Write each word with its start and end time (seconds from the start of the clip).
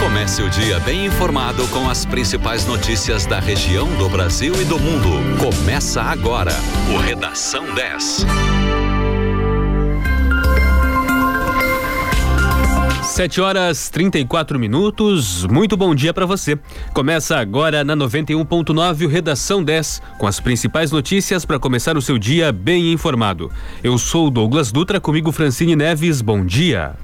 Comece 0.00 0.42
o 0.42 0.48
dia 0.48 0.80
bem 0.80 1.04
informado 1.06 1.66
com 1.68 1.90
as 1.90 2.06
principais 2.06 2.66
notícias 2.66 3.26
da 3.26 3.38
região, 3.38 3.86
do 3.96 4.08
Brasil 4.08 4.54
e 4.60 4.64
do 4.64 4.78
mundo. 4.78 5.10
Começa 5.38 6.00
agora 6.00 6.52
o 6.94 6.98
Redação 6.98 7.74
10. 7.74 8.26
7 13.02 13.40
horas 13.42 13.90
34 13.90 14.58
minutos. 14.58 15.44
Muito 15.44 15.76
bom 15.76 15.94
dia 15.94 16.14
para 16.14 16.24
você. 16.24 16.58
Começa 16.94 17.36
agora 17.36 17.84
na 17.84 17.94
91.9 17.94 19.04
o 19.04 19.08
Redação 19.08 19.62
10, 19.62 20.00
com 20.16 20.26
as 20.26 20.40
principais 20.40 20.90
notícias 20.90 21.44
para 21.44 21.58
começar 21.58 21.96
o 21.98 22.00
seu 22.00 22.18
dia 22.18 22.50
bem 22.50 22.90
informado. 22.90 23.52
Eu 23.84 23.98
sou 23.98 24.30
Douglas 24.30 24.72
Dutra, 24.72 24.98
comigo 24.98 25.30
Francine 25.30 25.76
Neves. 25.76 26.22
Bom 26.22 26.42
dia. 26.42 26.96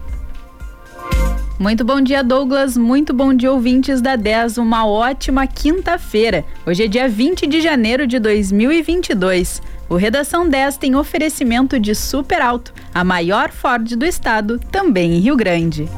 Muito 1.59 1.85
bom 1.85 2.01
dia, 2.01 2.23
Douglas. 2.23 2.77
Muito 2.77 3.13
bom 3.13 3.35
dia, 3.35 3.51
ouvintes 3.51 4.01
da 4.01 4.15
10. 4.15 4.59
Uma 4.59 4.87
ótima 4.87 5.45
quinta-feira. 5.45 6.45
Hoje 6.65 6.85
é 6.85 6.87
dia 6.87 7.09
20 7.09 7.49
de 7.49 7.61
janeiro 7.61 8.07
de 8.07 8.21
2022. 8.21 9.61
O 9.89 9.97
Redação 9.97 10.49
10 10.49 10.77
tem 10.77 10.95
oferecimento 10.95 11.81
de 11.81 11.97
Super 11.97 12.43
Alto, 12.43 12.73
a 12.95 13.03
maior 13.03 13.51
Ford 13.51 13.97
do 13.97 14.07
estado, 14.07 14.61
também 14.71 15.15
em 15.15 15.19
Rio 15.19 15.35
Grande. 15.35 15.89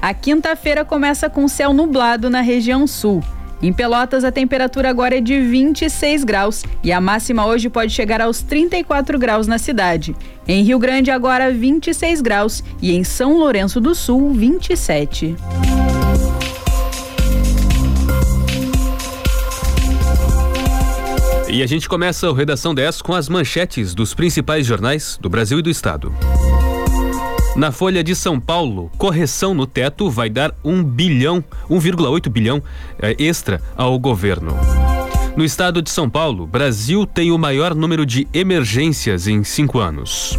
A 0.00 0.14
quinta-feira 0.14 0.84
começa 0.84 1.28
com 1.28 1.48
céu 1.48 1.72
nublado 1.72 2.30
na 2.30 2.40
região 2.40 2.86
sul. 2.86 3.24
Em 3.62 3.72
Pelotas, 3.72 4.24
a 4.24 4.32
temperatura 4.32 4.90
agora 4.90 5.16
é 5.16 5.20
de 5.20 5.40
26 5.40 6.24
graus 6.24 6.64
e 6.82 6.92
a 6.92 7.00
máxima 7.00 7.46
hoje 7.46 7.70
pode 7.70 7.92
chegar 7.92 8.20
aos 8.20 8.42
34 8.42 9.18
graus 9.18 9.46
na 9.46 9.58
cidade. 9.58 10.14
Em 10.46 10.62
Rio 10.62 10.78
Grande, 10.78 11.10
agora 11.10 11.50
26 11.50 12.20
graus 12.20 12.62
e 12.82 12.92
em 12.92 13.02
São 13.04 13.38
Lourenço 13.38 13.80
do 13.80 13.94
Sul, 13.94 14.32
27. 14.32 15.36
E 21.48 21.62
a 21.62 21.66
gente 21.66 21.88
começa 21.88 22.28
o 22.28 22.32
Redação 22.32 22.74
10 22.74 23.00
com 23.00 23.14
as 23.14 23.28
manchetes 23.28 23.94
dos 23.94 24.12
principais 24.12 24.66
jornais 24.66 25.16
do 25.22 25.30
Brasil 25.30 25.60
e 25.60 25.62
do 25.62 25.70
Estado. 25.70 26.12
Na 27.56 27.70
Folha 27.70 28.02
de 28.02 28.16
São 28.16 28.40
Paulo, 28.40 28.90
correção 28.98 29.54
no 29.54 29.64
teto 29.64 30.10
vai 30.10 30.28
dar 30.28 30.52
1 30.64 30.82
bilhão, 30.82 31.42
1,8 31.70 32.28
bilhão 32.28 32.60
eh, 33.00 33.14
extra 33.16 33.62
ao 33.76 33.96
governo. 33.96 34.56
No 35.36 35.44
estado 35.44 35.80
de 35.80 35.88
São 35.88 36.10
Paulo, 36.10 36.48
Brasil 36.48 37.06
tem 37.06 37.30
o 37.30 37.38
maior 37.38 37.72
número 37.72 38.04
de 38.04 38.26
emergências 38.34 39.28
em 39.28 39.44
cinco 39.44 39.78
anos. 39.78 40.36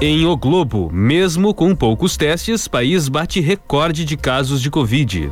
Em 0.00 0.26
O 0.26 0.36
Globo, 0.36 0.90
mesmo 0.92 1.54
com 1.54 1.76
poucos 1.76 2.16
testes, 2.16 2.66
país 2.66 3.08
bate 3.08 3.40
recorde 3.40 4.04
de 4.04 4.16
casos 4.16 4.60
de 4.60 4.68
Covid. 4.68 5.30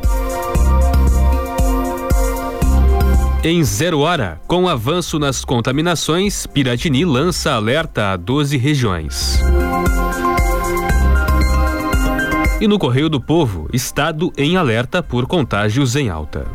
Em 3.43 3.65
zero 3.65 4.01
hora, 4.01 4.39
com 4.47 4.69
avanço 4.69 5.19
nas 5.19 5.47
contaminações, 5.47 6.47
Piratini 6.47 7.07
lança 7.07 7.53
alerta 7.53 8.13
a 8.13 8.17
12 8.19 8.59
regiões. 8.59 9.41
E 12.61 12.69
no 12.69 12.79
Correio 12.79 13.09
do 13.09 13.19
Povo, 13.19 13.67
Estado 13.73 14.31
em 14.37 14.59
alerta 14.59 15.03
por 15.03 15.27
contágios 15.27 15.97
em 15.97 16.11
alta. 16.11 16.47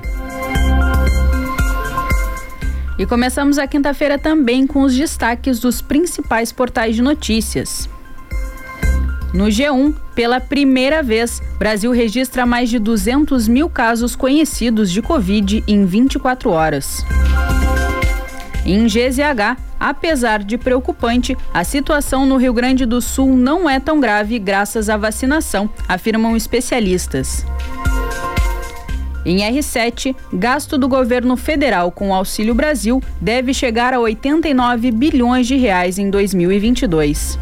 E 2.99 3.05
começamos 3.08 3.58
a 3.58 3.66
quinta-feira 3.66 4.20
também 4.20 4.67
com 4.67 4.83
os 4.83 4.95
destaques 4.95 5.59
dos 5.59 5.81
principais 5.81 6.52
portais 6.52 6.95
de 6.95 7.02
notícias. 7.02 7.89
No 9.36 9.47
G1, 9.47 9.94
pela 10.16 10.39
primeira 10.39 11.03
vez, 11.03 11.41
Brasil 11.59 11.91
registra 11.91 12.45
mais 12.45 12.69
de 12.69 12.80
200 12.80 13.50
mil 13.50 13.69
casos 13.69 14.16
conhecidos 14.16 14.89
de 14.89 15.02
Covid 15.02 15.61
em 15.67 15.86
24 15.86 16.50
horas. 16.52 17.05
Em 18.65 18.87
GZH, 18.87 19.58
apesar 19.77 20.42
de 20.42 20.58
preocupante, 20.58 21.36
a 21.54 21.65
situação 21.65 22.26
no 22.26 22.37
Rio 22.37 22.54
Grande 22.54 22.86
do 22.86 23.02
Sul 23.02 23.36
não 23.36 23.70
é 23.70 23.77
tão 23.77 23.99
grave 23.99 24.39
graças 24.39 24.87
à 24.89 24.95
vacinação, 24.95 25.70
afirmam 25.86 26.37
especialistas. 26.37 27.45
Em 29.26 29.39
R7, 29.39 30.15
gasto 30.31 30.77
do 30.77 30.87
governo 30.87 31.36
federal 31.36 31.92
com 31.92 32.11
o 32.11 32.14
Auxílio 32.14 32.55
Brasil 32.55 33.04
deve 33.20 33.54
chegar 33.54 33.93
a 33.93 33.99
89 33.99 34.92
bilhões 34.92 35.45
de 35.45 35.58
reais 35.58 35.99
em 35.99 36.10
2022. 36.10 37.37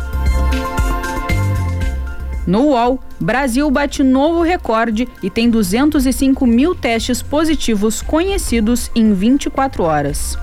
No 2.45 2.67
UOL, 2.67 2.99
Brasil 3.19 3.69
bate 3.71 4.03
novo 4.03 4.41
recorde 4.41 5.07
e 5.21 5.29
tem 5.29 5.49
205 5.49 6.45
mil 6.45 6.75
testes 6.75 7.21
positivos 7.21 8.01
conhecidos 8.01 8.91
em 8.93 9.13
24 9.13 9.83
horas. 9.83 10.37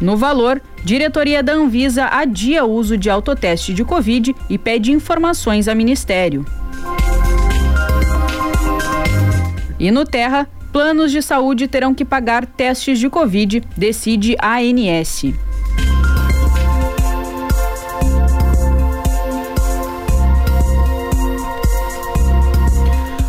No 0.00 0.16
valor, 0.16 0.62
diretoria 0.82 1.42
da 1.42 1.52
Anvisa 1.52 2.06
adia 2.06 2.64
uso 2.64 2.96
de 2.96 3.10
autoteste 3.10 3.74
de 3.74 3.84
Covid 3.84 4.34
e 4.48 4.56
pede 4.56 4.92
informações 4.92 5.68
a 5.68 5.74
Ministério. 5.74 6.46
E 9.78 9.90
no 9.90 10.04
Terra, 10.04 10.48
planos 10.72 11.10
de 11.10 11.20
saúde 11.20 11.66
terão 11.66 11.94
que 11.94 12.04
pagar 12.04 12.46
testes 12.46 12.98
de 12.98 13.10
Covid, 13.10 13.62
decide 13.76 14.36
a 14.38 14.56
ANS. 14.58 15.24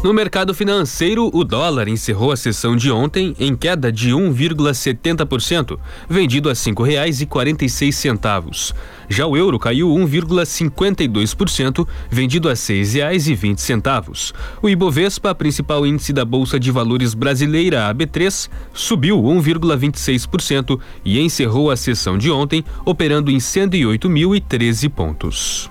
No 0.04 0.14
mercado 0.16 0.52
financeiro, 0.52 1.30
o 1.32 1.44
dólar 1.44 1.88
encerrou 1.88 2.32
a 2.32 2.36
sessão 2.36 2.76
de 2.76 2.92
ontem 2.92 3.36
em 3.40 3.56
queda 3.56 3.92
de 3.92 4.10
1,70%, 4.10 5.78
vendido 6.10 6.50
a 6.50 6.54
R$ 6.54 6.58
5,46. 6.58 8.74
Já 9.08 9.28
o 9.28 9.38
euro 9.38 9.60
caiu 9.60 9.90
1,52%, 9.90 11.88
vendido 12.10 12.50
a 12.50 12.54
R$ 12.54 12.58
6,20. 12.58 14.34
O 14.60 14.68
Ibovespa, 14.68 15.36
principal 15.36 15.86
índice 15.86 16.12
da 16.12 16.26
Bolsa 16.26 16.60
de 16.60 16.72
Valores 16.72 17.14
brasileira, 17.14 17.88
a 17.88 17.94
B3, 17.94 18.50
subiu 18.74 19.22
1,26% 19.22 20.80
e 21.06 21.20
encerrou 21.20 21.70
a 21.70 21.78
sessão 21.78 22.18
de 22.18 22.32
ontem 22.32 22.66
operando 22.84 23.30
em 23.30 23.38
108.013 23.38 24.90
pontos. 24.90 25.70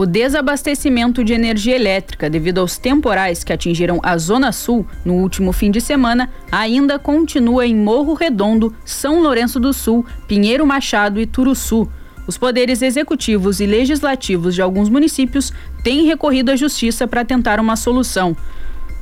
O 0.00 0.06
desabastecimento 0.06 1.22
de 1.22 1.34
energia 1.34 1.76
elétrica 1.76 2.30
devido 2.30 2.56
aos 2.56 2.78
temporais 2.78 3.44
que 3.44 3.52
atingiram 3.52 4.00
a 4.02 4.16
Zona 4.16 4.50
Sul 4.50 4.86
no 5.04 5.12
último 5.12 5.52
fim 5.52 5.70
de 5.70 5.78
semana 5.78 6.30
ainda 6.50 6.98
continua 6.98 7.66
em 7.66 7.76
Morro 7.76 8.14
Redondo, 8.14 8.74
São 8.82 9.20
Lourenço 9.20 9.60
do 9.60 9.74
Sul, 9.74 10.06
Pinheiro 10.26 10.66
Machado 10.66 11.20
e 11.20 11.26
Turuçu. 11.26 11.86
Os 12.26 12.38
poderes 12.38 12.80
executivos 12.80 13.60
e 13.60 13.66
legislativos 13.66 14.54
de 14.54 14.62
alguns 14.62 14.88
municípios 14.88 15.52
têm 15.84 16.06
recorrido 16.06 16.50
à 16.50 16.56
justiça 16.56 17.06
para 17.06 17.22
tentar 17.22 17.60
uma 17.60 17.76
solução. 17.76 18.34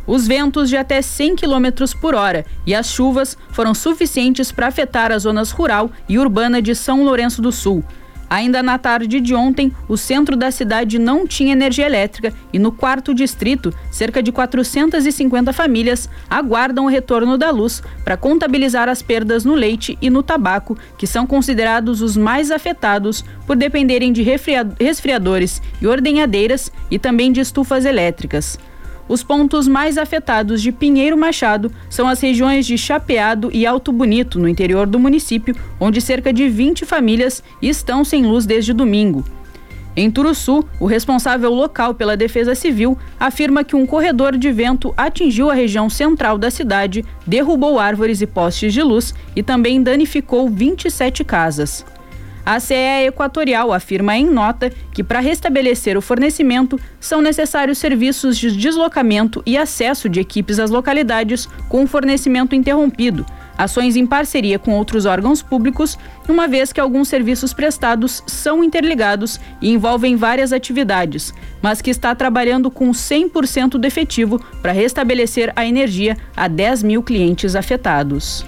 Os 0.05 0.27
ventos 0.27 0.69
de 0.69 0.77
até 0.77 1.01
100 1.01 1.37
km 1.37 1.95
por 2.01 2.17
hora 2.17 2.45
e 2.67 2.75
as 2.75 2.91
chuvas 2.91 3.39
foram 3.53 3.73
suficientes 3.73 4.51
para 4.51 4.67
afetar 4.67 5.13
as 5.13 5.23
zonas 5.23 5.53
rural 5.53 5.93
e 6.09 6.19
urbana 6.19 6.61
de 6.61 6.75
São 6.75 7.05
Lourenço 7.05 7.41
do 7.41 7.53
Sul. 7.53 7.85
Ainda 8.31 8.63
na 8.63 8.77
tarde 8.77 9.21
de 9.21 9.35
ontem, 9.35 9.73
o 9.89 9.97
centro 9.97 10.37
da 10.37 10.51
cidade 10.51 10.99
não 10.99 11.27
tinha 11.27 11.53
energia 11.53 11.87
elétrica 11.87 12.33
e 12.53 12.59
no 12.59 12.71
quarto 12.71 13.15
distrito, 13.15 13.73
cerca 13.91 14.23
de 14.23 14.31
450 14.31 15.53
famílias 15.53 16.09
aguardam 16.29 16.85
o 16.85 16.89
retorno 16.89 17.39
da 17.39 17.51
luz 17.51 17.83
para 18.05 18.17
contabilizar 18.17 18.89
as 18.89 19.01
perdas 19.01 19.45
no 19.45 19.55
leite 19.55 19.97
e 20.03 20.11
no 20.11 20.23
tabaco, 20.23 20.77
que 20.99 21.07
são 21.07 21.27
considerados 21.27 22.03
os 22.03 22.17
mais 22.17 22.51
afetados 22.51 23.25
por 23.47 23.57
dependerem 23.57 24.13
de 24.13 24.23
resfriadores 24.23 25.63
e 25.81 25.87
ordenhadeiras 25.87 26.71
e 26.91 26.99
também 26.99 27.33
de 27.33 27.41
estufas 27.41 27.85
elétricas. 27.85 28.59
Os 29.09 29.23
pontos 29.23 29.67
mais 29.67 29.97
afetados 29.97 30.61
de 30.61 30.71
Pinheiro 30.71 31.17
Machado 31.17 31.73
são 31.89 32.07
as 32.07 32.21
regiões 32.21 32.67
de 32.67 32.77
Chapeado 32.77 33.49
e 33.53 33.67
Alto 33.67 33.91
Bonito, 33.91 34.39
no 34.39 34.47
interior 34.47 34.87
do 34.87 34.99
município, 34.99 35.57
onde 35.81 36.01
cerca 36.01 36.31
de 36.31 36.47
20 36.47 36.85
famílias 36.85 37.43
estão 37.63 38.05
sem 38.05 38.27
luz 38.27 38.45
desde 38.45 38.75
domingo. 38.75 39.25
Em 39.97 40.11
Turuçu, 40.11 40.63
o 40.79 40.87
responsável 40.87 41.51
local 41.51 41.95
pela 41.95 42.17
Defesa 42.17 42.55
Civil 42.55 42.97
afirma 43.19 43.65
que 43.65 43.75
um 43.75 43.87
corredor 43.87 44.37
de 44.37 44.53
vento 44.53 44.93
atingiu 44.97 45.51
a 45.51 45.55
região 45.55 45.89
central 45.89 46.37
da 46.37 46.51
cidade, 46.51 47.05
derrubou 47.27 47.81
árvores 47.81 48.21
e 48.21 48.27
postes 48.27 48.73
de 48.73 48.83
luz 48.83 49.15
e 49.35 49.43
também 49.43 49.83
danificou 49.83 50.49
27 50.49 51.25
casas. 51.25 51.85
A 52.49 52.61
CE 52.61 53.05
Equatorial 53.07 53.75
afirma 53.75 54.17
em 54.17 54.25
nota 54.25 54.73
que, 54.91 55.05
para 55.05 55.21
restabelecer 55.21 55.99
o 55.99 56.01
fornecimento, 56.01 56.81
são 56.99 57.21
necessários 57.21 57.77
serviços 57.77 58.39
de 58.39 58.51
deslocamento 58.57 59.43
e 59.45 59.55
acesso 59.55 60.09
de 60.09 60.19
equipes 60.19 60.59
às 60.59 60.71
localidades 60.71 61.47
com 61.69 61.85
o 61.85 61.87
fornecimento 61.87 62.55
interrompido, 62.55 63.27
ações 63.59 63.97
em 63.97 64.07
parceria 64.07 64.59
com 64.59 64.73
outros 64.73 65.05
órgãos 65.05 65.43
públicos, 65.43 65.99
uma 66.27 66.49
vez 66.49 66.73
que 66.73 66.81
alguns 66.81 67.09
serviços 67.09 67.53
prestados 67.53 68.23
são 68.27 68.65
interligados 68.65 69.39
e 69.61 69.71
envolvem 69.71 70.17
várias 70.17 70.51
atividades, 70.51 71.35
mas 71.61 71.83
que 71.83 71.91
está 71.91 72.15
trabalhando 72.15 72.71
com 72.71 72.93
100% 72.93 73.73
do 73.73 73.87
efetivo 73.87 74.43
para 74.63 74.73
restabelecer 74.73 75.53
a 75.55 75.67
energia 75.67 76.17
a 76.35 76.49
10 76.49 76.83
mil 76.83 77.03
clientes 77.03 77.55
afetados. 77.55 78.43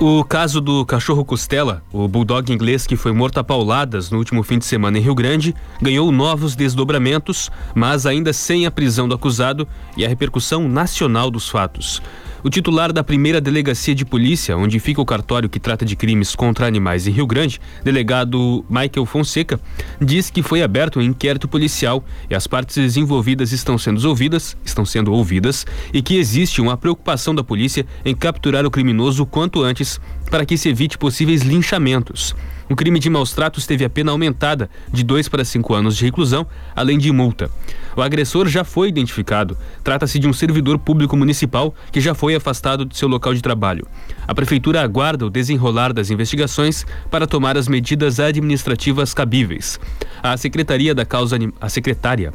O 0.00 0.22
caso 0.22 0.60
do 0.60 0.86
cachorro 0.86 1.24
Costela, 1.24 1.82
o 1.92 2.06
bulldog 2.06 2.52
inglês 2.52 2.86
que 2.86 2.94
foi 2.94 3.10
morto 3.10 3.38
a 3.38 3.44
pauladas 3.44 4.12
no 4.12 4.18
último 4.18 4.44
fim 4.44 4.56
de 4.56 4.64
semana 4.64 4.96
em 4.96 5.00
Rio 5.00 5.14
Grande, 5.14 5.52
ganhou 5.82 6.12
novos 6.12 6.54
desdobramentos, 6.54 7.50
mas 7.74 8.06
ainda 8.06 8.32
sem 8.32 8.64
a 8.64 8.70
prisão 8.70 9.08
do 9.08 9.16
acusado 9.16 9.66
e 9.96 10.06
a 10.06 10.08
repercussão 10.08 10.68
nacional 10.68 11.32
dos 11.32 11.48
fatos. 11.48 12.00
O 12.42 12.48
titular 12.48 12.92
da 12.92 13.02
primeira 13.02 13.40
delegacia 13.40 13.94
de 13.94 14.04
polícia, 14.04 14.56
onde 14.56 14.78
fica 14.78 15.00
o 15.00 15.04
cartório 15.04 15.48
que 15.48 15.58
trata 15.58 15.84
de 15.84 15.96
crimes 15.96 16.36
contra 16.36 16.68
animais 16.68 17.08
em 17.08 17.10
Rio 17.10 17.26
Grande, 17.26 17.60
delegado 17.82 18.64
Michael 18.70 19.06
Fonseca, 19.06 19.60
diz 20.00 20.30
que 20.30 20.40
foi 20.40 20.62
aberto 20.62 21.00
um 21.00 21.02
inquérito 21.02 21.48
policial 21.48 22.04
e 22.30 22.36
as 22.36 22.46
partes 22.46 22.96
envolvidas 22.96 23.50
estão 23.50 23.76
sendo 23.76 24.06
ouvidas, 24.08 24.56
estão 24.64 24.84
sendo 24.84 25.12
ouvidas 25.12 25.66
e 25.92 26.00
que 26.00 26.16
existe 26.16 26.60
uma 26.60 26.76
preocupação 26.76 27.34
da 27.34 27.42
polícia 27.42 27.84
em 28.04 28.14
capturar 28.14 28.64
o 28.64 28.70
criminoso 28.70 29.26
quanto 29.26 29.62
antes 29.62 30.00
para 30.30 30.46
que 30.46 30.56
se 30.56 30.68
evite 30.68 30.96
possíveis 30.96 31.42
linchamentos. 31.42 32.36
O 32.70 32.76
crime 32.76 32.98
de 32.98 33.08
maus 33.08 33.32
tratos 33.32 33.66
teve 33.66 33.84
a 33.84 33.90
pena 33.90 34.12
aumentada 34.12 34.68
de 34.92 35.02
dois 35.02 35.28
para 35.28 35.44
cinco 35.44 35.74
anos 35.74 35.96
de 35.96 36.04
reclusão, 36.04 36.46
além 36.76 36.98
de 36.98 37.10
multa. 37.10 37.50
O 37.96 38.02
agressor 38.02 38.46
já 38.46 38.62
foi 38.62 38.88
identificado. 38.88 39.56
Trata-se 39.82 40.18
de 40.18 40.28
um 40.28 40.32
servidor 40.32 40.78
público 40.78 41.16
municipal 41.16 41.74
que 41.90 42.00
já 42.00 42.14
foi 42.14 42.34
afastado 42.34 42.84
de 42.84 42.96
seu 42.96 43.08
local 43.08 43.32
de 43.32 43.40
trabalho. 43.40 43.86
A 44.26 44.34
prefeitura 44.34 44.82
aguarda 44.82 45.24
o 45.24 45.30
desenrolar 45.30 45.92
das 45.92 46.10
investigações 46.10 46.84
para 47.10 47.26
tomar 47.26 47.56
as 47.56 47.68
medidas 47.68 48.20
administrativas 48.20 49.14
cabíveis. 49.14 49.80
A 50.22 50.36
secretaria 50.36 50.94
da 50.94 51.06
causa 51.06 51.38
a 51.60 51.68
secretária 51.68 52.34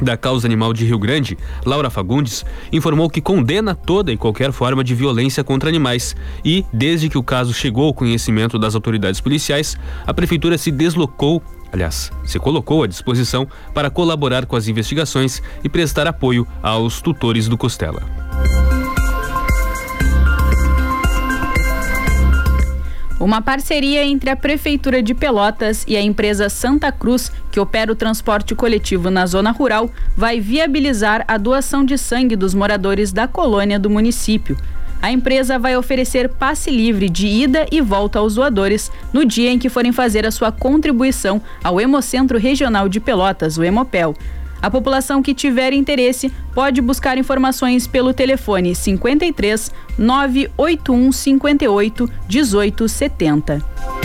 da 0.00 0.16
causa 0.16 0.46
animal 0.46 0.72
de 0.72 0.84
Rio 0.84 0.98
Grande, 0.98 1.36
Laura 1.64 1.90
Fagundes, 1.90 2.44
informou 2.72 3.08
que 3.08 3.20
condena 3.20 3.74
toda 3.74 4.12
e 4.12 4.16
qualquer 4.16 4.52
forma 4.52 4.82
de 4.82 4.94
violência 4.94 5.44
contra 5.44 5.68
animais 5.68 6.14
e, 6.44 6.64
desde 6.72 7.08
que 7.08 7.18
o 7.18 7.22
caso 7.22 7.52
chegou 7.52 7.86
ao 7.86 7.94
conhecimento 7.94 8.58
das 8.58 8.74
autoridades 8.74 9.20
policiais, 9.20 9.76
a 10.06 10.14
prefeitura 10.14 10.58
se 10.58 10.70
deslocou 10.70 11.42
aliás, 11.72 12.12
se 12.24 12.38
colocou 12.38 12.84
à 12.84 12.86
disposição 12.86 13.48
para 13.74 13.90
colaborar 13.90 14.46
com 14.46 14.54
as 14.54 14.68
investigações 14.68 15.42
e 15.64 15.68
prestar 15.68 16.06
apoio 16.06 16.46
aos 16.62 17.02
tutores 17.02 17.48
do 17.48 17.58
Costela. 17.58 18.33
Uma 23.20 23.40
parceria 23.40 24.04
entre 24.04 24.28
a 24.28 24.34
Prefeitura 24.34 25.00
de 25.00 25.14
Pelotas 25.14 25.84
e 25.86 25.96
a 25.96 26.02
empresa 26.02 26.48
Santa 26.48 26.90
Cruz, 26.90 27.30
que 27.52 27.60
opera 27.60 27.92
o 27.92 27.94
transporte 27.94 28.56
coletivo 28.56 29.08
na 29.08 29.24
zona 29.24 29.52
rural, 29.52 29.88
vai 30.16 30.40
viabilizar 30.40 31.24
a 31.28 31.38
doação 31.38 31.84
de 31.84 31.96
sangue 31.96 32.34
dos 32.34 32.54
moradores 32.54 33.12
da 33.12 33.28
colônia 33.28 33.78
do 33.78 33.88
município. 33.88 34.56
A 35.00 35.12
empresa 35.12 35.60
vai 35.60 35.76
oferecer 35.76 36.28
passe 36.28 36.70
livre 36.70 37.08
de 37.08 37.26
ida 37.28 37.66
e 37.70 37.80
volta 37.80 38.18
aos 38.18 38.34
doadores 38.34 38.90
no 39.12 39.24
dia 39.24 39.50
em 39.50 39.60
que 39.60 39.68
forem 39.68 39.92
fazer 39.92 40.26
a 40.26 40.30
sua 40.32 40.50
contribuição 40.50 41.40
ao 41.62 41.80
Hemocentro 41.80 42.36
Regional 42.36 42.88
de 42.88 42.98
Pelotas, 42.98 43.56
o 43.56 43.62
Hemopel. 43.62 44.16
A 44.64 44.70
população 44.70 45.22
que 45.22 45.34
tiver 45.34 45.74
interesse 45.74 46.32
pode 46.54 46.80
buscar 46.80 47.18
informações 47.18 47.86
pelo 47.86 48.14
telefone 48.14 48.74
53 48.74 49.70
981 49.98 51.12
58 51.12 52.10
1870. 52.26 54.03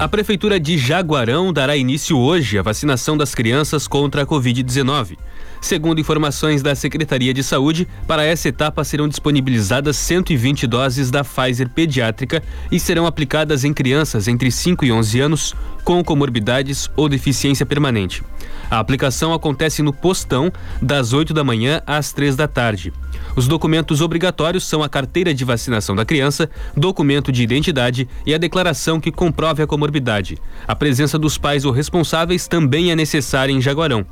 A 0.00 0.08
Prefeitura 0.08 0.58
de 0.58 0.78
Jaguarão 0.78 1.52
dará 1.52 1.76
início 1.76 2.16
hoje 2.16 2.58
à 2.58 2.62
vacinação 2.62 3.18
das 3.18 3.34
crianças 3.34 3.86
contra 3.86 4.22
a 4.22 4.26
Covid-19. 4.26 5.18
Segundo 5.60 6.00
informações 6.00 6.62
da 6.62 6.74
Secretaria 6.74 7.34
de 7.34 7.42
Saúde, 7.42 7.86
para 8.06 8.24
essa 8.24 8.48
etapa 8.48 8.82
serão 8.82 9.06
disponibilizadas 9.06 9.98
120 9.98 10.66
doses 10.66 11.10
da 11.10 11.22
Pfizer 11.22 11.68
pediátrica 11.68 12.42
e 12.72 12.80
serão 12.80 13.04
aplicadas 13.04 13.62
em 13.62 13.74
crianças 13.74 14.26
entre 14.26 14.50
5 14.50 14.86
e 14.86 14.90
11 14.90 15.20
anos 15.20 15.54
com 15.84 16.02
comorbidades 16.02 16.90
ou 16.96 17.06
deficiência 17.06 17.66
permanente. 17.66 18.22
A 18.70 18.78
aplicação 18.78 19.34
acontece 19.34 19.82
no 19.82 19.92
postão 19.92 20.50
das 20.80 21.12
8 21.12 21.34
da 21.34 21.44
manhã 21.44 21.82
às 21.86 22.10
3 22.10 22.36
da 22.36 22.48
tarde. 22.48 22.90
Os 23.36 23.46
documentos 23.46 24.00
obrigatórios 24.00 24.64
são 24.64 24.82
a 24.82 24.88
carteira 24.88 25.32
de 25.32 25.44
vacinação 25.44 25.94
da 25.94 26.04
criança, 26.04 26.50
documento 26.76 27.30
de 27.30 27.42
identidade 27.42 28.08
e 28.26 28.34
a 28.34 28.38
declaração 28.38 29.00
que 29.00 29.12
comprove 29.12 29.62
a 29.62 29.66
comorbidade. 29.66 30.38
A 30.66 30.74
presença 30.74 31.18
dos 31.18 31.38
pais 31.38 31.64
ou 31.64 31.72
responsáveis 31.72 32.48
também 32.48 32.90
é 32.90 32.96
necessária 32.96 33.52
em 33.52 33.60
Jaguarão. 33.60 34.04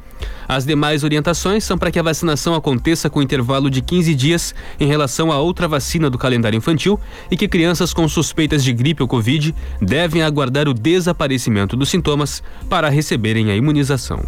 As 0.48 0.64
demais 0.64 1.04
orientações 1.04 1.64
são 1.64 1.76
para 1.76 1.90
que 1.90 1.98
a 1.98 2.02
vacinação 2.02 2.54
aconteça 2.54 3.10
com 3.10 3.22
intervalo 3.22 3.70
de 3.70 3.82
15 3.82 4.14
dias 4.14 4.54
em 4.80 4.86
relação 4.86 5.30
a 5.30 5.38
outra 5.38 5.68
vacina 5.68 6.08
do 6.08 6.18
calendário 6.18 6.56
infantil 6.56 6.98
e 7.30 7.36
que 7.36 7.48
crianças 7.48 7.92
com 7.92 8.08
suspeitas 8.08 8.64
de 8.64 8.72
gripe 8.72 9.02
ou 9.02 9.08
Covid 9.08 9.54
devem 9.80 10.22
aguardar 10.22 10.68
o 10.68 10.74
desaparecimento 10.74 11.76
dos 11.76 11.88
sintomas 11.88 12.42
para 12.68 12.88
receberem 12.88 13.50
a 13.50 13.56
imunização. 13.56 14.20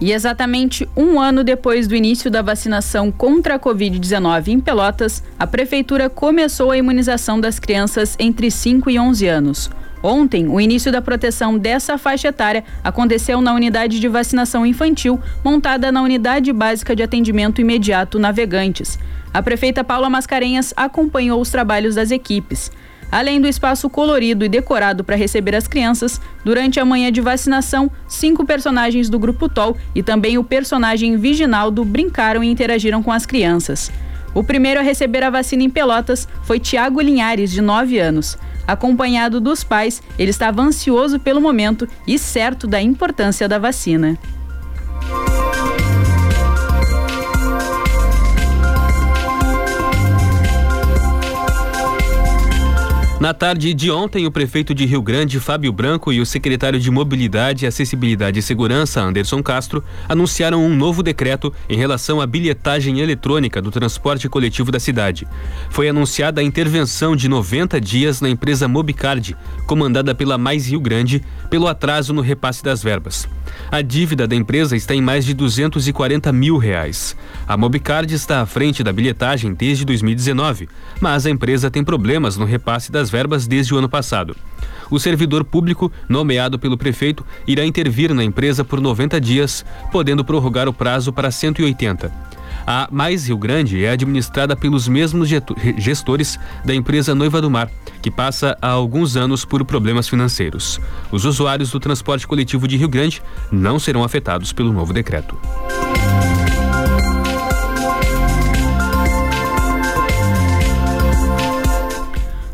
E 0.00 0.12
exatamente 0.12 0.86
um 0.94 1.18
ano 1.18 1.42
depois 1.42 1.88
do 1.88 1.96
início 1.96 2.30
da 2.30 2.42
vacinação 2.42 3.10
contra 3.10 3.54
a 3.54 3.58
Covid-19 3.58 4.48
em 4.48 4.60
Pelotas, 4.60 5.22
a 5.38 5.46
Prefeitura 5.46 6.10
começou 6.10 6.70
a 6.70 6.76
imunização 6.76 7.40
das 7.40 7.58
crianças 7.58 8.14
entre 8.18 8.50
5 8.50 8.90
e 8.90 8.98
11 8.98 9.26
anos. 9.26 9.70
Ontem, 10.02 10.46
o 10.48 10.60
início 10.60 10.92
da 10.92 11.00
proteção 11.00 11.56
dessa 11.56 11.96
faixa 11.96 12.28
etária 12.28 12.62
aconteceu 12.84 13.40
na 13.40 13.54
unidade 13.54 13.98
de 13.98 14.06
vacinação 14.06 14.66
infantil, 14.66 15.18
montada 15.42 15.90
na 15.90 16.02
Unidade 16.02 16.52
Básica 16.52 16.94
de 16.94 17.02
Atendimento 17.02 17.60
Imediato 17.60 18.18
Navegantes. 18.18 18.98
A 19.32 19.42
prefeita 19.42 19.82
Paula 19.82 20.10
Mascarenhas 20.10 20.72
acompanhou 20.76 21.40
os 21.40 21.50
trabalhos 21.50 21.94
das 21.94 22.10
equipes. 22.10 22.70
Além 23.10 23.40
do 23.40 23.46
espaço 23.46 23.88
colorido 23.88 24.44
e 24.44 24.48
decorado 24.48 25.04
para 25.04 25.16
receber 25.16 25.54
as 25.54 25.68
crianças, 25.68 26.20
durante 26.44 26.80
a 26.80 26.84
manhã 26.84 27.10
de 27.10 27.20
vacinação, 27.20 27.90
cinco 28.08 28.44
personagens 28.44 29.08
do 29.08 29.18
Grupo 29.18 29.48
TOL 29.48 29.76
e 29.94 30.02
também 30.02 30.38
o 30.38 30.44
personagem 30.44 31.16
Viginaldo 31.16 31.84
brincaram 31.84 32.42
e 32.42 32.50
interagiram 32.50 33.02
com 33.02 33.12
as 33.12 33.24
crianças. 33.24 33.90
O 34.34 34.44
primeiro 34.44 34.80
a 34.80 34.82
receber 34.82 35.22
a 35.22 35.30
vacina 35.30 35.62
em 35.62 35.70
Pelotas 35.70 36.28
foi 36.42 36.60
Tiago 36.60 37.00
Linhares, 37.00 37.50
de 37.50 37.62
9 37.62 37.98
anos. 37.98 38.36
Acompanhado 38.66 39.40
dos 39.40 39.62
pais, 39.62 40.02
ele 40.18 40.30
estava 40.30 40.60
ansioso 40.60 41.20
pelo 41.20 41.40
momento 41.40 41.88
e 42.06 42.18
certo 42.18 42.66
da 42.66 42.82
importância 42.82 43.48
da 43.48 43.58
vacina. 43.58 44.18
Na 53.18 53.32
tarde 53.32 53.72
de 53.72 53.90
ontem, 53.90 54.26
o 54.26 54.30
prefeito 54.30 54.74
de 54.74 54.84
Rio 54.84 55.00
Grande, 55.00 55.40
Fábio 55.40 55.72
Branco, 55.72 56.12
e 56.12 56.20
o 56.20 56.26
secretário 56.26 56.78
de 56.78 56.90
Mobilidade, 56.90 57.66
Acessibilidade 57.66 58.38
e 58.38 58.42
Segurança, 58.42 59.00
Anderson 59.00 59.42
Castro, 59.42 59.82
anunciaram 60.06 60.62
um 60.62 60.76
novo 60.76 61.02
decreto 61.02 61.50
em 61.66 61.78
relação 61.78 62.20
à 62.20 62.26
bilhetagem 62.26 63.00
eletrônica 63.00 63.62
do 63.62 63.70
transporte 63.70 64.28
coletivo 64.28 64.70
da 64.70 64.78
cidade. 64.78 65.26
Foi 65.70 65.88
anunciada 65.88 66.42
a 66.42 66.44
intervenção 66.44 67.16
de 67.16 67.26
90 67.26 67.80
dias 67.80 68.20
na 68.20 68.28
empresa 68.28 68.68
Mobicard, 68.68 69.34
comandada 69.66 70.14
pela 70.14 70.36
Mais 70.36 70.68
Rio 70.68 70.78
Grande, 70.78 71.24
pelo 71.48 71.68
atraso 71.68 72.12
no 72.12 72.20
repasse 72.20 72.62
das 72.62 72.82
verbas. 72.82 73.26
A 73.72 73.80
dívida 73.80 74.28
da 74.28 74.36
empresa 74.36 74.76
está 74.76 74.94
em 74.94 75.00
mais 75.00 75.24
de 75.24 75.32
240 75.32 76.30
mil 76.32 76.58
reais. 76.58 77.16
A 77.48 77.56
Mobicard 77.56 78.12
está 78.14 78.42
à 78.42 78.46
frente 78.46 78.84
da 78.84 78.92
bilhetagem 78.92 79.54
desde 79.54 79.86
2019, 79.86 80.68
mas 81.00 81.24
a 81.24 81.30
empresa 81.30 81.70
tem 81.70 81.82
problemas 81.82 82.36
no 82.36 82.44
repasse 82.44 82.92
das 82.92 83.06
verbas 83.08 83.15
desde 83.46 83.74
o 83.74 83.78
ano 83.78 83.88
passado. 83.88 84.36
O 84.90 84.98
servidor 84.98 85.44
público, 85.44 85.90
nomeado 86.08 86.58
pelo 86.58 86.76
prefeito, 86.76 87.24
irá 87.46 87.64
intervir 87.64 88.14
na 88.14 88.22
empresa 88.22 88.64
por 88.64 88.80
90 88.80 89.20
dias, 89.20 89.64
podendo 89.90 90.24
prorrogar 90.24 90.68
o 90.68 90.72
prazo 90.72 91.12
para 91.12 91.30
180. 91.30 92.12
A 92.66 92.88
Mais 92.90 93.28
Rio 93.28 93.38
Grande 93.38 93.84
é 93.84 93.90
administrada 93.90 94.56
pelos 94.56 94.88
mesmos 94.88 95.28
gestores 95.78 96.38
da 96.64 96.74
empresa 96.74 97.14
Noiva 97.14 97.40
do 97.40 97.50
Mar, 97.50 97.70
que 98.02 98.10
passa 98.10 98.56
há 98.60 98.68
alguns 98.68 99.16
anos 99.16 99.44
por 99.44 99.64
problemas 99.64 100.08
financeiros. 100.08 100.80
Os 101.12 101.24
usuários 101.24 101.70
do 101.70 101.78
transporte 101.78 102.26
coletivo 102.26 102.66
de 102.66 102.76
Rio 102.76 102.88
Grande 102.88 103.22
não 103.52 103.78
serão 103.78 104.02
afetados 104.02 104.52
pelo 104.52 104.72
novo 104.72 104.92
decreto. 104.92 105.38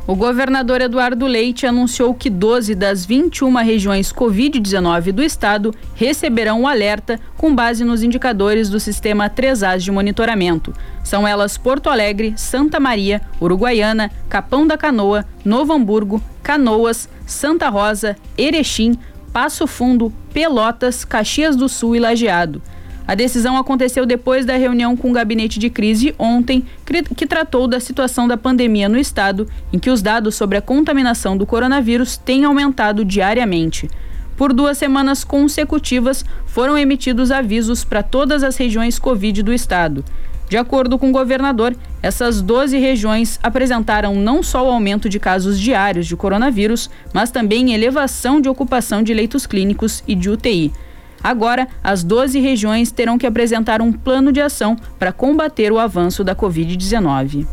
O 0.05 0.17
governador 0.17 0.81
Eduardo 0.81 1.27
Leite 1.29 1.65
anunciou 1.65 2.13
que 2.13 2.29
12 2.29 2.75
das 2.75 3.07
21 3.07 3.55
regiões 3.63 4.13
Covid-19 4.13 5.13
do 5.13 5.23
estado 5.23 5.73
receberão 5.95 6.63
o 6.63 6.67
alerta 6.67 7.21
com 7.37 7.55
base 7.55 7.85
nos 7.85 8.03
indicadores 8.03 8.69
do 8.69 8.81
sistema 8.81 9.31
3As 9.31 9.79
de 9.79 9.93
monitoramento. 9.93 10.75
São 11.05 11.27
elas 11.27 11.57
Porto 11.57 11.89
Alegre, 11.89 12.35
Santa 12.37 12.81
Maria, 12.81 13.23
Uruguaiana, 13.41 14.11
Capão 14.29 14.67
da 14.67 14.77
Canoa, 14.77 15.25
Novo 15.45 15.73
Hamburgo, 15.73 16.21
Canoas, 16.43 17.09
Santa 17.25 17.69
Rosa, 17.69 18.17
Erechim, 18.37 18.99
Passo 19.33 19.69
Fundo, 19.69 20.13
Pelotas, 20.35 21.05
Caxias 21.05 21.55
do 21.55 21.69
Sul 21.69 21.95
e 21.95 22.01
Lajeado. 22.01 22.61
A 23.13 23.15
decisão 23.15 23.59
aconteceu 23.59 24.07
depois 24.07 24.47
da 24.47 24.57
reunião 24.57 24.97
com 24.97 25.11
o 25.11 25.13
gabinete 25.13 25.59
de 25.59 25.69
crise 25.69 26.15
ontem, 26.19 26.65
que 27.15 27.27
tratou 27.27 27.69
da 27.69 27.79
situação 27.79 28.27
da 28.27 28.39
pandemia 28.39 28.89
no 28.89 28.97
estado, 28.97 29.47
em 29.71 29.79
que 29.79 29.91
os 29.91 30.01
dados 30.01 30.35
sobre 30.35 30.57
a 30.57 30.63
contaminação 30.63 31.37
do 31.37 31.45
coronavírus 31.45 32.17
têm 32.17 32.47
aumentado 32.47 33.05
diariamente. 33.05 33.87
Por 34.35 34.55
duas 34.55 34.79
semanas 34.79 35.25
consecutivas, 35.25 36.25
foram 36.47 36.79
emitidos 36.79 37.31
avisos 37.31 37.85
para 37.85 38.03
todas 38.03 38.43
as 38.43 38.57
regiões 38.57 38.99
Covid 38.99 39.43
do 39.43 39.53
estado. 39.53 40.03
De 40.49 40.57
acordo 40.57 40.99
com 40.99 41.11
o 41.11 41.13
governador, 41.13 41.77
essas 42.03 42.41
12 42.41 42.79
regiões 42.79 43.39
apresentaram 43.43 44.15
não 44.15 44.43
só 44.43 44.67
o 44.67 44.71
aumento 44.71 45.11
de 45.11 45.21
casos 45.21 45.61
diários 45.61 46.07
de 46.07 46.17
coronavírus, 46.17 46.89
mas 47.13 47.31
também 47.31 47.75
elevação 47.75 48.41
de 48.41 48.49
ocupação 48.49 49.03
de 49.03 49.13
leitos 49.13 49.47
clínicos 49.47 50.03
e 50.09 50.15
de 50.15 50.31
UTI. 50.31 50.73
Agora, 51.23 51.69
as 51.83 52.03
12 52.03 52.41
regiões 52.41 52.91
terão 52.91 53.17
que 53.17 53.27
apresentar 53.27 53.81
um 53.81 53.93
plano 53.93 54.33
de 54.33 54.41
ação 54.41 54.77
para 54.99 55.13
combater 55.13 55.73
o 55.73 55.79
avanço 55.79 56.25
da 56.25 56.35
Covid-19. 56.35 57.47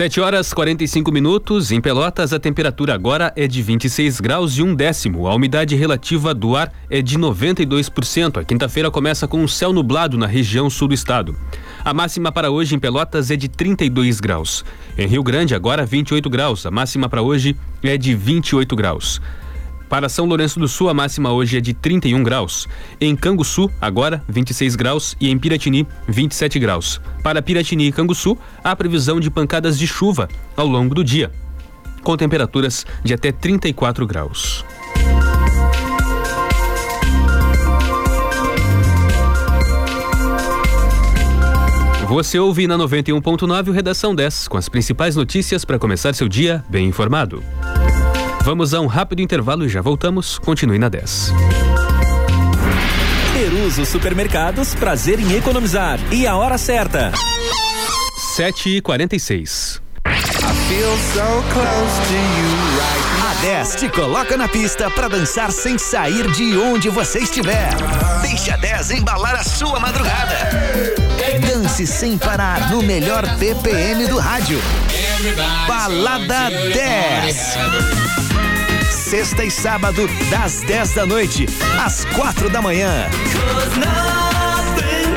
Sete 0.00 0.18
horas 0.18 0.54
45 0.54 1.12
minutos. 1.12 1.70
Em 1.70 1.78
Pelotas, 1.78 2.32
a 2.32 2.40
temperatura 2.40 2.94
agora 2.94 3.34
é 3.36 3.46
de 3.46 3.60
26 3.60 4.18
graus 4.18 4.56
e 4.56 4.62
um 4.62 4.74
décimo. 4.74 5.26
A 5.26 5.34
umidade 5.34 5.76
relativa 5.76 6.32
do 6.32 6.56
ar 6.56 6.72
é 6.88 7.02
de 7.02 7.18
92%. 7.18 8.40
A 8.40 8.44
quinta-feira 8.44 8.90
começa 8.90 9.28
com 9.28 9.42
um 9.42 9.46
céu 9.46 9.74
nublado 9.74 10.16
na 10.16 10.26
região 10.26 10.70
sul 10.70 10.88
do 10.88 10.94
estado. 10.94 11.36
A 11.84 11.94
máxima 11.94 12.30
para 12.30 12.50
hoje 12.50 12.74
em 12.74 12.78
Pelotas 12.78 13.30
é 13.30 13.36
de 13.36 13.48
32 13.48 14.20
graus. 14.20 14.64
Em 14.98 15.06
Rio 15.06 15.22
Grande, 15.22 15.54
agora 15.54 15.86
28 15.86 16.28
graus. 16.28 16.66
A 16.66 16.70
máxima 16.70 17.08
para 17.08 17.22
hoje 17.22 17.56
é 17.82 17.96
de 17.96 18.14
28 18.14 18.76
graus. 18.76 19.20
Para 19.88 20.08
São 20.08 20.26
Lourenço 20.26 20.60
do 20.60 20.68
Sul, 20.68 20.88
a 20.88 20.94
máxima 20.94 21.32
hoje 21.32 21.56
é 21.56 21.60
de 21.60 21.74
31 21.74 22.22
graus. 22.22 22.68
Em 23.00 23.16
Canguçu, 23.16 23.70
agora 23.80 24.22
26 24.28 24.76
graus 24.76 25.16
e 25.20 25.28
em 25.30 25.38
Piratini, 25.38 25.86
27 26.06 26.58
graus. 26.58 27.00
Para 27.24 27.42
Piratini 27.42 27.88
e 27.88 27.92
Canguçu, 27.92 28.38
há 28.62 28.76
previsão 28.76 29.18
de 29.18 29.30
pancadas 29.30 29.78
de 29.78 29.86
chuva 29.86 30.28
ao 30.56 30.66
longo 30.66 30.94
do 30.94 31.02
dia, 31.02 31.32
com 32.04 32.16
temperaturas 32.16 32.86
de 33.02 33.14
até 33.14 33.32
34 33.32 34.06
graus. 34.06 34.64
Você 42.10 42.40
ouve 42.40 42.66
na 42.66 42.76
91.9 42.76 43.68
o 43.68 43.70
Redação 43.70 44.12
10, 44.12 44.48
com 44.48 44.56
as 44.58 44.68
principais 44.68 45.14
notícias 45.14 45.64
para 45.64 45.78
começar 45.78 46.12
seu 46.12 46.28
dia 46.28 46.64
bem 46.68 46.88
informado. 46.88 47.40
Vamos 48.42 48.74
a 48.74 48.80
um 48.80 48.88
rápido 48.88 49.22
intervalo 49.22 49.64
e 49.64 49.68
já 49.68 49.80
voltamos. 49.80 50.36
Continue 50.36 50.76
na 50.76 50.88
10. 50.88 51.32
Peruso 53.32 53.86
Supermercados, 53.86 54.74
prazer 54.74 55.20
em 55.20 55.36
economizar. 55.36 56.00
E 56.12 56.26
a 56.26 56.34
hora 56.34 56.58
certa. 56.58 57.12
7h46. 58.36 59.80
A 63.22 63.34
10 63.40 63.74
te 63.76 63.88
coloca 63.88 64.36
na 64.36 64.48
pista 64.48 64.90
para 64.90 65.06
dançar 65.06 65.52
sem 65.52 65.78
sair 65.78 66.28
de 66.32 66.58
onde 66.58 66.88
você 66.88 67.20
estiver. 67.20 67.68
Deixa 68.20 68.54
a 68.54 68.56
10 68.56 68.90
embalar 68.90 69.36
a 69.36 69.44
sua 69.44 69.78
madrugada. 69.78 70.99
Dance 71.38 71.86
sem 71.86 72.18
parar 72.18 72.70
no 72.70 72.82
melhor 72.82 73.24
BPM 73.36 74.06
do 74.08 74.18
rádio. 74.18 74.60
Balada 75.68 76.50
10. 76.50 77.36
Sexta 78.90 79.44
e 79.44 79.50
sábado, 79.50 80.08
das 80.30 80.60
10 80.60 80.94
da 80.94 81.06
noite 81.06 81.46
às 81.84 82.04
4 82.04 82.50
da 82.50 82.60
manhã. 82.60 83.06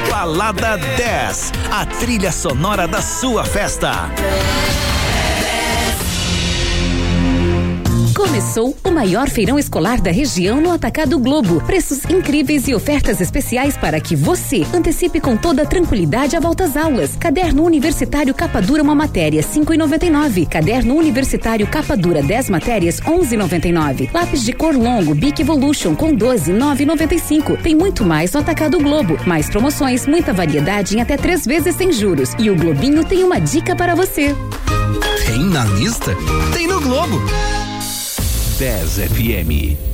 Balada 0.10 0.78
10, 0.78 1.52
a 1.72 1.86
trilha 1.86 2.32
sonora 2.32 2.88
da 2.88 3.02
sua 3.02 3.44
festa. 3.44 4.10
Começou 8.16 8.78
o 8.84 8.92
maior 8.92 9.28
feirão 9.28 9.58
escolar 9.58 10.00
da 10.00 10.12
região 10.12 10.62
no 10.62 10.72
Atacado 10.72 11.18
Globo. 11.18 11.60
Preços 11.66 12.06
incríveis 12.06 12.68
e 12.68 12.76
ofertas 12.76 13.20
especiais 13.20 13.76
para 13.76 14.00
que 14.00 14.16
você 14.16 14.64
antecipe 14.72 15.20
com 15.20 15.36
toda 15.36 15.66
tranquilidade 15.66 16.36
a 16.36 16.40
volta 16.40 16.66
às 16.66 16.78
aulas. 16.78 17.16
Caderno 17.16 17.64
Universitário 17.64 18.34
Capa 18.34 18.62
Dura 18.62 18.84
uma 18.84 18.94
matéria, 18.94 19.42
5,99. 19.42 20.48
Caderno 20.48 20.96
Universitário 20.96 21.66
Capa 21.66 21.98
Dura 21.98 22.22
10 22.22 22.52
matérias, 22.52 23.00
11,99. 23.02 24.10
Lápis 24.14 24.44
de 24.44 24.54
cor 24.54 24.76
longo 24.76 25.16
Bic 25.16 25.42
Evolution 25.42 25.96
com 25.96 26.14
12, 26.14 26.54
9,95. 26.54 27.62
Tem 27.62 27.76
muito 27.76 28.06
mais 28.06 28.32
no 28.32 28.42
Atacado 28.42 28.80
Globo. 28.80 29.18
Mais 29.26 29.50
promoções, 29.50 30.06
muita 30.06 30.32
variedade 30.32 30.96
em 30.96 31.02
até 31.02 31.18
três 31.18 31.46
vezes 31.46 31.76
sem 31.76 31.92
juros. 31.92 32.34
E 32.38 32.52
o 32.52 32.56
Globinho 32.56 33.04
tem 33.04 33.24
uma 33.24 33.42
dica 33.42 33.76
para 33.76 33.96
você. 33.96 34.36
Tem 35.26 35.44
na 35.46 35.66
lista? 35.66 36.16
Tem 36.54 36.68
no 36.68 36.80
Globo. 36.80 37.20
10 38.54 39.00
FM. 39.00 39.93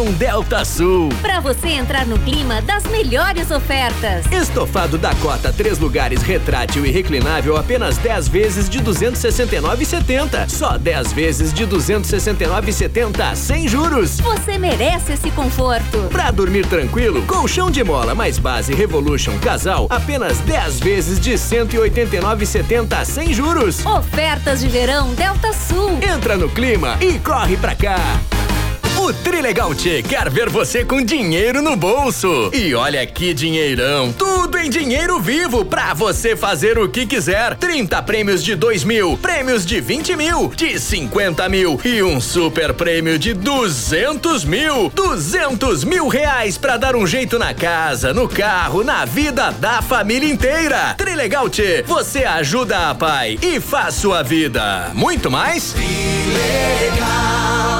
Verão 0.00 0.12
Delta 0.12 0.64
Sul. 0.64 1.10
Para 1.20 1.40
você 1.40 1.68
entrar 1.68 2.06
no 2.06 2.18
clima 2.18 2.62
das 2.62 2.84
melhores 2.84 3.50
ofertas. 3.50 4.24
Estofado 4.32 4.96
Dakota, 4.96 5.52
três 5.52 5.78
lugares, 5.78 6.22
retrátil 6.22 6.86
e 6.86 6.90
reclinável, 6.90 7.56
apenas 7.56 7.98
10 7.98 8.28
vezes 8.28 8.68
de 8.70 8.80
269,70. 8.80 10.48
Só 10.48 10.78
10 10.78 11.12
vezes 11.12 11.52
de 11.52 11.66
269,70, 11.66 13.34
sem 13.34 13.68
juros. 13.68 14.20
Você 14.20 14.56
merece 14.56 15.12
esse 15.12 15.30
conforto. 15.32 16.08
Pra 16.10 16.30
dormir 16.30 16.66
tranquilo, 16.66 17.22
colchão 17.26 17.70
de 17.70 17.84
mola 17.84 18.14
mais 18.14 18.38
base 18.38 18.72
Revolution 18.74 19.38
Casal, 19.38 19.86
apenas 19.90 20.38
10 20.38 20.80
vezes 20.80 21.20
de 21.20 21.32
189,70, 21.32 23.04
sem 23.04 23.34
juros. 23.34 23.84
Ofertas 23.84 24.60
de 24.60 24.68
verão 24.68 25.12
Delta 25.14 25.52
Sul. 25.52 25.98
Entra 26.02 26.38
no 26.38 26.48
clima 26.48 26.96
e 27.00 27.18
corre 27.18 27.56
pra 27.58 27.74
cá. 27.74 27.98
O 29.00 29.14
Trilegal 29.14 29.72
quer 30.06 30.28
ver 30.28 30.50
você 30.50 30.84
com 30.84 31.02
dinheiro 31.02 31.62
no 31.62 31.74
bolso. 31.74 32.50
E 32.52 32.74
olha 32.74 33.04
que 33.06 33.32
dinheirão. 33.32 34.12
Tudo 34.12 34.58
em 34.58 34.68
dinheiro 34.68 35.18
vivo 35.18 35.64
pra 35.64 35.94
você 35.94 36.36
fazer 36.36 36.78
o 36.78 36.86
que 36.86 37.06
quiser. 37.06 37.56
30 37.56 38.02
prêmios 38.02 38.44
de 38.44 38.54
2 38.54 38.84
mil, 38.84 39.16
prêmios 39.16 39.64
de 39.64 39.80
20 39.80 40.16
mil, 40.16 40.52
de 40.54 40.78
50 40.78 41.48
mil 41.48 41.80
e 41.82 42.02
um 42.02 42.20
super 42.20 42.74
prêmio 42.74 43.18
de 43.18 43.32
200 43.32 44.44
mil. 44.44 44.92
200 44.94 45.82
mil 45.82 46.06
reais 46.06 46.58
pra 46.58 46.76
dar 46.76 46.94
um 46.94 47.06
jeito 47.06 47.38
na 47.38 47.54
casa, 47.54 48.12
no 48.12 48.28
carro, 48.28 48.84
na 48.84 49.06
vida 49.06 49.50
da 49.52 49.80
família 49.80 50.30
inteira. 50.30 50.94
Trilegal 50.98 51.48
você 51.86 52.24
ajuda 52.24 52.90
a 52.90 52.94
pai 52.94 53.38
e 53.40 53.58
faz 53.60 53.94
sua 53.94 54.22
vida. 54.22 54.90
Muito 54.92 55.30
mais? 55.30 55.72
Trilegal. 55.72 57.79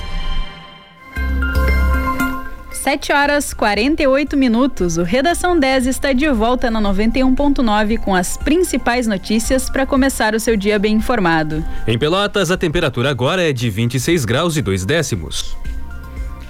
7 2.81 3.13
horas 3.13 3.53
48 3.53 4.35
minutos. 4.35 4.97
O 4.97 5.03
Redação 5.03 5.57
10 5.59 5.85
está 5.85 6.13
de 6.13 6.27
volta 6.31 6.71
na 6.71 6.81
91.9 6.81 7.99
com 7.99 8.15
as 8.15 8.37
principais 8.37 9.05
notícias 9.05 9.69
para 9.69 9.85
começar 9.85 10.33
o 10.33 10.39
seu 10.39 10.57
dia 10.57 10.79
bem 10.79 10.95
informado. 10.95 11.63
Em 11.85 11.95
Pelotas, 11.99 12.49
a 12.49 12.57
temperatura 12.57 13.11
agora 13.11 13.47
é 13.47 13.53
de 13.53 13.69
26 13.69 14.25
graus 14.25 14.57
e 14.57 14.63
2 14.63 14.83
décimos. 14.83 15.55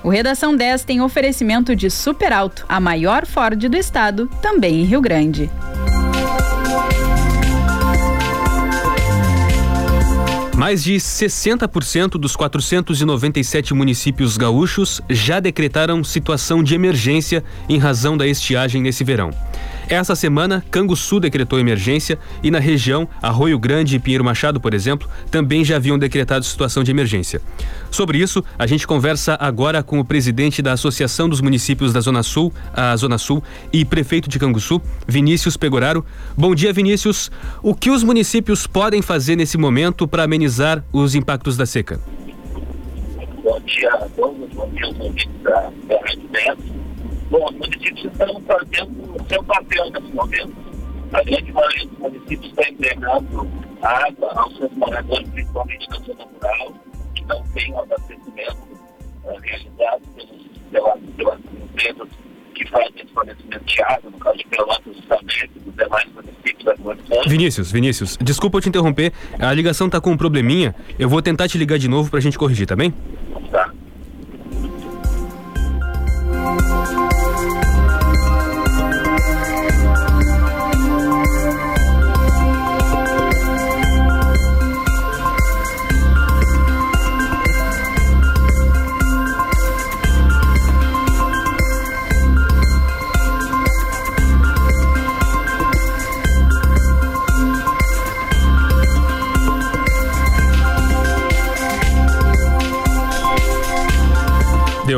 O 0.02 0.08
Redação 0.08 0.56
10 0.56 0.86
tem 0.86 1.02
oferecimento 1.02 1.76
de 1.76 1.90
Super 1.90 2.32
Alto, 2.32 2.66
a 2.70 2.80
maior 2.80 3.26
Ford 3.26 3.68
do 3.68 3.76
estado, 3.76 4.28
também 4.42 4.80
em 4.80 4.86
Rio 4.86 5.02
Grande. 5.02 5.52
Mais 10.62 10.84
de 10.84 10.94
60% 10.94 12.20
dos 12.20 12.36
497 12.36 13.74
municípios 13.74 14.38
gaúchos 14.38 15.02
já 15.10 15.40
decretaram 15.40 16.04
situação 16.04 16.62
de 16.62 16.76
emergência 16.76 17.44
em 17.68 17.80
razão 17.80 18.16
da 18.16 18.28
estiagem 18.28 18.80
nesse 18.80 19.04
verão. 19.04 19.32
Essa 19.90 20.16
semana, 20.16 20.64
Canguçu 20.72 21.20
decretou 21.20 21.60
emergência 21.60 22.18
e 22.42 22.50
na 22.50 22.60
região, 22.60 23.08
Arroio 23.22 23.60
Grande 23.60 23.96
e 23.96 24.00
Pinheiro 24.00 24.24
Machado, 24.24 24.60
por 24.60 24.74
exemplo, 24.74 25.10
também 25.30 25.66
já 25.66 25.76
haviam 25.76 26.00
decretado 26.00 26.46
situação 26.46 26.84
de 26.84 26.92
emergência. 26.92 27.42
Sobre 27.90 28.18
isso, 28.18 28.44
a 28.58 28.66
gente 28.66 28.88
conversa 28.88 29.38
agora 29.40 29.84
com 29.84 30.00
o 30.00 30.06
presidente 30.06 30.62
da 30.62 30.74
Associação 30.74 31.28
dos 31.28 31.42
Municípios 31.42 31.92
da 31.92 32.00
Zona 32.00 32.24
Sul, 32.24 32.54
a 32.74 32.96
Zona 32.96 33.18
Sul, 33.18 33.44
e 33.74 33.84
prefeito 33.84 34.30
de 34.30 34.40
Canguçu, 34.40 34.82
Vinícius 35.08 35.58
Pegoraro. 35.58 36.06
Bom 36.38 36.56
dia, 36.56 36.72
Vinícius. 36.72 37.30
O 37.62 37.76
que 37.76 37.90
os 37.90 38.04
municípios 38.04 38.66
podem 38.66 39.02
fazer 39.02 39.36
nesse 39.36 39.58
momento 39.58 40.08
para 40.08 40.24
amenizar 40.24 40.84
os 40.94 41.16
impactos 41.16 41.58
da 41.58 41.66
seca? 41.66 42.00
Bom 43.44 43.60
dia 43.66 43.90
a 43.90 44.08
todos, 44.16 44.50
bom 44.54 44.70
dia 44.70 44.86
aos 44.86 44.96
Bom, 47.32 47.46
os 47.46 47.56
municípios 47.56 48.12
estão 48.12 48.42
fazendo 48.42 49.16
o 49.16 49.30
seu 49.30 49.42
papel 49.46 49.90
nesse 49.90 50.14
momento. 50.14 50.54
A 51.14 51.24
grande 51.24 51.52
maioria 51.54 51.88
dos 51.88 52.00
municípios 52.00 52.46
está 52.52 52.70
entregando 52.70 53.48
água 53.82 54.34
aos 54.36 54.58
seus 54.58 54.72
moradores, 54.74 55.30
principalmente 55.30 55.90
na 55.90 55.96
zona 56.00 56.24
rural, 56.26 56.74
que 57.16 57.26
não 57.26 57.42
tem 57.54 57.74
o 57.74 57.80
abastecimento 57.80 58.58
uh, 59.24 59.40
realizado 59.42 60.02
pelas, 60.72 61.00
pelas 61.16 61.40
empresas 61.40 62.10
que 62.54 62.68
fazem 62.68 62.92
esse 62.98 63.14
fornecimento 63.14 63.64
de 63.64 63.82
água, 63.82 64.12
no 64.12 64.20
caso 64.20 64.38
de 64.38 64.48
Pelotas, 64.48 64.96
do 64.96 65.08
Sabete, 65.08 65.60
dos 65.60 65.76
demais 65.76 66.14
municípios 66.14 66.66
da 66.66 66.74
Guardiã. 66.74 67.22
Vinícius, 67.28 67.72
Vinícius, 67.72 68.18
desculpa 68.22 68.58
eu 68.58 68.62
te 68.62 68.68
interromper, 68.68 69.14
a 69.40 69.54
ligação 69.54 69.88
está 69.88 70.02
com 70.02 70.12
um 70.12 70.18
probleminha, 70.18 70.76
eu 71.00 71.08
vou 71.08 71.22
tentar 71.22 71.48
te 71.48 71.58
ligar 71.58 71.80
de 71.80 71.88
novo 71.88 72.10
para 72.10 72.20
a 72.20 72.22
gente 72.22 72.38
corrigir, 72.38 72.68
tá 72.68 72.76
bem? 72.76 72.94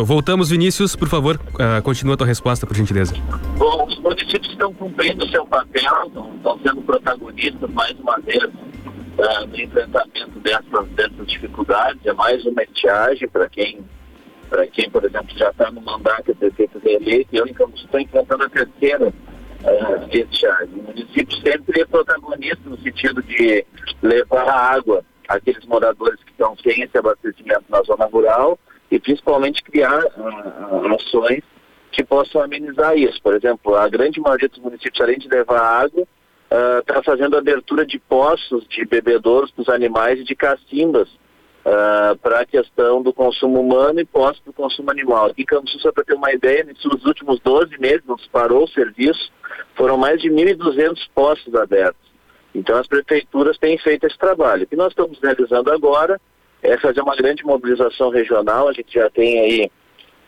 Deu. 0.03 0.05
Voltamos, 0.05 0.49
Vinícius, 0.49 0.95
por 0.95 1.07
favor, 1.07 1.35
uh, 1.35 1.81
continua 1.81 2.13
a 2.13 2.17
tua 2.17 2.27
resposta, 2.27 2.67
por 2.67 2.75
gentileza. 2.75 3.13
Bom, 3.57 3.85
os 3.87 3.97
municípios 3.99 4.51
estão 4.51 4.73
cumprindo 4.73 5.27
seu 5.29 5.45
papel, 5.45 6.11
estão 6.35 6.59
sendo 6.59 6.81
protagonistas 6.81 7.69
mais 7.71 7.97
uma 7.99 8.19
vez 8.19 8.43
uh, 8.43 9.47
no 9.47 9.59
enfrentamento 9.59 10.39
dessas, 10.39 10.87
dessas 10.89 11.27
dificuldades. 11.27 12.05
É 12.05 12.13
mais 12.13 12.45
uma 12.45 12.63
estiagem 12.63 13.27
para 13.29 13.49
quem, 13.49 13.79
para 14.49 14.67
quem, 14.67 14.89
por 14.89 15.03
exemplo, 15.03 15.37
já 15.37 15.49
está 15.49 15.71
no 15.71 15.81
mandato 15.81 16.25
de 16.25 16.33
prefeito 16.33 16.79
reeleito. 16.79 17.35
Eu 17.35 17.45
estou 17.45 17.99
enfrentando 17.99 18.43
a 18.43 18.49
terceira 18.49 19.07
uh, 19.09 20.09
estiagem. 20.11 20.75
O 20.75 20.83
município 20.83 21.37
sempre 21.41 21.81
é 21.81 21.85
protagonista 21.85 22.61
no 22.69 22.77
sentido 22.79 23.23
de 23.23 23.65
levar 24.01 24.49
água 24.49 25.03
àqueles 25.27 25.65
moradores 25.65 26.19
que 26.23 26.31
estão 26.31 26.55
sem 26.61 26.81
esse 26.83 26.97
abastecimento 26.97 27.63
na 27.69 27.81
zona 27.83 28.05
rural 28.05 28.59
e 28.93 28.99
principalmente 28.99 29.63
criar 29.63 30.05
uh, 30.05 30.95
ações 30.95 31.41
que 31.91 32.03
possam 32.03 32.41
amenizar 32.41 32.95
isso. 32.95 33.19
Por 33.23 33.35
exemplo, 33.35 33.75
a 33.75 33.89
grande 33.89 34.19
maioria 34.19 34.47
dos 34.47 34.59
municípios, 34.59 35.01
além 35.01 35.17
de 35.17 35.27
levar 35.27 35.59
água, 35.59 36.07
está 36.79 36.99
uh, 36.99 37.03
fazendo 37.03 37.35
abertura 37.35 37.85
de 37.87 37.97
poços 37.97 38.67
de 38.67 38.85
bebedouros 38.85 39.49
para 39.49 39.61
os 39.63 39.69
animais 39.69 40.19
e 40.19 40.23
de 40.23 40.35
cacimbas 40.35 41.09
uh, 41.09 42.15
para 42.21 42.41
a 42.41 42.45
questão 42.45 43.01
do 43.01 43.11
consumo 43.11 43.61
humano 43.61 43.99
e 43.99 44.05
poços 44.05 44.43
do 44.45 44.53
consumo 44.53 44.91
animal. 44.91 45.25
Aqui 45.25 45.41
em 45.41 45.45
Campos, 45.45 45.75
só 45.81 45.91
para 45.91 46.03
ter 46.03 46.13
uma 46.13 46.31
ideia, 46.31 46.63
nesses 46.63 46.85
últimos 47.03 47.39
12 47.39 47.75
meses, 47.79 48.03
não 48.07 48.15
parou 48.31 48.65
o 48.65 48.69
serviço, 48.69 49.31
foram 49.75 49.97
mais 49.97 50.21
de 50.21 50.29
1.200 50.29 50.99
poços 51.15 51.55
abertos. 51.55 52.13
Então 52.53 52.77
as 52.77 52.85
prefeituras 52.85 53.57
têm 53.57 53.75
feito 53.79 54.05
esse 54.05 54.19
trabalho. 54.19 54.65
O 54.65 54.67
que 54.67 54.75
nós 54.75 54.89
estamos 54.89 55.17
realizando 55.19 55.71
agora 55.71 56.21
é 56.63 56.77
fazer 56.77 57.01
uma 57.01 57.15
grande 57.15 57.43
mobilização 57.45 58.09
regional. 58.09 58.69
A 58.69 58.73
gente 58.73 58.93
já 58.93 59.09
tem 59.09 59.39
aí 59.39 59.71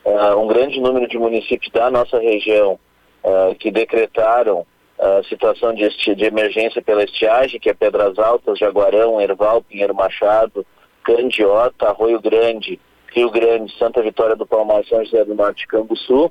uh, 0.04 0.38
um 0.38 0.46
grande 0.46 0.78
número 0.78 1.08
de 1.08 1.18
municípios 1.18 1.72
da 1.72 1.90
nossa 1.90 2.18
região 2.18 2.78
uh, 3.24 3.54
que 3.56 3.70
decretaram 3.70 4.66
a 4.98 5.20
uh, 5.20 5.24
situação 5.24 5.74
de, 5.74 5.88
de, 6.14 6.24
emergência 6.24 6.82
pela 6.82 7.04
estiagem, 7.04 7.58
que 7.58 7.70
é 7.70 7.74
Pedras 7.74 8.18
Altas, 8.18 8.58
Jaguarão, 8.58 9.20
Erval, 9.20 9.62
Pinheiro 9.62 9.94
Machado, 9.94 10.64
Candiota, 11.02 11.88
Arroio 11.88 12.20
Grande, 12.20 12.78
Rio 13.12 13.30
Grande, 13.30 13.76
Santa 13.78 14.02
Vitória 14.02 14.36
do 14.36 14.46
Palmar, 14.46 14.84
São 14.84 15.04
José 15.04 15.24
do 15.24 15.34
Norte 15.34 15.64
e 15.64 15.66
Canguçu, 15.66 16.30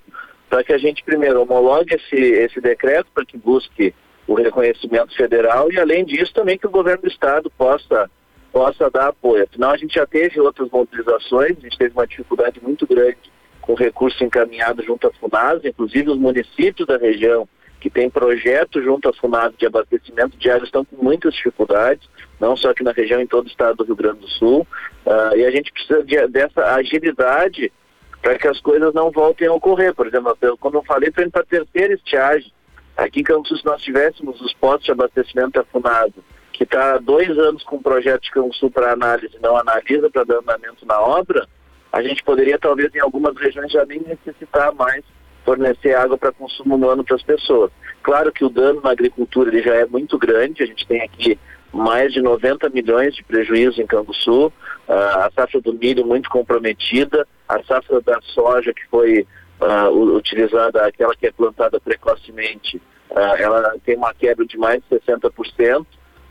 para 0.50 0.64
que 0.64 0.74
a 0.74 0.78
gente 0.78 1.04
primeiro 1.04 1.42
homologue 1.42 1.96
esse, 1.96 2.16
esse 2.16 2.62
decreto 2.62 3.08
para 3.14 3.26
que 3.26 3.38
busque 3.38 3.94
o 4.28 4.34
reconhecimento 4.36 5.16
federal 5.16 5.72
e 5.72 5.80
além 5.80 6.04
disso 6.06 6.34
também 6.34 6.58
que 6.58 6.68
o 6.68 6.72
governo 6.72 7.04
do 7.04 7.08
estado 7.08 7.52
possa 7.52 8.10
possa 8.56 8.90
dar 8.90 9.10
apoio. 9.10 9.44
Afinal, 9.44 9.72
a 9.72 9.78
gente 9.78 9.96
já 9.96 10.06
teve 10.06 10.40
outras 10.40 10.70
mobilizações, 10.70 11.58
a 11.58 11.60
gente 11.60 11.78
teve 11.78 11.94
uma 11.94 12.08
dificuldade 12.08 12.62
muito 12.64 12.88
grande 12.88 13.18
com 13.60 13.74
recurso 13.74 14.24
encaminhado 14.24 14.82
junto 14.82 15.06
à 15.08 15.12
FUNAS, 15.12 15.66
inclusive 15.66 16.10
os 16.10 16.18
municípios 16.18 16.88
da 16.88 16.96
região 16.96 17.50
que 17.82 17.90
têm 17.90 18.10
projeto 18.10 18.82
junto 18.82 19.10
à 19.10 19.14
FUNAS 19.14 19.54
de 19.58 19.66
abastecimento 19.66 20.38
de 20.38 20.50
água 20.50 20.64
estão 20.64 20.86
com 20.86 21.04
muitas 21.04 21.34
dificuldades, 21.34 22.08
não 22.40 22.56
só 22.56 22.70
aqui 22.70 22.82
na 22.82 22.94
região, 22.94 23.20
em 23.20 23.28
todo 23.28 23.44
o 23.44 23.50
estado 23.50 23.76
do 23.76 23.84
Rio 23.84 23.96
Grande 23.98 24.22
do 24.22 24.30
Sul. 24.30 24.66
Uh, 25.06 25.36
e 25.36 25.44
a 25.44 25.52
gente 25.52 25.74
precisa 25.74 26.02
de, 26.02 26.26
dessa 26.28 26.76
agilidade 26.76 27.74
para 28.22 28.38
que 28.38 28.48
as 28.48 28.62
coisas 28.62 28.94
não 28.94 29.12
voltem 29.12 29.50
a 29.50 29.54
ocorrer. 29.54 29.94
Por 29.94 30.08
exemplo, 30.08 30.34
quando 30.62 30.76
eu 30.76 30.84
falei, 30.84 31.12
para 31.12 31.26
a 31.26 31.44
terceira 31.44 31.94
estiagem. 31.94 32.54
Aqui 32.96 33.20
em 33.20 33.24
Campos, 33.24 33.60
se 33.60 33.66
nós 33.66 33.82
tivéssemos 33.82 34.40
os 34.40 34.54
postos 34.54 34.86
de 34.86 34.92
abastecimento 34.94 35.52
da 35.52 35.66
FUNAS 35.66 36.14
que 36.56 36.64
está 36.64 36.96
há 36.96 36.98
dois 36.98 37.38
anos 37.38 37.64
com 37.64 37.78
o 37.78 37.82
projeto 37.82 38.24
de 38.24 38.32
Canguçu 38.32 38.70
para 38.70 38.94
análise, 38.94 39.38
não 39.42 39.58
analisa 39.58 40.10
para 40.10 40.24
dar 40.24 40.38
andamento 40.38 40.86
na 40.86 41.00
obra, 41.00 41.48
a 41.92 42.02
gente 42.02 42.24
poderia 42.24 42.60
talvez 42.60 42.94
em 42.94 43.00
algumas 43.00 43.36
regiões 43.38 43.72
já 43.72 43.86
nem 43.86 44.02
necessitar 44.02 44.74
mais 44.74 45.04
fornecer 45.46 45.96
água 45.96 46.18
para 46.18 46.32
consumo 46.32 46.76
humano 46.76 47.04
para 47.04 47.16
as 47.16 47.22
pessoas. 47.22 47.72
Claro 48.02 48.32
que 48.32 48.44
o 48.44 48.50
dano 48.50 48.82
na 48.82 48.92
agricultura 48.92 49.50
ele 49.50 49.62
já 49.62 49.76
é 49.76 49.86
muito 49.86 50.18
grande, 50.18 50.64
a 50.64 50.66
gente 50.66 50.86
tem 50.88 51.02
aqui 51.02 51.40
mais 51.72 52.12
de 52.12 52.22
90 52.22 52.70
milhões 52.70 53.16
de 53.16 53.24
prejuízo 53.24 53.82
em 53.82 53.86
Canguçu, 53.86 54.52
a 54.88 55.30
safra 55.36 55.62
do 55.62 55.74
milho 55.74 56.06
muito 56.06 56.30
comprometida, 56.30 57.28
a 57.48 57.62
safra 57.64 58.02
da 58.02 58.20
soja 58.22 58.74
que 58.74 58.88
foi 58.88 59.28
uh, 59.60 60.16
utilizada, 60.16 60.86
aquela 60.86 61.16
que 61.16 61.28
é 61.28 61.32
plantada 61.32 61.80
precocemente, 61.80 62.78
uh, 63.12 63.36
ela 63.38 63.76
tem 63.86 63.98
uma 63.98 64.14
quebra 64.14 64.46
de 64.46 64.58
mais 64.58 64.82
de 64.90 65.00
60%, 65.00 65.86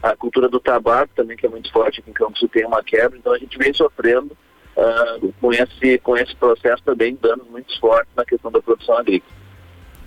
a 0.05 0.15
cultura 0.15 0.51
do 0.51 0.61
tabaco 0.61 1.15
também, 1.17 1.35
que 1.35 1.47
é 1.47 1.49
muito 1.49 1.73
forte 1.73 2.01
aqui 2.01 2.11
em 2.11 2.13
Campos, 2.13 2.45
tem 2.53 2.67
uma 2.67 2.83
quebra, 2.83 3.17
então 3.17 3.33
a 3.33 3.39
gente 3.39 3.57
vem 3.57 3.73
sofrendo 3.73 4.37
uh, 4.77 5.33
com, 5.41 5.51
esse, 5.51 5.99
com 6.01 6.15
esse 6.15 6.37
processo 6.37 6.83
também 6.83 7.17
danos 7.21 7.49
muito 7.49 7.81
fortes 7.81 8.13
na 8.15 8.25
questão 8.25 8.53
da 8.53 8.61
produção 8.61 8.99
agrícola. 8.99 9.33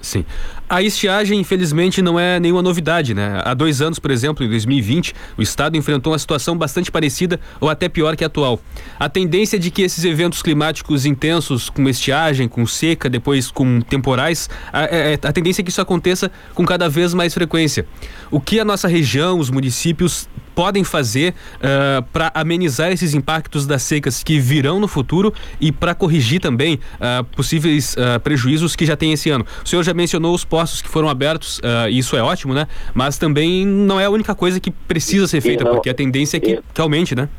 Sim. 0.01 0.23
A 0.69 0.81
estiagem, 0.81 1.39
infelizmente, 1.39 2.01
não 2.01 2.19
é 2.19 2.39
nenhuma 2.39 2.61
novidade, 2.61 3.13
né? 3.13 3.41
Há 3.43 3.53
dois 3.53 3.81
anos, 3.81 3.99
por 3.99 4.11
exemplo, 4.11 4.45
em 4.45 4.49
2020, 4.49 5.13
o 5.37 5.41
Estado 5.41 5.75
enfrentou 5.77 6.11
uma 6.13 6.19
situação 6.19 6.57
bastante 6.57 6.91
parecida 6.91 7.39
ou 7.59 7.69
até 7.69 7.89
pior 7.89 8.15
que 8.15 8.23
a 8.23 8.27
atual. 8.27 8.59
A 8.99 9.09
tendência 9.09 9.55
é 9.55 9.59
de 9.59 9.71
que 9.71 9.81
esses 9.81 10.03
eventos 10.03 10.41
climáticos 10.41 11.05
intensos, 11.05 11.69
com 11.69 11.87
estiagem, 11.87 12.47
com 12.47 12.65
seca, 12.67 13.09
depois 13.09 13.49
com 13.49 13.81
temporais, 13.81 14.49
a, 14.71 14.81
a, 14.81 14.83
é, 14.85 15.13
é, 15.13 15.19
a 15.21 15.33
tendência 15.33 15.61
é 15.61 15.63
que 15.63 15.71
isso 15.71 15.81
aconteça 15.81 16.31
com 16.53 16.65
cada 16.65 16.89
vez 16.89 17.13
mais 17.13 17.33
frequência. 17.33 17.85
O 18.29 18.39
que 18.39 18.59
a 18.59 18.65
nossa 18.65 18.87
região, 18.87 19.39
os 19.39 19.49
municípios 19.49 20.27
podem 20.57 20.83
fazer 20.83 21.35
uh, 21.57 22.01
para 22.11 22.31
amenizar 22.33 22.91
esses 22.91 23.13
impactos 23.13 23.67
das 23.67 23.83
secas 23.83 24.23
que 24.23 24.39
virão 24.39 24.79
no 24.79 24.87
futuro 24.87 25.31
e 25.61 25.71
para 25.71 25.93
corrigir 25.93 26.41
também 26.41 26.79
uh, 26.95 27.23
possíveis 27.35 27.93
uh, 27.93 28.19
prejuízos 28.19 28.75
que 28.75 28.83
já 28.83 28.97
tem 28.97 29.13
esse 29.13 29.29
ano. 29.29 29.45
O 29.63 29.69
senhor 29.69 29.83
já 29.83 29.93
mencionou 29.93 30.33
os 30.33 30.43
postos 30.43 30.81
que 30.81 30.89
foram 30.89 31.09
abertos, 31.09 31.61
e 31.89 31.99
isso 31.99 32.17
é 32.17 32.23
ótimo, 32.23 32.55
né? 32.55 32.67
Mas 32.91 33.19
também 33.19 33.67
não 33.67 33.99
é 33.99 34.05
a 34.05 34.09
única 34.09 34.33
coisa 34.33 34.59
que 34.59 34.71
precisa 34.71 35.27
ser 35.27 35.41
feita, 35.41 35.63
não, 35.63 35.73
porque 35.73 35.91
a 35.91 35.93
tendência 35.93 36.37
é 36.37 36.39
que, 36.39 36.59
que 36.73 36.81
aumente, 36.81 37.13
né? 37.13 37.29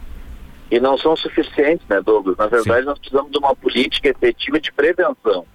e 0.71 0.79
não 0.79 0.97
são 0.99 1.17
suficientes, 1.17 1.87
né, 1.89 2.01
Douglas? 2.01 2.37
Na 2.37 2.47
verdade, 2.47 2.81
Sim. 2.81 2.87
nós 2.87 2.99
precisamos 2.99 3.33
de 3.33 3.39
uma 3.39 3.57
política 3.57 4.11
efetiva 4.11 4.61
de 4.61 4.71
prevenção. 4.71 5.47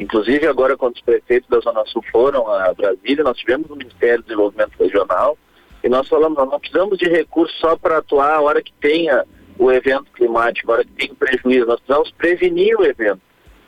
Inclusive, 0.00 0.46
agora, 0.46 0.76
quando 0.76 0.96
os 0.96 1.02
prefeitos 1.02 1.48
da 1.48 1.60
Zona 1.60 1.84
Sul 1.86 2.02
foram 2.10 2.48
a 2.48 2.72
Brasília, 2.72 3.22
nós 3.22 3.36
tivemos 3.36 3.70
o 3.70 3.76
Ministério 3.76 4.22
do 4.22 4.24
Desenvolvimento 4.24 4.72
Regional 4.80 5.36
e 5.82 5.88
nós 5.88 6.08
falamos, 6.08 6.38
nós 6.38 6.48
não 6.48 6.60
precisamos 6.60 6.98
de 6.98 7.08
recursos 7.08 7.58
só 7.58 7.76
para 7.76 7.98
atuar 7.98 8.34
a 8.34 8.40
hora 8.40 8.62
que 8.62 8.72
tenha 8.80 9.24
o 9.58 9.70
evento 9.70 10.10
climático, 10.12 10.70
a 10.70 10.74
hora 10.74 10.84
que 10.84 10.92
tem 10.92 11.14
prejuízo, 11.14 11.66
nós 11.66 11.80
precisamos 11.80 12.10
prevenir 12.12 12.78
o 12.78 12.84
evento. 12.84 13.20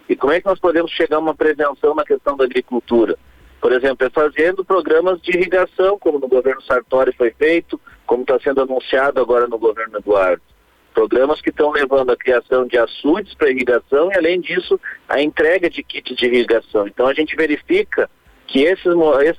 E 0.09 0.15
como 0.15 0.33
é 0.33 0.41
que 0.41 0.47
nós 0.47 0.59
podemos 0.59 0.91
chegar 0.93 1.17
a 1.17 1.21
uma 1.21 1.35
prevenção 1.35 1.95
na 1.95 2.05
questão 2.05 2.37
da 2.37 2.45
agricultura? 2.45 3.19
Por 3.61 3.73
exemplo, 3.73 4.07
é 4.07 4.11
fazendo 4.11 4.65
programas 4.65 5.21
de 5.23 5.37
irrigação, 5.37 5.99
como 5.99 6.19
no 6.19 6.29
governo 6.29 6.61
Sartori 6.63 7.13
foi 7.13 7.31
feito, 7.31 7.81
como 8.07 8.23
está 8.23 8.39
sendo 8.39 8.61
anunciado 8.61 9.21
agora 9.21 9.47
no 9.47 9.59
governo 9.59 9.99
Eduardo. 9.99 10.43
Programas 10.93 11.41
que 11.41 11.49
estão 11.49 11.71
levando 11.71 12.11
a 12.11 12.17
criação 12.17 12.67
de 12.67 12.79
açudes 12.79 13.35
para 13.35 13.51
irrigação 13.51 14.13
e, 14.13 14.17
além 14.17 14.41
disso, 14.41 14.79
a 15.09 15.21
entrega 15.21 15.69
de 15.71 15.83
kits 15.83 16.15
de 16.15 16.27
irrigação. 16.27 16.87
Então, 16.87 17.07
a 17.07 17.15
gente 17.15 17.35
verifica 17.35 18.09
que 18.47 18.63
esses, 18.63 18.87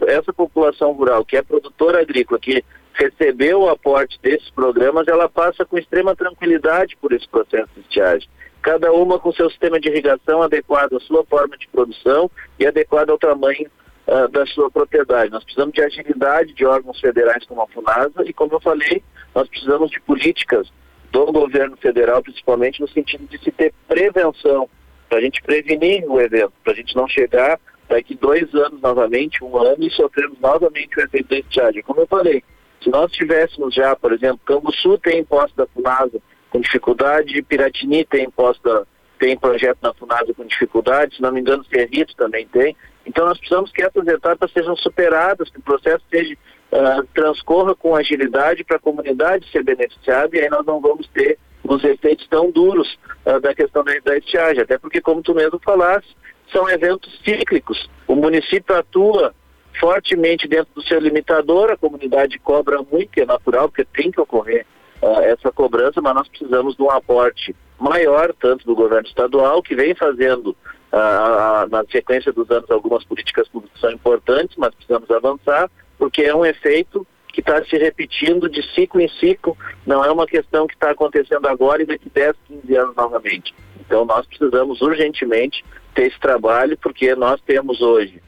essa 0.07 0.33
população 0.33 0.91
rural, 0.93 1.23
que 1.25 1.37
é 1.37 1.41
produtora 1.41 2.01
agrícola, 2.01 2.39
que 2.39 2.63
recebeu 2.93 3.61
o 3.61 3.69
aporte 3.69 4.19
desses 4.21 4.49
programas, 4.49 5.07
ela 5.07 5.27
passa 5.27 5.65
com 5.65 5.77
extrema 5.77 6.15
tranquilidade 6.15 6.95
por 6.97 7.11
esse 7.11 7.27
processo 7.27 7.69
de 7.75 7.81
estiagem. 7.81 8.27
Cada 8.61 8.91
uma 8.91 9.19
com 9.19 9.31
seu 9.31 9.49
sistema 9.49 9.79
de 9.79 9.89
irrigação 9.89 10.41
adequado 10.41 10.95
à 10.95 10.99
sua 11.01 11.23
forma 11.25 11.57
de 11.57 11.67
produção 11.67 12.31
e 12.59 12.65
adequado 12.65 13.11
ao 13.11 13.17
tamanho 13.17 13.69
uh, 14.07 14.27
da 14.29 14.45
sua 14.47 14.71
propriedade. 14.71 15.29
Nós 15.29 15.43
precisamos 15.43 15.73
de 15.73 15.83
agilidade 15.83 16.53
de 16.53 16.65
órgãos 16.65 16.99
federais 16.99 17.45
como 17.45 17.61
a 17.61 17.67
FUNASA 17.67 18.23
e, 18.25 18.33
como 18.33 18.53
eu 18.53 18.61
falei, 18.61 19.03
nós 19.35 19.47
precisamos 19.47 19.91
de 19.91 19.99
políticas 20.01 20.71
do 21.11 21.25
governo 21.31 21.77
federal, 21.77 22.23
principalmente 22.23 22.81
no 22.81 22.87
sentido 22.87 23.27
de 23.27 23.37
se 23.37 23.51
ter 23.51 23.73
prevenção, 23.87 24.67
para 25.07 25.19
a 25.19 25.21
gente 25.21 25.41
prevenir 25.41 26.03
o 26.09 26.19
evento, 26.19 26.53
para 26.63 26.73
a 26.73 26.75
gente 26.75 26.95
não 26.95 27.07
chegar 27.07 27.59
daqui 27.87 28.15
dois 28.15 28.53
anos 28.53 28.81
novamente, 28.81 29.43
um 29.43 29.57
ano, 29.57 29.83
e 29.83 29.91
sofrermos 29.91 30.39
novamente 30.39 30.97
o 30.97 31.03
efeito 31.03 31.29
da 31.29 31.37
estiagem. 31.37 31.83
Como 31.83 32.01
eu 32.01 32.07
falei, 32.07 32.43
se 32.81 32.89
nós 32.89 33.11
tivéssemos 33.11 33.73
já, 33.73 33.95
por 33.95 34.13
exemplo, 34.13 34.39
Canguçu 34.45 34.97
tem 34.99 35.19
imposto 35.19 35.55
da 35.55 35.67
FUNASA 35.67 36.19
com 36.49 36.59
dificuldade, 36.59 37.41
Piratini 37.43 38.05
tem 38.05 38.25
imposto 38.25 38.87
tem 39.19 39.37
projeto 39.37 39.77
na 39.81 39.93
FUNASA 39.93 40.33
com 40.33 40.45
dificuldade, 40.45 41.15
se 41.15 41.21
não 41.21 41.31
me 41.31 41.39
engano, 41.39 41.65
Cerrito 41.65 42.15
também 42.15 42.45
tem. 42.47 42.75
Então 43.05 43.25
nós 43.25 43.37
precisamos 43.37 43.71
que 43.71 43.81
essas 43.81 44.05
etapas 44.07 44.51
sejam 44.51 44.75
superadas, 44.75 45.49
que 45.49 45.59
o 45.59 45.63
processo 45.63 46.03
seja, 46.09 46.35
uh, 46.71 47.03
transcorra 47.13 47.73
com 47.75 47.95
agilidade 47.95 48.63
para 48.63 48.77
a 48.77 48.79
comunidade 48.79 49.49
ser 49.51 49.63
beneficiada 49.63 50.35
e 50.35 50.41
aí 50.41 50.49
nós 50.49 50.65
não 50.65 50.81
vamos 50.81 51.07
ter 51.07 51.37
os 51.63 51.83
efeitos 51.83 52.27
tão 52.27 52.51
duros 52.51 52.97
uh, 53.25 53.39
da 53.39 53.53
questão 53.55 53.83
da, 53.83 53.93
da 54.03 54.17
estiagem, 54.17 54.61
até 54.61 54.77
porque 54.77 55.01
como 55.01 55.21
tu 55.21 55.33
mesmo 55.33 55.59
falaste, 55.63 56.15
são 56.51 56.69
eventos 56.69 57.19
cíclicos. 57.23 57.89
O 58.07 58.15
município 58.15 58.75
atua 58.75 59.33
fortemente 59.79 60.47
dentro 60.47 60.73
do 60.73 60.83
seu 60.83 60.99
limitador, 60.99 61.71
a 61.71 61.77
comunidade 61.77 62.39
cobra 62.39 62.81
muito, 62.81 63.17
é 63.17 63.25
natural, 63.25 63.67
porque 63.67 63.85
tem 63.85 64.11
que 64.11 64.21
ocorrer 64.21 64.65
uh, 65.01 65.19
essa 65.21 65.51
cobrança, 65.51 66.01
mas 66.01 66.15
nós 66.15 66.27
precisamos 66.27 66.75
de 66.75 66.81
um 66.81 66.89
aporte 66.89 67.55
maior, 67.79 68.33
tanto 68.39 68.65
do 68.65 68.75
governo 68.75 69.07
estadual, 69.07 69.61
que 69.61 69.75
vem 69.75 69.93
fazendo 69.93 70.55
ah, 70.91 71.67
na 71.69 71.83
sequência 71.91 72.31
dos 72.31 72.49
anos 72.49 72.71
algumas 72.71 73.03
políticas 73.03 73.49
públicas 73.49 73.79
são 73.81 73.91
importantes, 73.91 74.55
mas 74.55 74.73
precisamos 74.73 75.11
avançar, 75.11 75.69
porque 75.97 76.21
é 76.21 76.33
um 76.33 76.45
efeito 76.45 77.05
que 77.33 77.41
está 77.41 77.61
se 77.65 77.77
repetindo 77.77 78.47
de 78.47 78.63
ciclo 78.73 79.01
em 79.01 79.09
ciclo, 79.09 79.57
não 79.85 80.05
é 80.05 80.09
uma 80.09 80.25
questão 80.25 80.65
que 80.65 80.73
está 80.73 80.91
acontecendo 80.91 81.45
agora 81.47 81.83
e 81.83 81.85
daqui 81.85 82.09
10, 82.09 82.33
15 82.47 82.75
anos 82.77 82.95
novamente. 82.95 83.53
Então 83.85 84.05
nós 84.05 84.25
precisamos 84.25 84.81
urgentemente 84.81 85.63
ter 85.93 86.07
esse 86.07 86.19
trabalho, 86.19 86.77
porque 86.77 87.15
nós 87.15 87.39
temos 87.41 87.81
hoje 87.81 88.21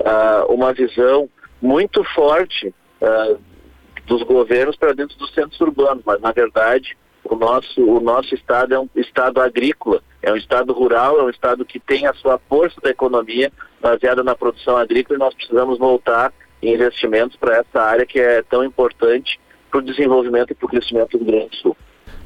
uh, 0.00 0.52
uma 0.52 0.72
visão 0.72 1.28
muito 1.60 2.02
forte 2.14 2.74
uh, 3.00 3.38
dos 4.06 4.22
governos 4.22 4.76
para 4.76 4.92
dentro 4.92 5.16
dos 5.18 5.32
centros 5.34 5.60
urbanos, 5.60 6.02
mas 6.04 6.20
na 6.20 6.32
verdade 6.32 6.96
o 7.24 7.36
nosso, 7.36 7.82
o 7.82 8.00
nosso 8.00 8.34
estado 8.34 8.74
é 8.74 8.78
um 8.78 8.88
estado 8.96 9.40
agrícola, 9.40 10.02
é 10.22 10.32
um 10.32 10.36
estado 10.36 10.72
rural, 10.72 11.20
é 11.20 11.22
um 11.24 11.30
estado 11.30 11.64
que 11.64 11.78
tem 11.78 12.06
a 12.06 12.14
sua 12.14 12.38
força 12.48 12.80
da 12.80 12.90
economia 12.90 13.52
baseada 13.80 14.22
na 14.22 14.34
produção 14.34 14.76
agrícola 14.76 15.16
e 15.16 15.20
nós 15.20 15.34
precisamos 15.34 15.78
voltar 15.78 16.32
em 16.62 16.74
investimentos 16.74 17.36
para 17.36 17.58
essa 17.58 17.80
área 17.80 18.06
que 18.06 18.18
é 18.18 18.42
tão 18.42 18.64
importante 18.64 19.38
para 19.70 19.78
o 19.78 19.82
desenvolvimento 19.82 20.50
e 20.50 20.54
para 20.54 20.66
o 20.66 20.68
crescimento 20.68 21.16
do 21.16 21.24
Grande 21.24 21.56
Sul. 21.56 21.76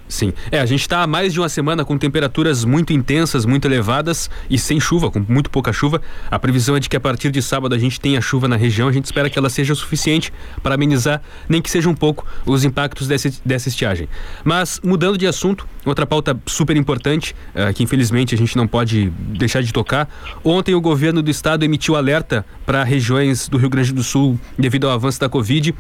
Sim. 0.08 0.32
É, 0.50 0.60
a 0.60 0.66
gente 0.66 0.82
está 0.82 1.02
há 1.02 1.06
mais 1.06 1.32
de 1.32 1.40
uma 1.40 1.48
semana 1.48 1.84
com 1.84 1.96
temperaturas 1.96 2.64
muito 2.64 2.92
intensas, 2.92 3.46
muito 3.46 3.66
elevadas 3.66 4.30
e 4.50 4.58
sem 4.58 4.78
chuva, 4.78 5.10
com 5.10 5.24
muito 5.26 5.50
pouca 5.50 5.72
chuva. 5.72 6.00
A 6.30 6.38
previsão 6.38 6.76
é 6.76 6.80
de 6.80 6.88
que 6.88 6.96
a 6.96 7.00
partir 7.00 7.30
de 7.30 7.40
sábado 7.40 7.74
a 7.74 7.78
gente 7.78 7.98
tenha 7.98 8.20
chuva 8.20 8.46
na 8.46 8.56
região. 8.56 8.88
A 8.88 8.92
gente 8.92 9.06
espera 9.06 9.30
que 9.30 9.38
ela 9.38 9.48
seja 9.48 9.74
suficiente 9.74 10.32
para 10.62 10.74
amenizar, 10.74 11.22
nem 11.48 11.60
que 11.60 11.70
seja 11.70 11.88
um 11.88 11.94
pouco, 11.94 12.26
os 12.44 12.64
impactos 12.64 13.08
dessa, 13.08 13.30
dessa 13.44 13.68
estiagem. 13.68 14.08
Mas, 14.44 14.80
mudando 14.84 15.16
de 15.16 15.26
assunto, 15.26 15.66
outra 15.84 16.06
pauta 16.06 16.38
super 16.46 16.76
importante, 16.76 17.34
uh, 17.54 17.72
que 17.72 17.82
infelizmente 17.82 18.34
a 18.34 18.38
gente 18.38 18.56
não 18.56 18.66
pode 18.66 19.10
deixar 19.10 19.62
de 19.62 19.72
tocar. 19.72 20.08
Ontem 20.44 20.74
o 20.74 20.80
governo 20.80 21.22
do 21.22 21.30
estado 21.30 21.64
emitiu 21.64 21.96
alerta 21.96 22.44
para 22.66 22.84
regiões 22.84 23.48
do 23.48 23.56
Rio 23.56 23.70
Grande 23.70 23.92
do 23.92 24.02
Sul 24.02 24.38
devido 24.58 24.86
ao 24.86 24.94
avanço 24.94 25.18
da 25.18 25.28
Covid 25.28 25.74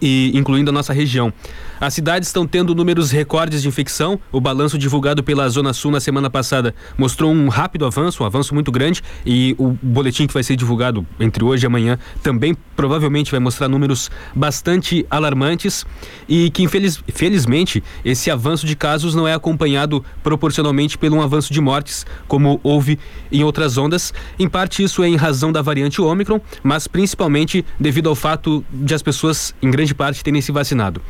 e 0.00 0.30
incluindo 0.34 0.70
a 0.70 0.72
nossa 0.72 0.92
região. 0.92 1.32
As 1.80 1.94
cidades 1.94 2.28
estão 2.28 2.46
tendo 2.46 2.74
números 2.74 3.10
recordes 3.10 3.62
de 3.62 3.68
infecção. 3.68 4.18
O 4.32 4.40
balanço 4.40 4.78
divulgado 4.78 5.22
pela 5.22 5.48
Zona 5.48 5.72
Sul 5.72 5.90
na 5.90 6.00
semana 6.00 6.30
passada 6.30 6.74
mostrou 6.96 7.30
um 7.30 7.48
rápido 7.48 7.84
avanço, 7.84 8.22
um 8.22 8.26
avanço 8.26 8.54
muito 8.54 8.72
grande, 8.72 9.02
e 9.24 9.54
o 9.58 9.76
boletim 9.82 10.26
que 10.26 10.34
vai 10.34 10.42
ser 10.42 10.56
divulgado 10.56 11.06
entre 11.20 11.44
hoje 11.44 11.64
e 11.64 11.66
amanhã 11.66 11.98
também 12.22 12.56
provavelmente 12.74 13.30
vai 13.30 13.40
mostrar 13.40 13.68
números 13.68 14.10
bastante 14.34 15.06
alarmantes 15.10 15.84
e 16.28 16.50
que 16.50 16.62
infeliz, 16.62 17.02
felizmente 17.08 17.82
esse 18.04 18.30
avanço 18.30 18.66
de 18.66 18.76
casos 18.76 19.14
não 19.14 19.26
é 19.26 19.34
acompanhado 19.34 20.04
proporcionalmente 20.22 20.96
pelo 20.96 21.16
um 21.16 21.22
avanço 21.22 21.52
de 21.52 21.60
mortes, 21.60 22.06
como 22.28 22.60
houve 22.62 22.98
em 23.30 23.42
outras 23.44 23.76
ondas. 23.78 24.12
Em 24.38 24.48
parte 24.48 24.82
isso 24.82 25.02
é 25.02 25.08
em 25.08 25.16
razão 25.16 25.52
da 25.52 25.62
variante 25.62 26.00
Ômicron, 26.00 26.40
mas 26.62 26.86
principalmente 26.86 27.64
devido 27.78 28.08
ao 28.08 28.14
fato 28.14 28.64
de 28.70 28.94
as 28.94 29.02
pessoas, 29.02 29.54
em 29.62 29.70
grande 29.70 29.85
parte, 29.94 30.22
terem 30.22 30.40
se 30.40 30.52
vacinado. 30.52 31.00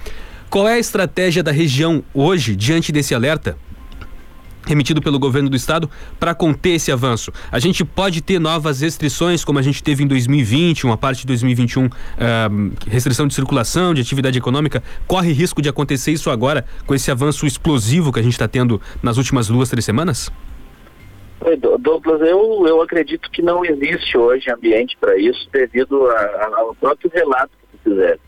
Qual 0.48 0.68
é 0.68 0.74
a 0.74 0.78
estratégia 0.78 1.42
da 1.42 1.50
região 1.50 2.04
hoje, 2.14 2.54
diante 2.54 2.92
desse 2.92 3.14
alerta? 3.14 3.56
remetido 4.66 5.00
pelo 5.00 5.18
governo 5.18 5.48
do 5.48 5.56
estado 5.56 5.88
para 6.18 6.34
conter 6.34 6.70
esse 6.70 6.90
avanço. 6.90 7.32
A 7.50 7.58
gente 7.58 7.84
pode 7.84 8.20
ter 8.20 8.38
novas 8.38 8.80
restrições, 8.80 9.44
como 9.44 9.58
a 9.58 9.62
gente 9.62 9.82
teve 9.82 10.02
em 10.02 10.06
2020, 10.06 10.84
uma 10.84 10.96
parte 10.96 11.20
de 11.20 11.28
2021, 11.28 11.86
uh, 11.86 11.90
restrição 12.88 13.26
de 13.26 13.34
circulação, 13.34 13.94
de 13.94 14.00
atividade 14.00 14.36
econômica. 14.36 14.82
Corre 15.06 15.32
risco 15.32 15.62
de 15.62 15.68
acontecer 15.68 16.12
isso 16.12 16.30
agora, 16.30 16.64
com 16.84 16.94
esse 16.94 17.10
avanço 17.10 17.46
explosivo 17.46 18.12
que 18.12 18.18
a 18.18 18.22
gente 18.22 18.32
está 18.32 18.48
tendo 18.48 18.80
nas 19.02 19.16
últimas 19.16 19.46
duas, 19.46 19.70
três 19.70 19.84
semanas? 19.84 20.30
Douglas, 21.78 22.20
eu, 22.22 22.64
eu 22.66 22.82
acredito 22.82 23.30
que 23.30 23.40
não 23.40 23.64
existe 23.64 24.18
hoje 24.18 24.50
ambiente 24.50 24.96
para 24.98 25.16
isso, 25.16 25.48
devido 25.52 26.06
a, 26.06 26.18
a, 26.18 26.52
ao 26.56 26.74
próprio 26.74 27.08
relato 27.14 27.50
que 27.50 27.78
tu 27.78 27.90
fizeste. 27.90 28.25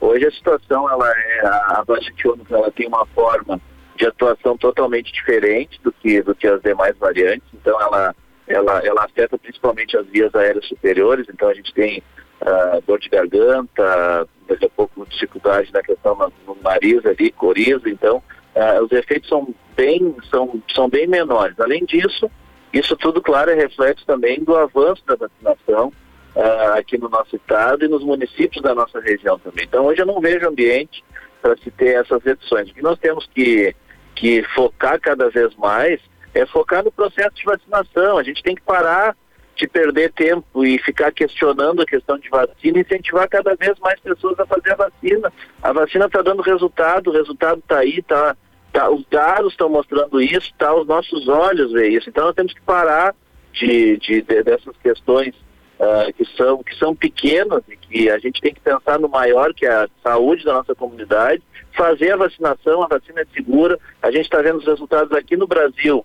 Hoje 0.00 0.26
a 0.26 0.30
situação, 0.30 0.88
ela 0.90 1.06
é, 1.10 1.46
a 1.46 1.84
variante 1.86 2.14
ela 2.50 2.70
tem 2.70 2.88
uma 2.88 3.04
forma 3.06 3.60
de 3.96 4.06
atuação 4.06 4.56
totalmente 4.56 5.12
diferente 5.12 5.78
do 5.82 5.92
que, 5.92 6.22
do 6.22 6.34
que 6.34 6.46
as 6.46 6.62
demais 6.62 6.96
variantes, 6.96 7.46
então 7.52 7.78
ela, 7.80 8.14
ela, 8.48 8.78
ela 8.84 9.04
afeta 9.04 9.36
principalmente 9.36 9.96
as 9.96 10.06
vias 10.06 10.34
aéreas 10.34 10.66
superiores, 10.66 11.26
então 11.28 11.48
a 11.48 11.54
gente 11.54 11.74
tem 11.74 12.02
uh, 12.40 12.82
dor 12.86 12.98
de 12.98 13.10
garganta, 13.10 14.26
daqui 14.48 14.64
a 14.64 14.70
pouco 14.70 15.06
dificuldade 15.06 15.70
na 15.72 15.82
questão 15.82 16.14
no, 16.16 16.32
no 16.46 16.62
nariz 16.62 17.04
ali, 17.04 17.30
coriza, 17.30 17.90
então 17.90 18.22
uh, 18.54 18.82
os 18.82 18.90
efeitos 18.92 19.28
são 19.28 19.54
bem, 19.76 20.16
são, 20.30 20.62
são 20.74 20.88
bem 20.88 21.06
menores. 21.06 21.60
Além 21.60 21.84
disso, 21.84 22.30
isso 22.72 22.96
tudo, 22.96 23.20
claro, 23.20 23.50
é 23.50 23.54
reflexo 23.54 24.06
também 24.06 24.42
do 24.42 24.56
avanço 24.56 25.04
da 25.04 25.16
vacinação, 25.16 25.92
uh, 26.34 26.78
aqui 26.78 26.98
no 26.98 27.08
nosso 27.08 27.36
estado 27.36 27.84
e 27.84 27.88
nos 27.88 28.02
municípios 28.02 28.62
da 28.62 28.74
nossa 28.74 29.00
região 29.00 29.38
também. 29.38 29.64
Então 29.64 29.86
hoje 29.86 30.00
eu 30.00 30.06
não 30.06 30.20
vejo 30.20 30.48
ambiente 30.48 31.04
para 31.40 31.56
se 31.56 31.70
ter 31.70 32.00
essas 32.00 32.22
reduções. 32.22 32.70
O 32.70 32.74
que 32.74 32.82
nós 32.82 32.98
temos 32.98 33.26
que, 33.34 33.74
que 34.14 34.42
focar 34.54 35.00
cada 35.00 35.28
vez 35.30 35.54
mais 35.56 36.00
é 36.34 36.46
focar 36.46 36.84
no 36.84 36.92
processo 36.92 37.34
de 37.34 37.44
vacinação. 37.44 38.18
A 38.18 38.22
gente 38.22 38.42
tem 38.42 38.54
que 38.54 38.62
parar 38.62 39.16
de 39.56 39.66
perder 39.66 40.12
tempo 40.12 40.64
e 40.64 40.78
ficar 40.78 41.12
questionando 41.12 41.82
a 41.82 41.86
questão 41.86 42.18
de 42.18 42.28
vacina 42.30 42.78
e 42.78 42.80
incentivar 42.80 43.28
cada 43.28 43.54
vez 43.56 43.78
mais 43.78 44.00
pessoas 44.00 44.38
a 44.38 44.46
fazer 44.46 44.72
a 44.72 44.76
vacina. 44.76 45.32
A 45.62 45.72
vacina 45.72 46.06
está 46.06 46.22
dando 46.22 46.40
resultado, 46.42 47.10
o 47.10 47.12
resultado 47.12 47.58
está 47.58 47.78
aí, 47.80 48.00
tá, 48.02 48.36
tá, 48.72 48.88
os 48.88 49.04
dados 49.10 49.52
estão 49.52 49.68
mostrando 49.68 50.20
isso, 50.20 50.50
tá, 50.56 50.74
os 50.74 50.86
nossos 50.86 51.28
olhos 51.28 51.72
ver 51.72 51.88
isso. 51.88 52.08
Então 52.08 52.24
nós 52.24 52.34
temos 52.34 52.54
que 52.54 52.62
parar 52.62 53.14
de, 53.52 53.98
de, 53.98 54.22
de 54.22 54.42
dessas 54.42 54.76
questões 54.78 55.34
uh, 55.80 56.12
que, 56.12 56.24
são, 56.36 56.62
que 56.62 56.76
são 56.76 56.94
pequenos 56.94 57.62
e 57.68 57.76
que 57.76 58.10
a 58.10 58.18
gente 58.18 58.40
tem 58.40 58.52
que 58.52 58.60
pensar 58.60 58.98
no 58.98 59.08
maior, 59.08 59.54
que 59.54 59.64
é 59.64 59.72
a 59.72 59.88
saúde 60.02 60.44
da 60.44 60.52
nossa 60.52 60.74
comunidade, 60.74 61.42
fazer 61.72 62.12
a 62.12 62.16
vacinação, 62.16 62.82
a 62.82 62.86
vacina 62.86 63.22
é 63.22 63.26
segura. 63.34 63.78
A 64.02 64.10
gente 64.10 64.24
está 64.24 64.42
vendo 64.42 64.58
os 64.58 64.66
resultados 64.66 65.12
aqui 65.12 65.36
no 65.36 65.46
Brasil, 65.46 66.04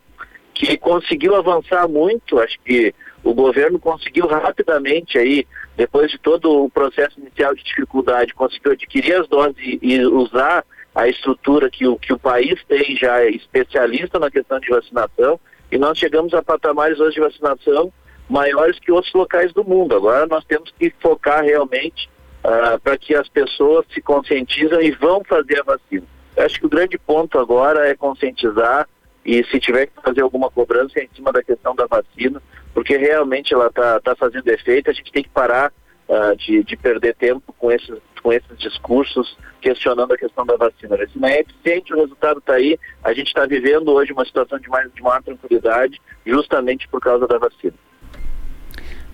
que 0.53 0.77
conseguiu 0.77 1.35
avançar 1.35 1.87
muito, 1.87 2.39
acho 2.39 2.57
que 2.63 2.95
o 3.23 3.33
governo 3.33 3.77
conseguiu 3.77 4.25
rapidamente 4.27 5.17
aí, 5.17 5.45
depois 5.75 6.09
de 6.09 6.17
todo 6.17 6.63
o 6.63 6.69
processo 6.69 7.19
inicial 7.19 7.53
de 7.53 7.63
dificuldade, 7.63 8.33
conseguiu 8.33 8.71
adquirir 8.71 9.15
as 9.15 9.27
doses 9.27 9.57
e, 9.57 9.79
e 9.81 10.05
usar 10.05 10.63
a 10.93 11.09
estrutura 11.09 11.69
que 11.69 11.85
o, 11.85 11.97
que 11.97 12.13
o 12.13 12.19
país 12.19 12.63
tem 12.69 12.95
já 12.95 13.19
é 13.19 13.29
especialista 13.31 14.17
na 14.17 14.31
questão 14.31 14.59
de 14.61 14.69
vacinação 14.69 15.37
e 15.69 15.77
nós 15.77 15.97
chegamos 15.97 16.33
a 16.33 16.41
patamares 16.41 16.99
hoje 17.01 17.15
de 17.15 17.19
vacinação 17.19 17.91
maiores 18.29 18.79
que 18.79 18.91
outros 18.91 19.13
locais 19.13 19.53
do 19.53 19.63
mundo. 19.63 19.95
Agora 19.95 20.25
nós 20.25 20.43
temos 20.45 20.71
que 20.77 20.93
focar 20.99 21.43
realmente 21.43 22.09
uh, 22.43 22.79
para 22.79 22.97
que 22.97 23.15
as 23.15 23.27
pessoas 23.29 23.85
se 23.93 24.01
conscientizem 24.01 24.87
e 24.87 24.91
vão 24.91 25.23
fazer 25.23 25.59
a 25.59 25.63
vacina. 25.63 26.05
Eu 26.35 26.45
acho 26.45 26.59
que 26.59 26.65
o 26.65 26.69
grande 26.69 26.97
ponto 26.97 27.39
agora 27.39 27.87
é 27.87 27.95
conscientizar 27.95 28.87
e 29.25 29.43
se 29.45 29.59
tiver 29.59 29.87
que 29.87 30.01
fazer 30.01 30.21
alguma 30.21 30.51
cobrança 30.51 30.99
é 30.99 31.03
em 31.03 31.09
cima 31.15 31.31
da 31.31 31.41
questão 31.41 31.75
da 31.75 31.87
vacina, 31.87 32.41
porque 32.73 32.95
realmente 32.95 33.53
ela 33.53 33.67
está 33.67 33.99
tá 33.99 34.15
fazendo 34.15 34.47
efeito, 34.49 34.89
a 34.89 34.93
gente 34.93 35.11
tem 35.11 35.23
que 35.23 35.29
parar 35.29 35.71
uh, 36.07 36.35
de, 36.35 36.63
de 36.63 36.77
perder 36.77 37.15
tempo 37.15 37.53
com 37.57 37.71
esses, 37.71 37.97
com 38.21 38.31
esses 38.31 38.57
discursos 38.57 39.37
questionando 39.61 40.13
a 40.13 40.17
questão 40.17 40.45
da 40.45 40.55
vacina. 40.55 40.95
A 40.95 40.97
vacina 40.99 41.31
é 41.31 41.41
eficiente, 41.41 41.93
o 41.93 41.97
resultado 41.97 42.37
está 42.39 42.53
aí, 42.53 42.77
a 43.03 43.13
gente 43.13 43.27
está 43.27 43.45
vivendo 43.45 43.91
hoje 43.91 44.13
uma 44.13 44.25
situação 44.25 44.59
de, 44.59 44.69
mais, 44.69 44.93
de 44.93 45.01
maior 45.01 45.23
tranquilidade 45.23 45.99
justamente 46.25 46.87
por 46.87 47.01
causa 47.01 47.25
da 47.27 47.39
vacina. 47.39 47.73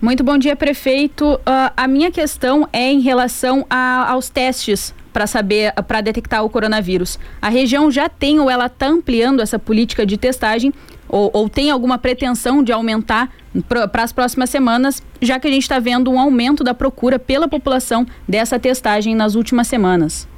Muito 0.02 0.24
bom 0.24 0.36
dia, 0.36 0.56
prefeito. 0.56 1.34
Uh, 1.34 1.70
a 1.76 1.86
minha 1.86 2.10
questão 2.10 2.68
é 2.72 2.90
em 2.90 2.98
relação 2.98 3.64
a, 3.70 4.10
aos 4.10 4.28
testes 4.28 4.92
para 5.12 5.28
saber, 5.28 5.72
para 5.86 6.00
detectar 6.00 6.44
o 6.44 6.50
coronavírus. 6.50 7.20
A 7.40 7.48
região 7.48 7.88
já 7.88 8.08
tem 8.08 8.40
ou 8.40 8.50
ela 8.50 8.66
está 8.66 8.88
ampliando 8.88 9.40
essa 9.40 9.60
política 9.60 10.04
de 10.04 10.16
testagem 10.18 10.74
ou, 11.08 11.30
ou 11.32 11.48
tem 11.48 11.70
alguma 11.70 11.98
pretensão 11.98 12.64
de 12.64 12.72
aumentar 12.72 13.32
para 13.68 14.02
as 14.02 14.12
próximas 14.12 14.50
semanas, 14.50 15.00
já 15.20 15.38
que 15.38 15.46
a 15.46 15.50
gente 15.52 15.62
está 15.62 15.78
vendo 15.78 16.10
um 16.10 16.18
aumento 16.18 16.64
da 16.64 16.74
procura 16.74 17.16
pela 17.16 17.46
população 17.46 18.04
dessa 18.28 18.58
testagem 18.58 19.14
nas 19.14 19.36
últimas 19.36 19.68
semanas? 19.68 20.28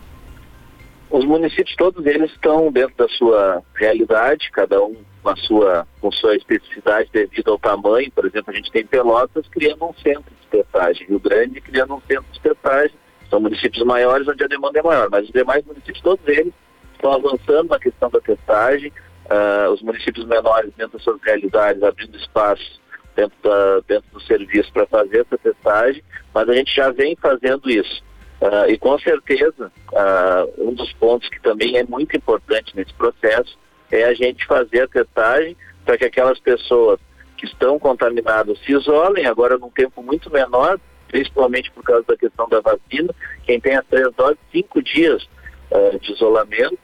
Os 1.10 1.24
municípios 1.24 1.74
todos 1.74 2.04
eles 2.04 2.30
estão 2.32 2.70
dentro 2.70 2.94
da 2.98 3.08
sua 3.08 3.62
realidade, 3.74 4.50
cada 4.52 4.84
um 4.84 4.94
com 5.24 5.30
a 5.30 5.36
sua, 5.36 5.88
com 6.02 6.12
sua 6.12 6.36
especificidade 6.36 7.08
devido 7.10 7.50
ao 7.50 7.58
tamanho. 7.58 8.12
Por 8.12 8.26
exemplo, 8.26 8.52
a 8.52 8.54
gente 8.54 8.70
tem 8.70 8.84
Pelotas 8.84 9.48
criando 9.48 9.86
um 9.86 9.94
centro 9.94 10.30
de 10.42 10.46
testagem, 10.48 11.06
Rio 11.06 11.18
Grande 11.18 11.62
criando 11.62 11.94
um 11.94 12.00
centro 12.02 12.26
de 12.30 12.40
testagem. 12.40 12.94
São 13.30 13.40
municípios 13.40 13.82
maiores 13.84 14.28
onde 14.28 14.44
a 14.44 14.46
demanda 14.46 14.78
é 14.78 14.82
maior, 14.82 15.08
mas 15.10 15.24
os 15.24 15.32
demais 15.32 15.64
municípios, 15.64 16.02
todos 16.02 16.28
eles, 16.28 16.52
estão 16.92 17.14
avançando 17.14 17.70
na 17.70 17.78
questão 17.78 18.10
da 18.10 18.20
testagem. 18.20 18.92
Uh, 19.24 19.72
os 19.72 19.80
municípios 19.80 20.26
menores, 20.26 20.70
dentro 20.76 20.98
das 20.98 21.02
suas 21.02 21.18
realidades, 21.22 21.82
abrindo 21.82 22.14
espaço 22.18 22.78
dentro, 23.16 23.36
da, 23.42 23.80
dentro 23.88 24.10
do 24.12 24.20
serviço 24.20 24.70
para 24.70 24.86
fazer 24.86 25.20
essa 25.20 25.38
testagem, 25.38 26.04
mas 26.34 26.46
a 26.46 26.52
gente 26.52 26.74
já 26.74 26.90
vem 26.90 27.16
fazendo 27.16 27.70
isso. 27.70 28.04
Uh, 28.42 28.68
e 28.68 28.76
com 28.76 28.98
certeza, 28.98 29.72
uh, 29.90 30.68
um 30.68 30.74
dos 30.74 30.92
pontos 30.94 31.30
que 31.30 31.40
também 31.40 31.78
é 31.78 31.84
muito 31.84 32.14
importante 32.14 32.76
nesse 32.76 32.92
processo 32.92 33.56
é 33.90 34.04
a 34.04 34.14
gente 34.14 34.46
fazer 34.46 34.82
a 34.82 34.88
testagem 34.88 35.56
para 35.84 35.98
que 35.98 36.04
aquelas 36.04 36.38
pessoas 36.38 36.98
que 37.36 37.46
estão 37.46 37.78
contaminadas 37.78 38.58
se 38.60 38.72
isolem, 38.72 39.26
agora 39.26 39.58
num 39.58 39.70
tempo 39.70 40.02
muito 40.02 40.30
menor, 40.30 40.78
principalmente 41.08 41.70
por 41.70 41.82
causa 41.82 42.04
da 42.06 42.16
questão 42.16 42.48
da 42.48 42.60
vacina. 42.60 43.14
Quem 43.44 43.60
tem 43.60 43.76
as 43.76 43.86
três 43.86 44.12
doses, 44.14 44.38
cinco 44.50 44.82
dias 44.82 45.22
uh, 45.70 45.98
de 45.98 46.12
isolamento. 46.12 46.78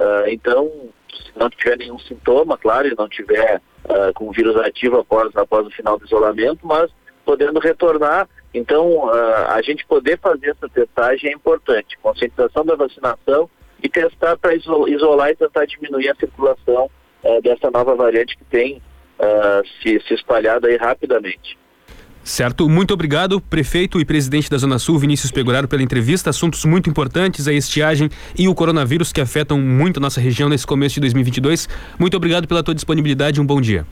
Uh, 0.00 0.28
então, 0.28 0.70
se 1.12 1.38
não 1.38 1.50
tiver 1.50 1.76
nenhum 1.76 1.98
sintoma, 1.98 2.56
claro, 2.56 2.88
e 2.88 2.94
não 2.96 3.08
tiver 3.08 3.60
uh, 3.84 4.12
com 4.14 4.28
o 4.28 4.32
vírus 4.32 4.56
ativo 4.56 4.98
após, 4.98 5.34
após 5.36 5.66
o 5.66 5.70
final 5.70 5.98
do 5.98 6.06
isolamento, 6.06 6.66
mas 6.66 6.90
podendo 7.24 7.60
retornar. 7.60 8.28
Então, 8.54 9.10
a 9.10 9.60
gente 9.60 9.84
poder 9.84 10.18
fazer 10.18 10.52
essa 10.52 10.66
testagem 10.70 11.30
é 11.30 11.34
importante. 11.34 11.98
Conscientização 11.98 12.64
da 12.64 12.74
vacinação 12.74 13.48
e 13.82 13.88
testar 13.88 14.36
para 14.36 14.54
isolar 14.54 15.30
e 15.30 15.36
tentar 15.36 15.64
diminuir 15.66 16.08
a 16.10 16.14
circulação 16.14 16.90
uh, 17.22 17.42
dessa 17.42 17.70
nova 17.70 17.94
variante 17.94 18.36
que 18.36 18.44
tem 18.44 18.82
uh, 19.18 19.66
se, 19.82 20.00
se 20.06 20.14
espalhado 20.14 20.66
aí 20.66 20.76
rapidamente. 20.76 21.56
Certo, 22.28 22.68
muito 22.68 22.92
obrigado, 22.92 23.40
prefeito 23.40 23.98
e 23.98 24.04
presidente 24.04 24.50
da 24.50 24.58
Zona 24.58 24.78
Sul, 24.78 24.98
Vinícius 24.98 25.32
Pegoraro, 25.32 25.66
pela 25.66 25.82
entrevista. 25.82 26.28
Assuntos 26.28 26.62
muito 26.66 26.90
importantes, 26.90 27.48
a 27.48 27.54
estiagem 27.54 28.10
e 28.38 28.46
o 28.48 28.54
coronavírus 28.54 29.12
que 29.12 29.20
afetam 29.20 29.58
muito 29.58 29.96
a 29.96 30.00
nossa 30.00 30.20
região 30.20 30.46
nesse 30.46 30.66
começo 30.66 30.96
de 30.96 31.00
2022. 31.00 31.68
Muito 31.98 32.16
obrigado 32.18 32.46
pela 32.46 32.62
tua 32.62 32.74
disponibilidade, 32.74 33.40
um 33.40 33.46
bom 33.46 33.60
dia. 33.60 33.86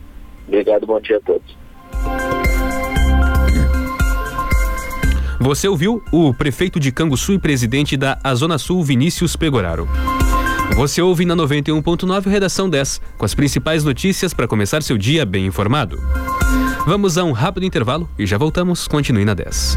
Obrigado, 0.47 0.87
bom 0.87 1.01
dia 1.01 1.17
a 1.17 1.21
todos. 1.21 2.36
Você 5.47 5.69
ouviu 5.69 6.03
o 6.11 6.35
prefeito 6.35 6.81
de 6.81 6.91
Canguçu 6.91 7.33
e 7.33 7.39
presidente 7.39 7.97
da 7.97 8.19
Zona 8.35 8.59
Sul, 8.59 8.83
Vinícius 8.83 9.37
Pegoraro. 9.37 9.89
Você 10.75 11.01
ouve 11.01 11.25
na 11.25 11.37
91.9 11.37 12.27
Redação 12.27 12.69
10, 12.69 13.01
com 13.17 13.25
as 13.25 13.33
principais 13.33 13.85
notícias 13.85 14.35
para 14.35 14.49
começar 14.49 14.83
seu 14.83 14.99
dia 14.99 15.25
bem 15.25 15.47
informado. 15.47 16.03
Vamos 16.85 17.17
a 17.17 17.23
um 17.23 17.31
rápido 17.31 17.65
intervalo 17.65 18.11
e 18.19 18.27
já 18.27 18.37
voltamos. 18.37 18.89
Continue 18.89 19.25
na 19.25 19.35
10. 19.35 19.77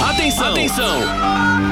Atenção! 0.00 0.52
Atenção! 0.52 1.71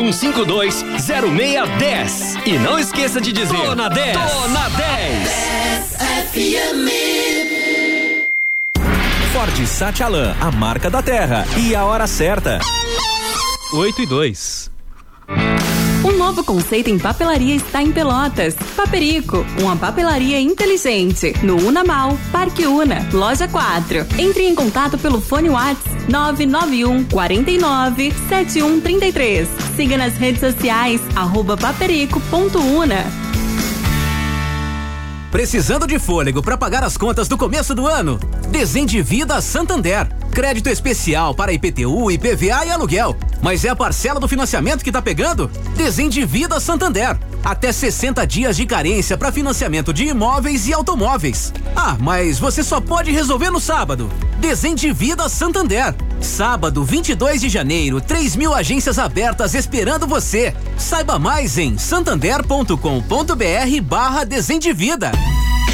31520610. 0.01 2.47
E 2.47 2.57
não 2.57 2.79
esqueça 2.79 3.21
de 3.21 3.31
dizer: 3.31 3.55
Tô 3.55 3.75
na 3.75 3.87
10. 3.87 4.17
Tô 4.17 4.47
na 4.47 4.67
10. 4.69 5.23
10 5.23 5.95
FM. 6.31 6.89
Ford 9.31 9.67
Satialan, 9.67 10.35
a 10.41 10.49
marca 10.51 10.89
da 10.89 11.03
terra. 11.03 11.45
E 11.57 11.75
a 11.75 11.85
hora 11.85 12.07
certa. 12.07 12.57
8 13.73 14.01
e 14.01 14.07
2. 14.07 14.71
Um 16.03 16.17
novo 16.17 16.43
conceito 16.43 16.89
em 16.89 16.97
papelaria 16.97 17.55
está 17.55 17.83
em 17.83 17.91
Pelotas. 17.91 18.55
Paperico, 18.75 19.45
uma 19.59 19.75
papelaria 19.75 20.41
inteligente. 20.41 21.31
No 21.43 21.55
Unamal, 21.57 22.17
Parque 22.31 22.65
Una, 22.65 23.07
Loja 23.13 23.47
4. 23.47 24.07
Entre 24.17 24.47
em 24.47 24.55
contato 24.55 24.97
pelo 24.97 25.21
fone 25.21 25.51
WhatsApp 25.51 26.11
991 26.11 27.03
49 27.03 28.11
7133. 28.29 29.47
Siga 29.75 29.95
nas 29.95 30.15
redes 30.15 30.39
sociais, 30.39 30.99
arroba 31.15 31.55
paperico.una. 31.55 33.05
Precisando 35.31 35.85
de 35.85 35.99
fôlego 35.99 36.41
para 36.41 36.57
pagar 36.57 36.83
as 36.83 36.97
contas 36.97 37.27
do 37.27 37.37
começo 37.37 37.75
do 37.75 37.85
ano? 37.85 38.19
Desende 38.49 39.01
Vida 39.03 39.39
Santander. 39.39 40.09
Crédito 40.31 40.69
especial 40.69 41.35
para 41.35 41.51
IPTU, 41.51 42.09
IPVA 42.09 42.65
e 42.65 42.71
aluguel. 42.71 43.15
Mas 43.41 43.65
é 43.65 43.69
a 43.69 43.75
parcela 43.75 44.19
do 44.19 44.27
financiamento 44.27 44.83
que 44.83 44.91
tá 44.91 45.01
pegando? 45.01 45.49
Desende 45.75 46.25
Vida 46.25 46.59
Santander. 46.59 47.17
Até 47.43 47.71
60 47.71 48.25
dias 48.25 48.55
de 48.55 48.65
carência 48.65 49.17
para 49.17 49.31
financiamento 49.31 49.93
de 49.93 50.05
imóveis 50.05 50.67
e 50.67 50.73
automóveis. 50.73 51.51
Ah, 51.75 51.97
mas 51.99 52.39
você 52.39 52.63
só 52.63 52.79
pode 52.79 53.11
resolver 53.11 53.49
no 53.49 53.59
sábado. 53.59 54.09
Desende 54.39 54.93
Vida 54.93 55.27
Santander. 55.27 55.93
Sábado, 56.21 56.83
22 56.83 57.41
de 57.41 57.49
janeiro, 57.49 57.99
3 57.99 58.35
mil 58.35 58.53
agências 58.53 58.99
abertas 58.99 59.53
esperando 59.53 60.07
você. 60.07 60.53
Saiba 60.77 61.19
mais 61.19 61.57
em 61.57 61.77
santander.com.br 61.77 63.81
barra 63.83 64.23
Desende 64.23 64.71
Vida. 64.71 65.11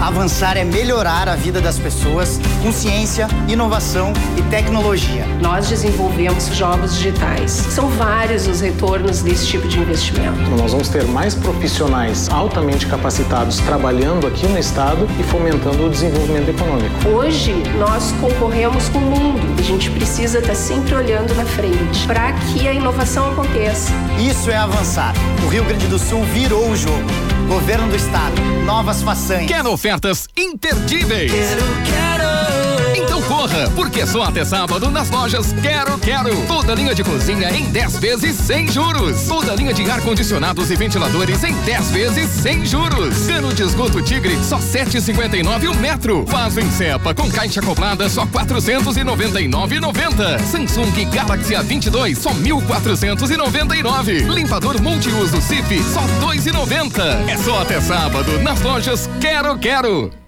Avançar 0.00 0.56
é 0.56 0.64
melhorar 0.64 1.28
a 1.28 1.34
vida 1.34 1.60
das 1.60 1.76
pessoas 1.76 2.40
com 2.62 2.70
ciência, 2.70 3.26
inovação 3.48 4.12
e 4.36 4.42
tecnologia. 4.42 5.26
Nós 5.42 5.68
desenvolvemos 5.68 6.46
jogos 6.54 6.94
digitais. 6.94 7.50
São 7.50 7.88
vários 7.88 8.46
os 8.46 8.60
retornos 8.60 9.22
desse 9.22 9.46
tipo 9.48 9.66
de 9.66 9.80
investimento. 9.80 10.38
Nós 10.56 10.70
vamos 10.70 10.88
ter 10.88 11.04
mais 11.04 11.34
profissionais 11.34 12.28
altamente 12.28 12.86
capacitados 12.86 13.58
trabalhando 13.58 14.26
aqui 14.28 14.46
no 14.46 14.58
estado 14.58 15.08
e 15.18 15.22
fomentando 15.24 15.86
o 15.86 15.90
desenvolvimento 15.90 16.50
econômico. 16.50 17.08
Hoje 17.08 17.52
nós 17.76 18.12
concorremos 18.20 18.88
com 18.88 18.98
o 18.98 19.02
mundo. 19.02 19.40
A 19.58 19.62
gente 19.62 19.90
precisa 19.90 20.38
estar 20.38 20.54
sempre 20.54 20.94
olhando 20.94 21.34
na 21.34 21.44
frente 21.44 22.06
para 22.06 22.32
que 22.32 22.68
a 22.68 22.72
inovação 22.72 23.32
aconteça. 23.32 23.92
Isso 24.18 24.48
é 24.48 24.56
avançar. 24.56 25.12
O 25.44 25.48
Rio 25.48 25.64
Grande 25.64 25.88
do 25.88 25.98
Sul 25.98 26.22
virou 26.32 26.70
o 26.70 26.76
jogo. 26.76 27.27
Governo 27.48 27.88
do 27.88 27.96
Estado, 27.96 28.40
novas 28.66 29.02
façanhas. 29.02 29.46
Quer 29.46 29.66
ofertas 29.66 30.28
imperdíveis? 30.36 31.32
Quero, 31.32 31.62
quero. 31.86 32.17
Corra, 33.28 33.70
porque 33.76 34.06
só 34.06 34.22
até 34.22 34.42
sábado 34.44 34.90
nas 34.90 35.10
lojas 35.10 35.52
Quero 35.60 35.98
Quero. 35.98 36.34
Toda 36.46 36.74
linha 36.74 36.94
de 36.94 37.04
cozinha 37.04 37.50
em 37.50 37.66
10 37.66 37.98
vezes 37.98 38.34
sem 38.34 38.66
juros. 38.66 39.24
Toda 39.28 39.54
linha 39.54 39.74
de 39.74 39.88
ar-condicionados 39.88 40.70
e 40.70 40.76
ventiladores 40.76 41.44
em 41.44 41.52
10 41.52 41.90
vezes 41.90 42.30
sem 42.30 42.64
juros. 42.64 43.26
Cano 43.26 43.52
de 43.52 43.62
esgoto 43.62 44.00
Tigre 44.00 44.34
só 44.42 44.58
7,59 44.58 45.70
o 45.70 45.74
metro. 45.76 46.24
Vaso 46.24 46.58
em 46.58 46.70
cepa 46.70 47.14
com 47.14 47.30
caixa 47.30 47.60
acoplada 47.60 48.08
só 48.08 48.24
499,90. 48.26 50.40
Samsung 50.40 51.04
Galaxy 51.12 51.54
A22 51.54 52.16
só 52.16 52.30
1.499. 52.30 54.26
Limpador 54.26 54.80
multiuso 54.80 55.40
CIF 55.42 55.82
só 55.92 56.00
2,90. 56.26 57.28
É 57.28 57.36
só 57.36 57.60
até 57.60 57.78
sábado 57.80 58.40
nas 58.40 58.60
lojas 58.62 59.08
Quero 59.20 59.58
Quero. 59.58 60.27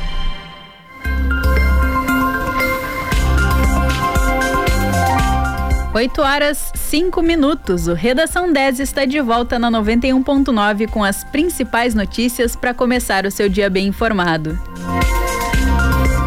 8 5.93 6.21
horas 6.21 6.71
5 6.73 7.21
minutos. 7.21 7.87
O 7.87 7.93
Redação 7.93 8.51
10 8.51 8.79
está 8.79 9.03
de 9.03 9.19
volta 9.19 9.59
na 9.59 9.69
91.9 9.69 10.87
com 10.87 11.03
as 11.03 11.25
principais 11.25 11.93
notícias 11.93 12.55
para 12.55 12.73
começar 12.73 13.25
o 13.25 13.31
seu 13.31 13.49
dia 13.49 13.69
bem 13.69 13.87
informado. 13.87 14.57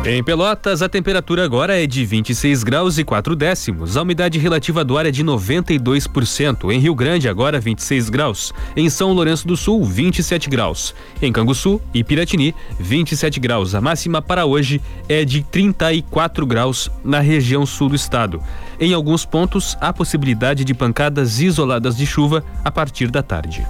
Em 0.06 0.22
Pelotas, 0.22 0.82
a 0.82 0.88
temperatura 0.88 1.46
agora 1.46 1.82
é 1.82 1.86
de 1.86 2.04
26 2.04 2.62
graus 2.62 2.98
e 2.98 3.04
4 3.04 3.34
décimos. 3.34 3.96
A 3.96 4.02
umidade 4.02 4.38
relativa 4.38 4.84
do 4.84 4.98
ar 4.98 5.06
é 5.06 5.10
de 5.10 5.24
92%. 5.24 6.70
Em 6.70 6.78
Rio 6.78 6.94
Grande, 6.94 7.26
agora 7.26 7.58
26 7.58 8.10
graus. 8.10 8.52
Em 8.76 8.90
São 8.90 9.14
Lourenço 9.14 9.48
do 9.48 9.56
Sul, 9.56 9.82
27 9.82 10.50
graus. 10.50 10.94
Em 11.22 11.32
Canguçu 11.32 11.80
e 11.94 12.04
Piratini, 12.04 12.54
27 12.78 13.40
graus. 13.40 13.74
A 13.74 13.80
máxima 13.80 14.20
para 14.20 14.44
hoje 14.44 14.78
é 15.08 15.24
de 15.24 15.42
34 15.42 16.44
graus 16.44 16.90
na 17.02 17.20
região 17.20 17.64
sul 17.64 17.88
do 17.88 17.94
estado. 17.94 18.42
Em 18.78 18.92
alguns 18.92 19.24
pontos, 19.24 19.76
há 19.80 19.92
possibilidade 19.92 20.64
de 20.64 20.74
pancadas 20.74 21.40
isoladas 21.40 21.96
de 21.96 22.06
chuva 22.06 22.44
a 22.64 22.70
partir 22.70 23.10
da 23.10 23.22
tarde. 23.22 23.66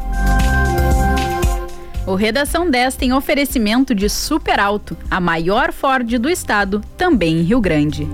O 2.07 2.15
Redação 2.15 2.71
10 2.71 2.97
tem 2.97 3.13
oferecimento 3.13 3.95
de 3.95 4.09
Super 4.11 4.61
Alto, 4.61 4.97
a 5.11 5.21
maior 5.21 5.73
Ford 5.73 6.19
do 6.19 6.29
estado, 6.29 6.83
também 6.99 7.39
em 7.39 7.43
Rio 7.43 7.61
Grande. 7.61 8.07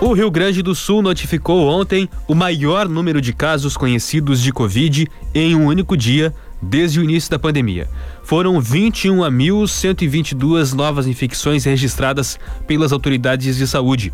O 0.00 0.12
Rio 0.12 0.30
Grande 0.30 0.62
do 0.62 0.74
Sul 0.74 1.02
notificou 1.02 1.66
ontem 1.66 2.08
o 2.28 2.34
maior 2.34 2.88
número 2.88 3.20
de 3.20 3.32
casos 3.32 3.76
conhecidos 3.76 4.40
de 4.40 4.52
Covid 4.52 5.08
em 5.34 5.56
um 5.56 5.66
único 5.66 5.96
dia 5.96 6.32
desde 6.66 7.00
o 7.00 7.04
início 7.04 7.30
da 7.30 7.38
pandemia. 7.38 7.88
Foram 8.22 8.60
21.122 8.60 10.72
novas 10.72 11.06
infecções 11.06 11.64
registradas 11.64 12.38
pelas 12.66 12.92
autoridades 12.92 13.56
de 13.56 13.66
saúde. 13.66 14.12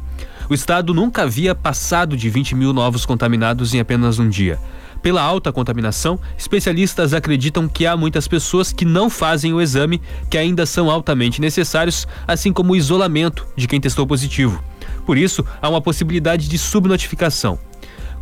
O 0.49 0.55
estado 0.55 0.93
nunca 0.93 1.23
havia 1.23 1.55
passado 1.55 2.17
de 2.17 2.29
20 2.29 2.55
mil 2.55 2.73
novos 2.73 3.07
contaminados 3.07 3.75
em 3.75 3.81
apenas 3.81 4.19
um 4.19 4.29
dia. 4.29 4.59
Pela 5.03 5.21
alta 5.21 5.53
contaminação, 5.53 6.19
especialistas 6.39 7.13
acreditam 7.13 7.69
que 7.69 7.87
há 7.87 7.97
muitas 7.97 8.29
pessoas 8.29 8.73
que 8.73 8.85
não 8.85 9.11
fazem 9.11 9.53
o 9.53 9.61
exame, 9.61 10.01
que 10.31 10.39
ainda 10.39 10.65
são 10.65 10.89
altamente 10.89 11.41
necessários, 11.41 12.07
assim 12.27 12.53
como 12.53 12.73
o 12.73 12.77
isolamento 12.77 13.45
de 13.57 13.67
quem 13.67 13.81
testou 13.81 14.07
positivo. 14.07 14.63
Por 15.05 15.19
isso, 15.19 15.45
há 15.61 15.69
uma 15.69 15.81
possibilidade 15.81 16.49
de 16.49 16.57
subnotificação. 16.57 17.59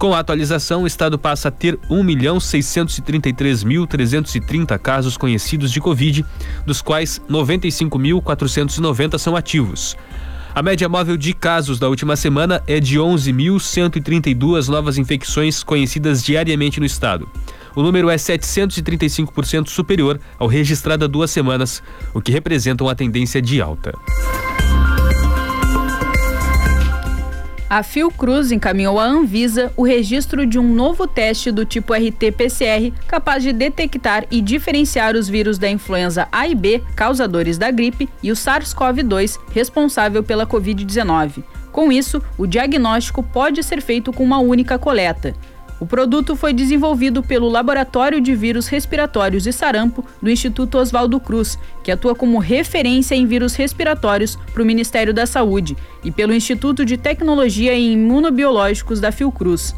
Com 0.01 0.13
a 0.15 0.19
atualização, 0.19 0.83
o 0.85 0.87
estado 0.87 1.19
passa 1.19 1.49
a 1.49 1.51
ter 1.51 1.77
1.633.330 1.91 4.79
casos 4.79 5.19
conhecidos 5.19 5.71
de 5.71 5.79
Covid, 5.79 6.25
dos 6.65 6.81
quais 6.81 7.21
95.490 7.29 9.19
são 9.19 9.37
ativos. 9.37 9.95
A 10.55 10.63
média 10.63 10.89
móvel 10.89 11.19
de 11.19 11.35
casos 11.35 11.79
da 11.79 11.87
última 11.87 12.17
semana 12.17 12.63
é 12.67 12.81
de 12.81 12.99
11.132 12.99 14.69
novas 14.69 14.97
infecções 14.97 15.63
conhecidas 15.63 16.25
diariamente 16.25 16.81
no 16.81 16.87
estado. 16.87 17.29
O 17.77 17.83
número 17.83 18.09
é 18.09 18.17
735% 18.17 19.69
superior 19.69 20.19
ao 20.39 20.49
registrado 20.49 21.05
há 21.05 21.09
duas 21.09 21.31
semanas, 21.31 21.83
o 22.15 22.23
que 22.23 22.33
representa 22.33 22.83
uma 22.83 22.95
tendência 22.95 23.43
de 23.43 23.61
alta. 23.61 23.93
A 27.71 27.85
Fiocruz 27.85 28.51
encaminhou 28.51 28.99
à 28.99 29.05
Anvisa 29.05 29.73
o 29.77 29.85
registro 29.85 30.45
de 30.45 30.59
um 30.59 30.75
novo 30.75 31.07
teste 31.07 31.53
do 31.53 31.65
tipo 31.65 31.95
RT-PCR 31.95 32.93
capaz 33.07 33.45
de 33.45 33.53
detectar 33.53 34.27
e 34.29 34.41
diferenciar 34.41 35.15
os 35.15 35.29
vírus 35.29 35.57
da 35.57 35.71
influenza 35.71 36.27
A 36.33 36.49
e 36.49 36.55
B, 36.57 36.83
causadores 36.97 37.59
da 37.59 37.71
gripe, 37.71 38.09
e 38.25 38.33
o 38.33 38.35
SARS-CoV-2, 38.35 39.39
responsável 39.53 40.21
pela 40.21 40.45
Covid-19. 40.49 41.45
Com 41.71 41.93
isso, 41.93 42.21
o 42.37 42.45
diagnóstico 42.45 43.23
pode 43.23 43.63
ser 43.63 43.81
feito 43.81 44.13
com 44.13 44.25
uma 44.25 44.41
única 44.41 44.77
coleta. 44.77 45.33
O 45.81 45.87
produto 45.87 46.37
foi 46.37 46.53
desenvolvido 46.53 47.23
pelo 47.23 47.49
Laboratório 47.49 48.21
de 48.21 48.35
Vírus 48.35 48.69
Respiratórios 48.69 49.47
e 49.47 49.53
Sarampo 49.53 50.05
do 50.21 50.31
Instituto 50.31 50.77
Oswaldo 50.77 51.19
Cruz, 51.19 51.59
que 51.83 51.91
atua 51.91 52.15
como 52.15 52.39
referência 52.39 53.15
em 53.15 53.25
vírus 53.25 53.55
respiratórios 53.55 54.37
para 54.53 54.63
o 54.63 54.67
Ministério 54.67 55.15
da 55.15 55.25
Saúde, 55.25 55.75
e 56.05 56.11
pelo 56.11 56.35
Instituto 56.35 56.85
de 56.85 56.99
Tecnologia 56.99 57.73
em 57.73 57.95
Imunobiológicos 57.95 59.01
da 59.01 59.11
Fiocruz. 59.11 59.75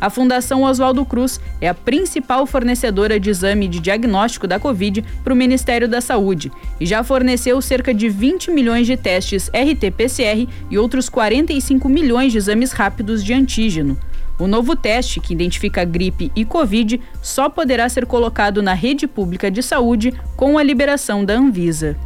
A 0.00 0.10
Fundação 0.10 0.64
Oswaldo 0.64 1.04
Cruz 1.04 1.40
é 1.60 1.68
a 1.68 1.72
principal 1.72 2.46
fornecedora 2.46 3.20
de 3.20 3.30
exame 3.30 3.68
de 3.68 3.78
diagnóstico 3.78 4.48
da 4.48 4.58
Covid 4.58 5.04
para 5.22 5.32
o 5.32 5.36
Ministério 5.36 5.88
da 5.88 6.00
Saúde 6.00 6.50
e 6.80 6.84
já 6.84 7.04
forneceu 7.04 7.62
cerca 7.62 7.94
de 7.94 8.08
20 8.08 8.50
milhões 8.50 8.88
de 8.88 8.96
testes 8.96 9.48
RT-PCR 9.54 10.48
e 10.68 10.76
outros 10.76 11.08
45 11.08 11.88
milhões 11.88 12.32
de 12.32 12.38
exames 12.38 12.72
rápidos 12.72 13.22
de 13.22 13.32
antígeno. 13.32 13.96
O 14.38 14.46
novo 14.46 14.74
teste, 14.74 15.20
que 15.20 15.32
identifica 15.32 15.84
gripe 15.84 16.32
e 16.34 16.44
Covid, 16.44 17.00
só 17.22 17.48
poderá 17.48 17.88
ser 17.88 18.06
colocado 18.06 18.62
na 18.62 18.74
rede 18.74 19.06
pública 19.06 19.50
de 19.50 19.62
saúde 19.62 20.12
com 20.36 20.58
a 20.58 20.62
liberação 20.62 21.24
da 21.24 21.34
Anvisa. 21.34 21.96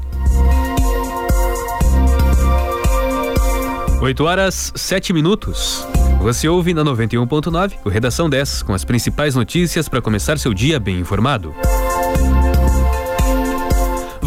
8 4.00 4.24
horas 4.24 4.72
7 4.76 5.12
minutos. 5.12 5.86
Você 6.20 6.48
ouve 6.48 6.72
na 6.72 6.84
91.9 6.84 7.74
o 7.84 7.88
Redação 7.88 8.28
10 8.28 8.62
com 8.62 8.72
as 8.72 8.84
principais 8.84 9.34
notícias 9.34 9.88
para 9.88 10.02
começar 10.02 10.38
seu 10.38 10.54
dia 10.54 10.78
bem 10.78 10.98
informado. 10.98 11.54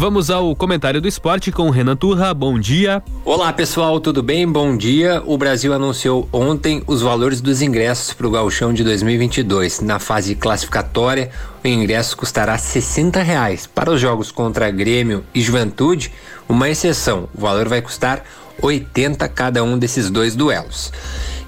Vamos 0.02 0.30
ao 0.30 0.56
comentário 0.56 1.00
do 1.00 1.06
esporte 1.06 1.52
com 1.52 1.70
Renan 1.70 1.94
Turra. 1.94 2.34
Bom 2.34 2.58
dia. 2.58 3.00
Olá 3.24 3.52
pessoal, 3.52 4.00
tudo 4.00 4.20
bem? 4.20 4.50
Bom 4.50 4.76
dia. 4.76 5.22
O 5.24 5.38
Brasil 5.38 5.72
anunciou 5.72 6.28
ontem 6.32 6.82
os 6.88 7.02
valores 7.02 7.40
dos 7.40 7.62
ingressos 7.62 8.12
para 8.12 8.26
o 8.26 8.30
Gauchão 8.32 8.74
de 8.74 8.82
2022. 8.82 9.78
Na 9.78 10.00
fase 10.00 10.34
classificatória, 10.34 11.30
o 11.62 11.68
ingresso 11.68 12.16
custará 12.16 12.58
60 12.58 13.22
reais. 13.22 13.68
Para 13.68 13.92
os 13.92 14.00
jogos 14.00 14.32
contra 14.32 14.72
Grêmio 14.72 15.22
e 15.32 15.40
Juventude, 15.40 16.10
uma 16.48 16.68
exceção. 16.68 17.28
O 17.32 17.40
valor 17.40 17.68
vai 17.68 17.80
custar 17.80 18.24
80 18.60 19.28
cada 19.28 19.62
um 19.62 19.78
desses 19.78 20.10
dois 20.10 20.34
duelos. 20.34 20.92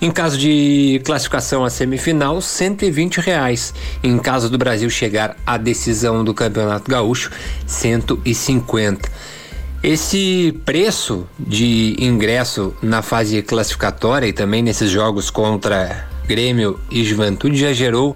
Em 0.04 0.10
caso 0.10 0.36
de 0.36 1.00
classificação 1.02 1.64
à 1.64 1.70
semifinal, 1.70 2.38
120 2.38 3.22
reais. 3.22 3.72
Em 4.02 4.18
caso 4.18 4.50
do 4.50 4.58
Brasil 4.58 4.90
chegar 4.90 5.34
à 5.46 5.56
decisão 5.56 6.22
do 6.22 6.34
Campeonato 6.34 6.90
Gaúcho, 6.90 7.30
150. 7.66 9.10
Esse 9.82 10.60
preço 10.62 11.26
de 11.38 11.96
ingresso 11.98 12.74
na 12.82 13.00
fase 13.00 13.40
classificatória 13.40 14.26
e 14.26 14.32
também 14.34 14.62
nesses 14.62 14.90
jogos 14.90 15.30
contra 15.30 16.06
Grêmio 16.28 16.78
e 16.90 17.02
Juventude 17.02 17.56
já 17.56 17.72
gerou 17.72 18.14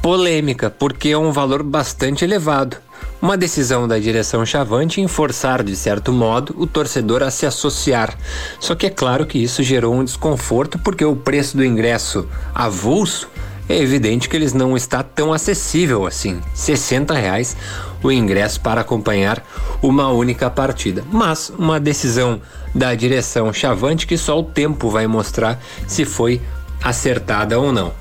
polêmica, 0.00 0.70
porque 0.70 1.10
é 1.10 1.18
um 1.18 1.30
valor 1.30 1.62
bastante 1.62 2.24
elevado. 2.24 2.78
Uma 3.22 3.36
decisão 3.36 3.86
da 3.86 4.00
direção 4.00 4.44
Chavante 4.44 5.00
em 5.00 5.06
forçar, 5.06 5.62
de 5.62 5.76
certo 5.76 6.12
modo, 6.12 6.56
o 6.58 6.66
torcedor 6.66 7.22
a 7.22 7.30
se 7.30 7.46
associar. 7.46 8.18
Só 8.58 8.74
que 8.74 8.86
é 8.86 8.90
claro 8.90 9.24
que 9.24 9.38
isso 9.38 9.62
gerou 9.62 9.94
um 9.94 10.02
desconforto 10.02 10.76
porque 10.80 11.04
o 11.04 11.14
preço 11.14 11.56
do 11.56 11.64
ingresso 11.64 12.28
avulso 12.52 13.28
é 13.68 13.78
evidente 13.78 14.28
que 14.28 14.34
eles 14.34 14.52
não 14.52 14.76
está 14.76 15.04
tão 15.04 15.32
acessível 15.32 16.04
assim. 16.04 16.40
60 16.52 17.14
reais 17.14 17.56
o 18.02 18.10
ingresso 18.10 18.60
para 18.60 18.80
acompanhar 18.80 19.40
uma 19.80 20.08
única 20.08 20.50
partida. 20.50 21.04
Mas 21.08 21.48
uma 21.56 21.78
decisão 21.78 22.42
da 22.74 22.92
direção 22.92 23.52
Chavante 23.52 24.04
que 24.04 24.18
só 24.18 24.40
o 24.40 24.42
tempo 24.42 24.90
vai 24.90 25.06
mostrar 25.06 25.62
se 25.86 26.04
foi 26.04 26.40
acertada 26.82 27.56
ou 27.56 27.70
não. 27.70 27.92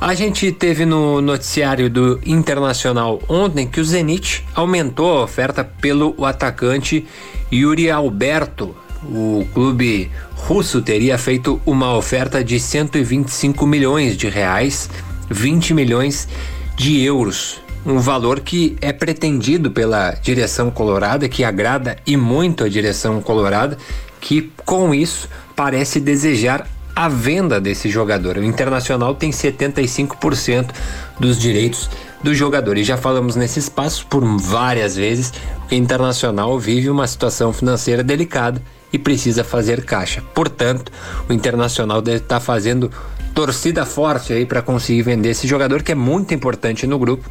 A 0.00 0.14
gente 0.14 0.52
teve 0.52 0.84
no 0.84 1.20
noticiário 1.20 1.88
do 1.88 2.20
Internacional 2.26 3.22
ontem 3.28 3.66
que 3.66 3.80
o 3.80 3.84
Zenit 3.84 4.44
aumentou 4.54 5.18
a 5.18 5.24
oferta 5.24 5.64
pelo 5.64 6.24
atacante 6.24 7.06
Yuri 7.52 7.90
Alberto. 7.90 8.76
O 9.04 9.46
clube 9.54 10.10
russo 10.34 10.82
teria 10.82 11.16
feito 11.16 11.60
uma 11.64 11.96
oferta 11.96 12.42
de 12.42 12.58
125 12.60 13.66
milhões 13.66 14.16
de 14.16 14.28
reais, 14.28 14.90
20 15.30 15.72
milhões 15.72 16.28
de 16.76 17.00
euros. 17.02 17.60
Um 17.86 17.98
valor 17.98 18.40
que 18.40 18.76
é 18.80 18.92
pretendido 18.92 19.70
pela 19.70 20.12
direção 20.12 20.70
colorada, 20.70 21.28
que 21.28 21.44
agrada 21.44 21.96
e 22.06 22.16
muito 22.16 22.64
a 22.64 22.68
direção 22.68 23.20
colorada, 23.20 23.78
que 24.20 24.50
com 24.64 24.94
isso 24.94 25.28
parece 25.54 26.00
desejar 26.00 26.66
a 26.94 27.08
venda 27.08 27.60
desse 27.60 27.88
jogador. 27.90 28.36
O 28.36 28.44
Internacional 28.44 29.14
tem 29.14 29.30
75% 29.30 30.70
dos 31.18 31.38
direitos 31.38 31.90
do 32.22 32.34
jogador. 32.34 32.78
E 32.78 32.84
já 32.84 32.96
falamos 32.96 33.36
nesse 33.36 33.58
espaço 33.58 34.06
por 34.06 34.24
várias 34.38 34.96
vezes 34.96 35.32
que 35.68 35.74
o 35.74 35.78
Internacional 35.78 36.58
vive 36.58 36.88
uma 36.88 37.06
situação 37.06 37.52
financeira 37.52 38.02
delicada 38.02 38.62
e 38.92 38.98
precisa 38.98 39.42
fazer 39.42 39.84
caixa. 39.84 40.22
Portanto, 40.34 40.92
o 41.28 41.32
Internacional 41.32 42.00
deve 42.00 42.18
estar 42.18 42.40
fazendo 42.40 42.90
torcida 43.34 43.84
forte 43.84 44.32
aí 44.32 44.46
para 44.46 44.62
conseguir 44.62 45.02
vender 45.02 45.30
esse 45.30 45.48
jogador 45.48 45.82
que 45.82 45.92
é 45.92 45.94
muito 45.94 46.32
importante 46.32 46.86
no 46.86 46.98
grupo, 46.98 47.28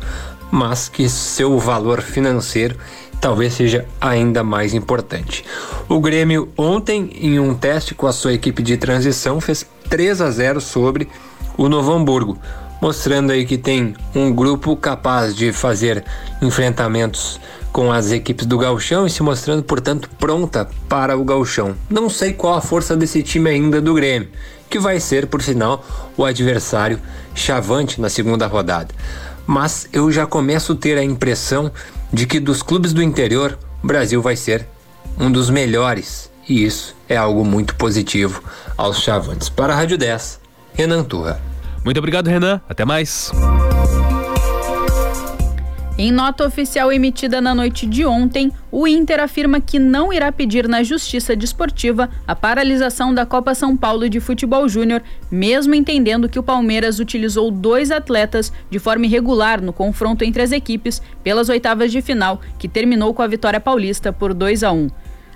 mas 0.52 0.90
que 0.90 1.08
seu 1.08 1.58
valor 1.58 2.02
financeiro 2.02 2.76
talvez 3.24 3.54
seja 3.54 3.86
ainda 4.02 4.44
mais 4.44 4.74
importante. 4.74 5.46
O 5.88 6.02
Grêmio 6.02 6.50
ontem 6.58 7.10
em 7.22 7.40
um 7.40 7.56
teste 7.56 7.96
com 7.96 8.06
a 8.06 8.12
sua 8.12 8.34
equipe 8.34 8.62
de 8.62 8.76
transição 8.76 9.40
fez 9.40 9.66
3 9.90 10.20
a 10.20 10.30
0 10.30 10.60
sobre 10.60 11.08
o 11.58 11.70
Novo 11.70 11.94
Hamburgo, 11.94 12.38
mostrando 12.82 13.32
aí 13.32 13.46
que 13.46 13.58
tem 13.58 13.96
um 14.14 14.30
grupo 14.30 14.76
capaz 14.76 15.34
de 15.34 15.54
fazer 15.54 16.04
enfrentamentos 16.42 17.40
com 17.72 17.94
as 17.94 18.12
equipes 18.12 18.46
do 18.46 18.58
Gauchão 18.58 19.08
e 19.08 19.10
se 19.10 19.24
mostrando, 19.24 19.64
portanto, 19.64 20.10
pronta 20.20 20.70
para 20.90 21.18
o 21.18 21.24
Gauchão. 21.24 21.76
Não 21.90 22.10
sei 22.10 22.34
qual 22.34 22.56
a 22.56 22.62
força 22.62 22.94
desse 22.94 23.24
time 23.24 23.50
ainda 23.50 23.80
do 23.80 23.94
Grêmio, 23.94 24.28
que 24.70 24.78
vai 24.78 25.00
ser, 25.00 25.28
por 25.28 25.42
sinal, 25.42 25.82
o 26.18 26.26
adversário 26.26 27.00
chavante 27.34 28.02
na 28.02 28.10
segunda 28.10 28.48
rodada. 28.48 28.94
Mas 29.48 29.88
eu 29.94 30.12
já 30.12 30.26
começo 30.26 30.74
a 30.74 30.76
ter 30.76 30.98
a 30.98 31.04
impressão 31.04 31.72
de 32.14 32.28
que 32.28 32.40
dos 32.40 32.62
clubes 32.62 32.94
do 32.94 33.02
interior, 33.02 33.58
o 33.84 33.88
Brasil 33.88 34.22
vai 34.22 34.36
ser 34.36 34.68
um 35.20 35.32
dos 35.32 35.50
melhores. 35.50 36.32
E 36.48 36.64
isso 36.64 36.96
é 37.10 37.18
algo 37.18 37.44
muito 37.44 37.76
positivo 37.76 38.44
aos 38.78 39.02
chavantes. 39.02 39.50
Para 39.50 39.74
a 39.74 39.76
Rádio 39.76 39.98
10, 39.98 40.40
Renan 40.74 41.04
Turra. 41.04 41.42
Muito 41.84 41.98
obrigado, 41.98 42.28
Renan. 42.28 42.62
Até 42.70 42.86
mais. 42.86 43.32
Em 46.04 46.12
nota 46.12 46.46
oficial 46.46 46.92
emitida 46.92 47.40
na 47.40 47.56
noite 47.56 47.86
de 47.88 48.06
ontem, 48.06 48.52
o 48.70 48.86
Inter 48.86 49.22
afirma 49.22 49.62
que 49.62 49.80
não 49.80 50.12
irá 50.12 50.34
pedir 50.34 50.68
na 50.68 50.84
Justiça 50.84 51.34
Desportiva 51.34 52.10
a 52.28 52.36
paralisação 52.36 53.14
da 53.14 53.26
Copa 53.26 53.56
São 53.56 53.78
Paulo 53.78 54.10
de 54.10 54.20
Futebol 54.20 54.68
Júnior, 54.68 55.02
mesmo 55.32 55.74
entendendo 55.74 56.28
que 56.28 56.38
o 56.38 56.44
Palmeiras 56.44 57.00
utilizou 57.00 57.50
dois 57.50 57.90
atletas 57.90 58.52
de 58.70 58.80
forma 58.80 59.06
irregular 59.06 59.62
no 59.62 59.72
confronto 59.72 60.26
entre 60.26 60.44
as 60.44 60.52
equipes 60.52 61.02
pelas 61.24 61.48
oitavas 61.48 61.90
de 61.90 62.02
final, 62.02 62.42
que 62.60 62.68
terminou 62.68 63.14
com 63.14 63.22
a 63.22 63.28
vitória 63.28 63.62
paulista 63.62 64.12
por 64.12 64.34
2 64.34 64.62
a 64.62 64.74
1. 64.74 64.90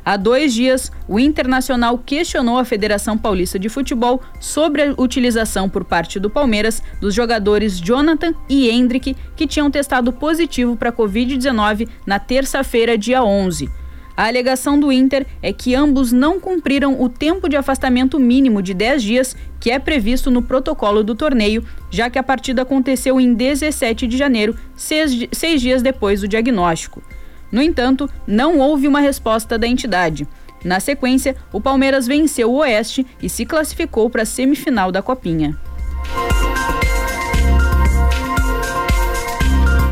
Há 0.08 0.16
dois 0.16 0.53
dias, 0.53 0.89
o 1.05 1.20
Internacional 1.20 1.97
questionou 1.97 2.58
a 2.58 2.64
Federação 2.64 3.18
Paulista 3.18 3.60
de 3.60 3.68
Futebol 3.68 4.22
sobre 4.39 4.82
a 4.82 4.93
utilização 4.97 5.68
por 5.68 5.84
parte 5.84 6.18
do 6.18 6.30
Palmeiras 6.30 6.82
dos 7.01 7.14
jogadores 7.14 7.78
Jonathan 7.78 8.34
e 8.47 8.70
Hendrick, 8.70 9.18
que 9.36 9.45
tinham 9.45 9.70
testado 9.70 10.14
positivo 10.14 10.78
para 10.78 10.91
a 10.91 10.93
Covid-19 10.93 11.89
na 12.05 12.20
terça-feira, 12.20 12.97
dia 12.97 13.22
11. 13.22 13.70
A 14.16 14.28
alegação 14.28 14.80
do 14.80 14.93
Inter 14.93 15.28
é 15.43 15.51
que 15.51 15.76
ambos 15.76 16.14
não 16.14 16.39
cumpriram 16.39 17.01
o 17.01 17.10
tempo 17.10 17.49
de 17.49 17.58
afastamento 17.58 18.18
mínimo 18.18 18.62
de 18.62 18.74
10 18.74 19.03
dias 19.03 19.36
que 19.60 19.70
é 19.70 19.78
previsto 19.78 20.32
no 20.32 20.41
protocolo 20.41 21.03
do 21.03 21.16
torneio, 21.16 21.66
já 21.91 22.10
que 22.10 22.18
a 22.18 22.24
partida 22.24 22.62
aconteceu 22.62 23.20
em 23.20 23.34
17 23.34 24.08
de 24.08 24.16
janeiro, 24.16 24.55
seis, 24.74 25.28
seis 25.34 25.60
dias 25.60 25.82
depois 25.82 26.22
do 26.22 26.30
diagnóstico. 26.30 27.03
No 27.51 27.61
entanto, 27.61 28.09
não 28.25 28.59
houve 28.59 28.87
uma 28.87 28.99
resposta 28.99 29.57
da 29.57 29.67
entidade. 29.67 30.27
Na 30.63 30.79
sequência, 30.79 31.35
o 31.51 31.61
Palmeiras 31.61 32.07
venceu 32.07 32.51
o 32.51 32.57
Oeste 32.57 33.05
e 33.21 33.29
se 33.29 33.45
classificou 33.45 34.09
para 34.09 34.23
a 34.23 34.25
semifinal 34.25 34.91
da 34.91 35.01
Copinha. 35.01 35.57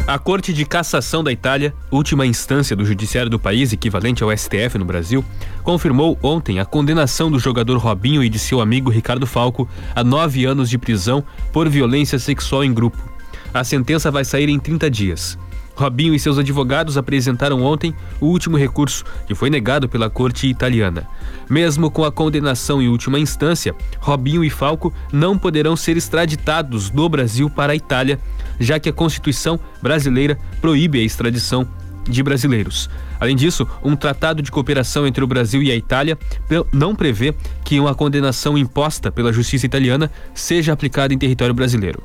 A 0.08 0.20
Corte 0.20 0.54
de 0.54 0.66
Cassação 0.66 1.24
da 1.24 1.32
Itália, 1.32 1.74
última 1.90 2.28
instância 2.28 2.76
do 2.76 2.86
judiciário 2.86 3.30
do 3.30 3.40
país, 3.40 3.74
equivalente 3.74 4.24
ao 4.24 4.36
STF 4.38 4.78
no 4.78 4.86
Brasil, 4.86 5.26
confirmou 5.64 6.16
ontem 6.22 6.60
a 6.60 6.66
condenação 6.66 7.32
do 7.32 7.40
jogador 7.40 7.78
Robinho 7.78 8.24
e 8.24 8.30
de 8.30 8.38
seu 8.38 8.62
amigo 8.62 8.92
Ricardo 8.92 9.26
Falco 9.26 9.68
a 9.96 10.04
nove 10.04 10.46
anos 10.46 10.70
de 10.70 10.78
prisão 10.78 11.24
por 11.52 11.68
violência 11.68 12.20
sexual 12.20 12.64
em 12.64 12.72
grupo. 12.72 12.98
A 13.52 13.64
sentença 13.64 14.12
vai 14.12 14.24
sair 14.24 14.48
em 14.48 14.60
30 14.60 14.92
dias. 14.92 15.40
Robinho 15.76 16.14
e 16.14 16.20
seus 16.20 16.38
advogados 16.38 16.98
apresentaram 16.98 17.62
ontem 17.62 17.94
o 18.20 18.28
último 18.28 18.58
recurso, 18.58 19.04
que 19.28 19.36
foi 19.36 19.50
negado 19.50 19.90
pela 19.90 20.10
corte 20.10 20.48
italiana. 20.48 21.08
Mesmo 21.50 21.92
com 21.92 22.04
a 22.04 22.12
condenação 22.12 22.82
em 22.82 22.88
última 22.88 23.20
instância, 23.20 23.76
Robinho 24.00 24.44
e 24.44 24.50
Falco 24.50 24.94
não 25.12 25.38
poderão 25.38 25.76
ser 25.76 25.98
extraditados 25.98 26.90
do 26.90 27.08
Brasil 27.10 27.50
para 27.50 27.74
a 27.74 27.76
Itália, 27.76 28.20
já 28.60 28.80
que 28.80 28.90
a 28.90 28.94
Constituição 28.94 29.60
brasileira 29.82 30.40
proíbe 30.62 31.00
a 31.00 31.04
extradição 31.04 31.68
de 32.10 32.22
brasileiros. 32.24 32.90
Além 33.20 33.36
disso, 33.36 33.68
um 33.84 33.96
tratado 33.96 34.42
de 34.42 34.52
cooperação 34.52 35.08
entre 35.08 35.24
o 35.24 35.28
Brasil 35.28 35.64
e 35.64 35.72
a 35.72 35.76
Itália 35.76 36.18
não 36.72 36.96
prevê 36.96 37.34
que 37.64 37.80
uma 37.80 37.96
condenação 37.96 38.58
imposta 38.58 39.12
pela 39.12 39.34
justiça 39.34 39.66
italiana 39.66 40.12
seja 40.34 40.74
aplicada 40.74 41.14
em 41.14 41.18
território 41.18 41.54
brasileiro. 41.54 42.04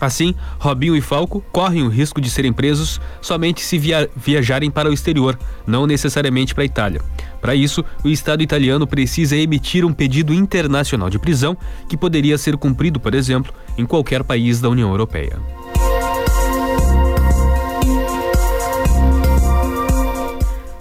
Assim, 0.00 0.34
Robinho 0.58 0.96
e 0.96 1.00
Falco 1.00 1.44
correm 1.52 1.82
o 1.82 1.88
risco 1.88 2.20
de 2.20 2.30
serem 2.30 2.52
presos 2.52 3.00
somente 3.20 3.60
se 3.60 3.78
via 3.78 4.08
viajarem 4.14 4.70
para 4.70 4.88
o 4.88 4.92
exterior, 4.92 5.38
não 5.66 5.86
necessariamente 5.86 6.54
para 6.54 6.62
a 6.62 6.66
Itália. 6.66 7.00
Para 7.40 7.54
isso, 7.54 7.84
o 8.04 8.08
Estado 8.08 8.42
italiano 8.42 8.86
precisa 8.86 9.36
emitir 9.36 9.84
um 9.84 9.92
pedido 9.92 10.32
internacional 10.32 11.10
de 11.10 11.18
prisão 11.18 11.56
que 11.88 11.96
poderia 11.96 12.38
ser 12.38 12.56
cumprido, 12.56 13.00
por 13.00 13.14
exemplo, 13.14 13.52
em 13.76 13.86
qualquer 13.86 14.22
país 14.24 14.60
da 14.60 14.68
União 14.68 14.90
Europeia. 14.90 15.38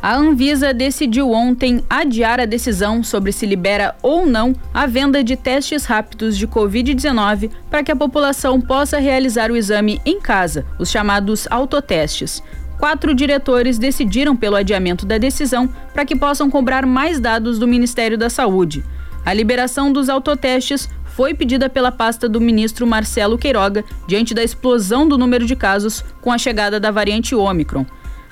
A 0.08 0.16
Anvisa 0.16 0.74
decidiu 0.74 1.32
ontem 1.32 1.84
adiar 1.89 2.39
a 2.39 2.45
decisão 2.45 3.03
sobre 3.03 3.34
se 3.34 3.45
libera 3.45 3.93
ou 4.01 4.26
não 4.26 4.55
a 4.74 4.88
venda 4.88 5.22
de 5.22 5.36
testes 5.36 5.84
rápidos 5.84 6.38
de 6.38 6.47
Covid-19 6.47 7.51
para 7.70 7.84
que 7.84 7.91
a 7.91 7.95
população 7.95 8.62
possa 8.62 8.99
realizar 8.99 9.51
o 9.51 9.58
exame 9.58 9.99
em 10.05 10.22
casa, 10.22 10.66
os 10.80 10.89
chamados 10.89 11.45
autotestes. 11.51 12.41
Quatro 12.80 13.14
diretores 13.14 13.78
decidiram 13.78 14.34
pelo 14.34 14.55
adiamento 14.55 15.05
da 15.05 15.18
decisão 15.18 15.68
para 15.93 16.05
que 16.05 16.16
possam 16.16 16.49
cobrar 16.49 16.86
mais 16.86 17.20
dados 17.20 17.60
do 17.60 17.68
Ministério 17.68 18.18
da 18.18 18.30
Saúde. 18.30 18.86
A 19.26 19.34
liberação 19.34 19.91
dos 19.91 20.08
autotestes 20.08 20.89
foi 21.03 21.34
pedida 21.34 21.70
pela 21.70 21.91
pasta 21.91 22.30
do 22.30 22.39
ministro 22.39 22.88
Marcelo 22.88 23.38
Queiroga 23.38 23.84
diante 24.08 24.34
da 24.34 24.41
explosão 24.41 25.05
do 25.05 25.18
número 25.18 25.45
de 25.45 25.58
casos 25.58 26.01
com 26.22 26.32
a 26.32 26.38
chegada 26.38 26.80
da 26.80 26.91
variante 26.91 27.36
Ômicron. 27.36 27.86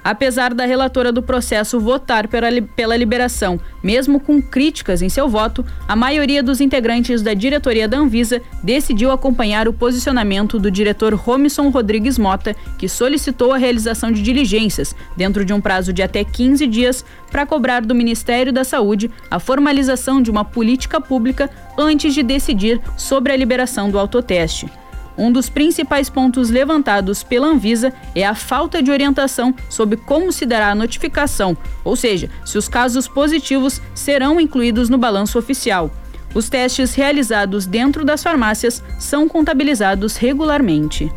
Apesar 0.05 0.53
da 0.53 0.67
relatora 0.67 1.11
do 1.11 1.23
processo 1.23 1.79
votar 1.79 2.27
pela 2.27 2.95
liberação, 2.95 3.59
mesmo 3.83 4.19
com 4.19 4.39
críticas 4.39 5.01
em 5.01 5.09
seu 5.09 5.27
voto, 5.27 5.65
a 5.87 5.95
maioria 5.95 6.43
dos 6.43 6.61
integrantes 6.61 7.23
da 7.23 7.33
diretoria 7.33 7.87
da 7.87 7.97
Anvisa 7.97 8.39
decidiu 8.61 9.09
acompanhar 9.09 9.67
o 9.67 9.73
posicionamento 9.73 10.59
do 10.59 10.69
diretor 10.69 11.15
Romison 11.15 11.69
Rodrigues 11.69 12.19
Mota, 12.19 12.55
que 12.77 12.87
solicitou 12.87 13.51
a 13.51 13.57
realização 13.57 14.11
de 14.11 14.21
diligências, 14.21 14.95
dentro 15.17 15.43
de 15.43 15.51
um 15.51 15.59
prazo 15.59 15.91
de 15.91 16.03
até 16.03 16.23
15 16.23 16.67
dias, 16.67 17.03
para 17.31 17.47
cobrar 17.47 17.81
do 17.81 17.95
Ministério 17.95 18.53
da 18.53 18.63
Saúde 18.63 19.09
a 19.31 19.39
formalização 19.39 20.21
de 20.21 20.29
uma 20.29 20.45
política 20.45 21.01
pública 21.01 21.49
antes 21.75 22.13
de 22.13 22.21
decidir 22.21 22.79
sobre 22.95 23.33
a 23.33 23.35
liberação 23.35 23.89
do 23.89 23.97
autoteste. 23.97 24.69
Um 25.17 25.31
dos 25.31 25.49
principais 25.49 26.09
pontos 26.09 26.49
levantados 26.49 27.23
pela 27.23 27.47
Anvisa 27.47 27.93
é 28.13 28.25
a 28.25 28.35
falta 28.35 28.81
de 28.81 28.91
orientação 28.91 29.53
sobre 29.69 29.97
como 29.97 30.31
se 30.31 30.45
dará 30.45 30.71
a 30.71 30.75
notificação, 30.75 31.57
ou 31.83 31.95
seja, 31.95 32.29
se 32.43 32.57
os 32.57 32.67
casos 32.67 33.07
positivos 33.07 33.81
serão 33.93 34.39
incluídos 34.39 34.89
no 34.89 34.97
balanço 34.97 35.39
oficial. 35.39 35.89
Os 36.33 36.49
testes 36.49 36.93
realizados 36.93 37.65
dentro 37.65 38.03
das 38.03 38.21
farmácias 38.21 38.83
são 38.99 39.27
contabilizados 39.27 40.17
regularmente. 40.17 41.09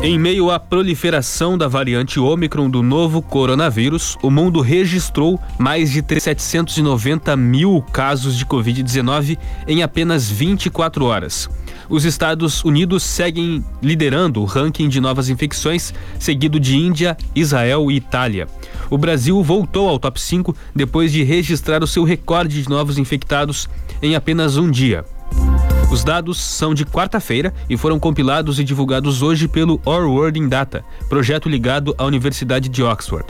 Em 0.00 0.16
meio 0.16 0.48
à 0.48 0.60
proliferação 0.60 1.58
da 1.58 1.66
variante 1.66 2.20
Ômicron 2.20 2.70
do 2.70 2.84
novo 2.84 3.20
coronavírus, 3.20 4.16
o 4.22 4.30
mundo 4.30 4.60
registrou 4.60 5.40
mais 5.58 5.90
de 5.90 6.04
790 6.20 7.36
mil 7.36 7.84
casos 7.92 8.38
de 8.38 8.46
Covid-19 8.46 9.36
em 9.66 9.82
apenas 9.82 10.30
24 10.30 11.04
horas. 11.04 11.50
Os 11.90 12.04
Estados 12.04 12.62
Unidos 12.62 13.02
seguem 13.02 13.64
liderando 13.82 14.40
o 14.40 14.44
ranking 14.44 14.88
de 14.88 15.00
novas 15.00 15.28
infecções, 15.28 15.92
seguido 16.16 16.60
de 16.60 16.76
Índia, 16.76 17.16
Israel 17.34 17.90
e 17.90 17.96
Itália. 17.96 18.46
O 18.88 18.96
Brasil 18.96 19.42
voltou 19.42 19.88
ao 19.88 19.98
top 19.98 20.20
5 20.20 20.54
depois 20.76 21.10
de 21.10 21.24
registrar 21.24 21.82
o 21.82 21.88
seu 21.88 22.04
recorde 22.04 22.62
de 22.62 22.68
novos 22.68 22.98
infectados 22.98 23.68
em 24.00 24.14
apenas 24.14 24.56
um 24.56 24.70
dia. 24.70 25.04
Os 25.90 26.04
dados 26.04 26.38
são 26.38 26.74
de 26.74 26.84
quarta-feira 26.84 27.54
e 27.68 27.76
foram 27.76 27.98
compilados 27.98 28.60
e 28.60 28.64
divulgados 28.64 29.22
hoje 29.22 29.48
pelo 29.48 29.80
Our 29.86 30.06
World 30.06 30.38
in 30.38 30.46
Data, 30.46 30.84
projeto 31.08 31.48
ligado 31.48 31.94
à 31.96 32.04
Universidade 32.04 32.68
de 32.68 32.82
Oxford. 32.82 33.24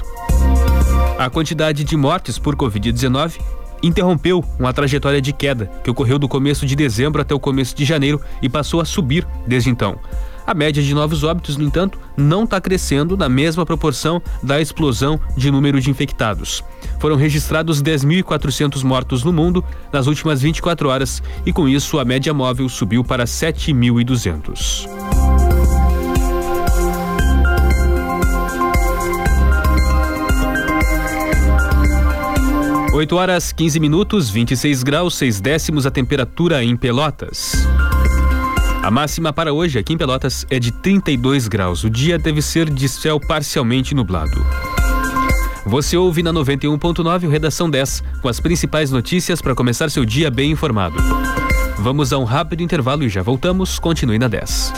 A 1.17 1.31
quantidade 1.31 1.85
de 1.85 1.97
mortes 1.97 2.37
por 2.37 2.57
Covid-19 2.57 3.39
interrompeu 3.81 4.45
uma 4.59 4.73
trajetória 4.73 5.23
de 5.23 5.33
queda 5.33 5.71
que 5.85 5.91
ocorreu 5.91 6.19
do 6.19 6.29
começo 6.29 6.67
de 6.67 6.75
dezembro 6.75 7.23
até 7.23 7.33
o 7.33 7.39
começo 7.39 7.77
de 7.77 7.85
janeiro 7.85 8.21
e 8.43 8.49
passou 8.49 8.81
a 8.81 8.85
subir 8.85 9.25
desde 9.47 9.71
então. 9.71 9.97
A 10.49 10.55
média 10.55 10.83
de 10.83 10.95
novos 10.95 11.25
óbitos, 11.25 11.59
no 11.59 11.65
entanto, 11.65 11.99
não 12.17 12.45
está 12.45 12.59
crescendo 12.59 13.19
na 13.19 13.29
mesma 13.29 13.67
proporção 13.67 14.23
da 14.43 14.59
explosão 14.59 15.21
de 15.37 15.51
número 15.51 15.79
de 15.79 15.91
infectados. 15.91 16.65
Foram 16.99 17.17
registrados 17.17 17.83
10.400 17.83 18.83
mortos 18.83 19.23
no 19.23 19.31
mundo 19.31 19.63
nas 19.93 20.07
últimas 20.07 20.41
24 20.41 20.89
horas 20.89 21.23
e, 21.45 21.53
com 21.53 21.69
isso, 21.69 21.99
a 21.99 22.05
média 22.07 22.33
móvel 22.33 22.67
subiu 22.71 23.05
para 23.05 23.25
7.200. 23.25 24.89
Oito 32.95 33.17
horas 33.17 33.53
15 33.53 33.79
minutos, 33.79 34.31
26 34.31 34.83
graus, 34.83 35.15
6 35.17 35.43
décimos 35.43 35.85
a 35.85 35.91
temperatura 35.91 36.65
em 36.65 36.75
Pelotas. 36.75 37.69
A 38.83 38.91
máxima 38.91 39.33
para 39.33 39.53
hoje 39.53 39.79
aqui 39.79 39.93
em 39.93 39.99
Pelotas 39.99 40.47
é 40.49 40.59
de 40.59 40.71
32 40.71 41.49
graus. 41.49 41.85
O 41.85 41.91
dia 41.91 42.19
deve 42.19 42.41
ser 42.41 42.71
de 42.71 42.89
céu 42.89 43.19
parcialmente 43.21 43.95
nublado. 43.95 44.45
Você 45.67 45.97
ouve 45.97 46.23
na 46.23 46.33
91.9 46.33 47.25
o 47.25 47.31
Redação 47.31 47.69
10, 47.69 48.03
com 48.23 48.29
as 48.29 48.41
principais 48.41 48.91
notícias 48.91 49.43
para 49.43 49.55
começar 49.55 49.91
seu 49.91 50.05
dia 50.05 50.31
bem 50.31 50.53
informado. 50.53 50.97
Vamos 51.79 52.13
a 52.13 52.19
um 52.19 52.25
rápido 52.25 52.63
intervalo 52.63 53.05
e 53.05 53.09
já 53.09 53.23
voltamos. 53.23 53.79
Continue 53.79 54.19
na 54.19 54.29
10. 54.29 54.73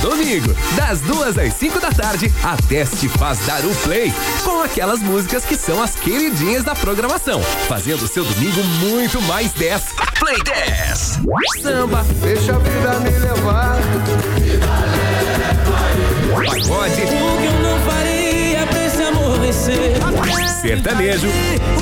Domingo, 0.00 0.54
das 0.76 1.00
duas 1.00 1.36
às 1.36 1.52
5 1.54 1.80
da 1.80 1.90
tarde, 1.90 2.32
a 2.42 2.56
Teste 2.56 3.08
faz 3.08 3.44
dar 3.46 3.64
o 3.64 3.74
play 3.76 4.12
com 4.44 4.62
aquelas 4.62 5.00
músicas 5.00 5.44
que 5.44 5.56
são 5.56 5.82
as 5.82 5.94
queridinhas 5.96 6.64
da 6.64 6.74
programação, 6.74 7.42
fazendo 7.68 8.06
seu 8.06 8.24
domingo 8.24 8.62
muito 8.80 9.20
mais 9.22 9.52
10. 9.52 10.05
Play 10.18 10.36
10. 10.42 11.20
Samba, 11.62 12.04
deixa 12.22 12.54
a 12.54 12.58
vida 12.58 13.00
me 13.00 13.10
levar. 13.10 13.76
Pagode. 16.34 17.02
O 17.02 17.06
que 17.06 17.46
eu 17.46 17.60
não 17.62 17.78
faria 17.80 18.66
pra 18.66 18.86
esse 18.86 19.02
amor 19.02 19.38
vencer? 19.40 19.96
Sertanejo. 20.60 21.28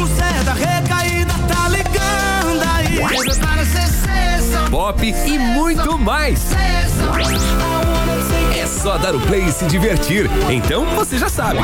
O 0.01 0.07
Zé 0.07 0.43
da 0.45 0.53
recaída 0.53 1.33
tá 1.49 1.69
ligando 1.69 2.63
aí. 2.75 2.99
Pop 4.71 5.07
e 5.07 5.39
muito 5.39 5.99
mais. 5.99 6.41
É 8.57 8.67
só 8.67 8.99
dar 8.99 9.15
o 9.15 9.21
play 9.21 9.45
e 9.45 9.53
se 9.53 9.65
divertir. 9.67 10.29
Então 10.51 10.85
você 10.97 11.19
já 11.19 11.29
sabe. 11.29 11.61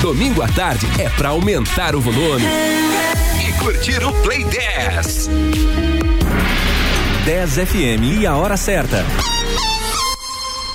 Domingo 0.00 0.42
à 0.42 0.48
tarde 0.48 0.86
é 0.98 1.08
pra 1.10 1.30
aumentar 1.30 1.94
o 1.94 2.00
volume 2.00 2.46
curtir 3.58 4.04
o 4.04 4.12
Play 4.22 4.44
10. 4.44 5.28
10 7.24 7.52
FM 7.52 8.20
e 8.20 8.26
a 8.26 8.34
hora 8.36 8.56
certa. 8.56 9.04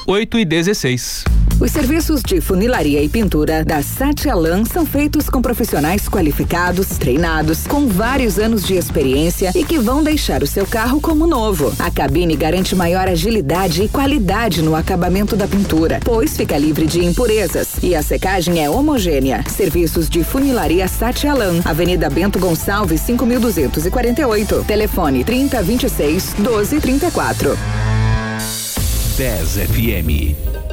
8 0.05 0.39
e 0.39 0.45
16. 0.45 1.23
Os 1.63 1.71
serviços 1.71 2.21
de 2.21 2.41
funilaria 2.41 3.01
e 3.01 3.07
pintura 3.07 3.63
da 3.63 3.81
Satialan 3.81 4.65
são 4.65 4.85
feitos 4.85 5.29
com 5.29 5.41
profissionais 5.41 6.09
qualificados, 6.09 6.97
treinados, 6.97 7.65
com 7.65 7.87
vários 7.87 8.37
anos 8.37 8.65
de 8.65 8.73
experiência 8.73 9.49
e 9.55 9.63
que 9.63 9.79
vão 9.79 10.03
deixar 10.03 10.43
o 10.43 10.45
seu 10.47 10.67
carro 10.67 10.99
como 10.99 11.25
novo. 11.25 11.73
A 11.79 11.89
cabine 11.89 12.35
garante 12.35 12.75
maior 12.75 13.07
agilidade 13.07 13.81
e 13.81 13.87
qualidade 13.87 14.61
no 14.61 14.75
acabamento 14.75 15.37
da 15.37 15.47
pintura, 15.47 16.01
pois 16.03 16.35
fica 16.35 16.57
livre 16.57 16.85
de 16.85 16.99
impurezas 17.05 17.81
e 17.81 17.95
a 17.95 18.03
secagem 18.03 18.61
é 18.61 18.69
homogênea. 18.69 19.41
Serviços 19.47 20.09
de 20.09 20.21
funilaria 20.21 20.85
Satialan, 20.89 21.61
Avenida 21.63 22.09
Bento 22.09 22.39
Gonçalves, 22.39 22.99
5248. 22.99 24.65
Telefone 24.67 25.23
3026 25.23 26.33
1234. 26.39 27.57
10 29.15 29.49
FM. 29.69 30.72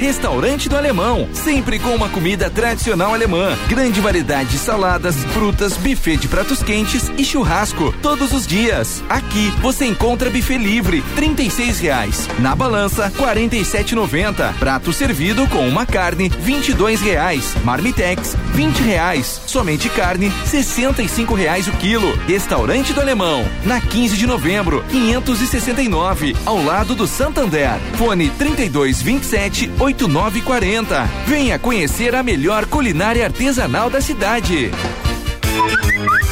Restaurante 0.00 0.66
do 0.66 0.78
Alemão, 0.78 1.28
sempre 1.34 1.78
com 1.78 1.94
uma 1.94 2.08
comida 2.08 2.48
tradicional 2.48 3.12
alemã. 3.12 3.54
Grande 3.68 4.00
variedade 4.00 4.48
de 4.48 4.58
saladas, 4.58 5.14
frutas, 5.34 5.76
buffet 5.76 6.16
de 6.16 6.26
pratos 6.26 6.62
quentes 6.62 7.12
e 7.18 7.24
churrasco 7.24 7.94
todos 8.00 8.32
os 8.32 8.46
dias. 8.46 9.04
Aqui 9.10 9.52
você 9.60 9.84
encontra 9.84 10.30
buffet 10.30 10.56
livre, 10.56 11.04
R$ 11.14 11.72
reais. 11.82 12.26
Na 12.38 12.56
balança, 12.56 13.08
R$ 13.08 13.12
47,90. 13.12 14.54
Prato 14.54 14.90
servido 14.90 15.46
com 15.48 15.68
uma 15.68 15.84
carne, 15.84 16.28
R$ 16.28 16.96
reais. 16.96 17.54
Marmitex, 17.62 18.34
R$ 18.54 18.82
reais. 18.82 19.42
Somente 19.46 19.90
carne, 19.90 20.32
R$ 20.50 21.36
reais 21.36 21.68
o 21.68 21.72
quilo. 21.72 22.16
Restaurante 22.26 22.94
do 22.94 23.02
Alemão, 23.02 23.44
na 23.66 23.82
15 23.82 24.16
de 24.16 24.26
novembro, 24.26 24.82
569, 24.90 26.34
ao 26.46 26.64
lado 26.64 26.94
do 26.94 27.06
Santander. 27.06 27.78
Fone 27.98 28.30
3227 28.30 29.70
8940. 29.92 31.04
Venha 31.26 31.58
conhecer 31.58 32.14
a 32.14 32.22
melhor 32.22 32.64
culinária 32.66 33.24
artesanal 33.24 33.90
da 33.90 34.00
cidade. 34.00 34.70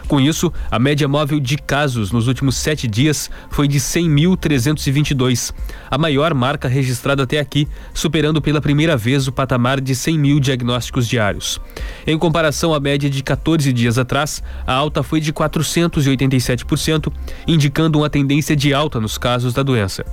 Com 0.08 0.20
isso, 0.20 0.52
a 0.72 0.80
média 0.80 1.08
móvel 1.08 1.40
de 1.40 1.58
casos 1.58 2.12
nos 2.12 2.28
últimos 2.28 2.58
sete 2.58 2.88
dias 2.88 3.30
foi 3.52 3.68
de 3.68 3.80
100.322, 3.80 5.54
a 5.90 5.98
maior 6.00 6.34
marca 6.34 6.68
registrada 6.68 7.22
até 7.24 7.40
aqui, 7.40 7.68
superando 7.94 8.42
pela 8.42 8.60
primeira 8.60 8.98
vez 8.98 9.28
o 9.28 9.32
patamar 9.32 9.80
de 9.80 9.94
100 9.94 10.18
mil 10.18 10.40
diagnósticos 10.40 11.08
diários. 11.08 11.62
Em 12.08 12.18
comparação 12.18 12.71
à 12.74 12.80
média 12.80 13.10
de 13.10 13.24
14 13.24 13.72
dias 13.74 13.98
atrás, 13.98 14.44
a 14.66 14.74
alta 14.74 15.04
foi 15.04 15.20
de 15.20 15.34
487%, 15.34 17.12
indicando 17.48 18.00
uma 18.00 18.10
tendência 18.10 18.56
de 18.56 18.74
alta 18.74 19.00
nos 19.00 19.18
casos 19.18 19.54
da 19.54 19.64
doença. 19.64 20.06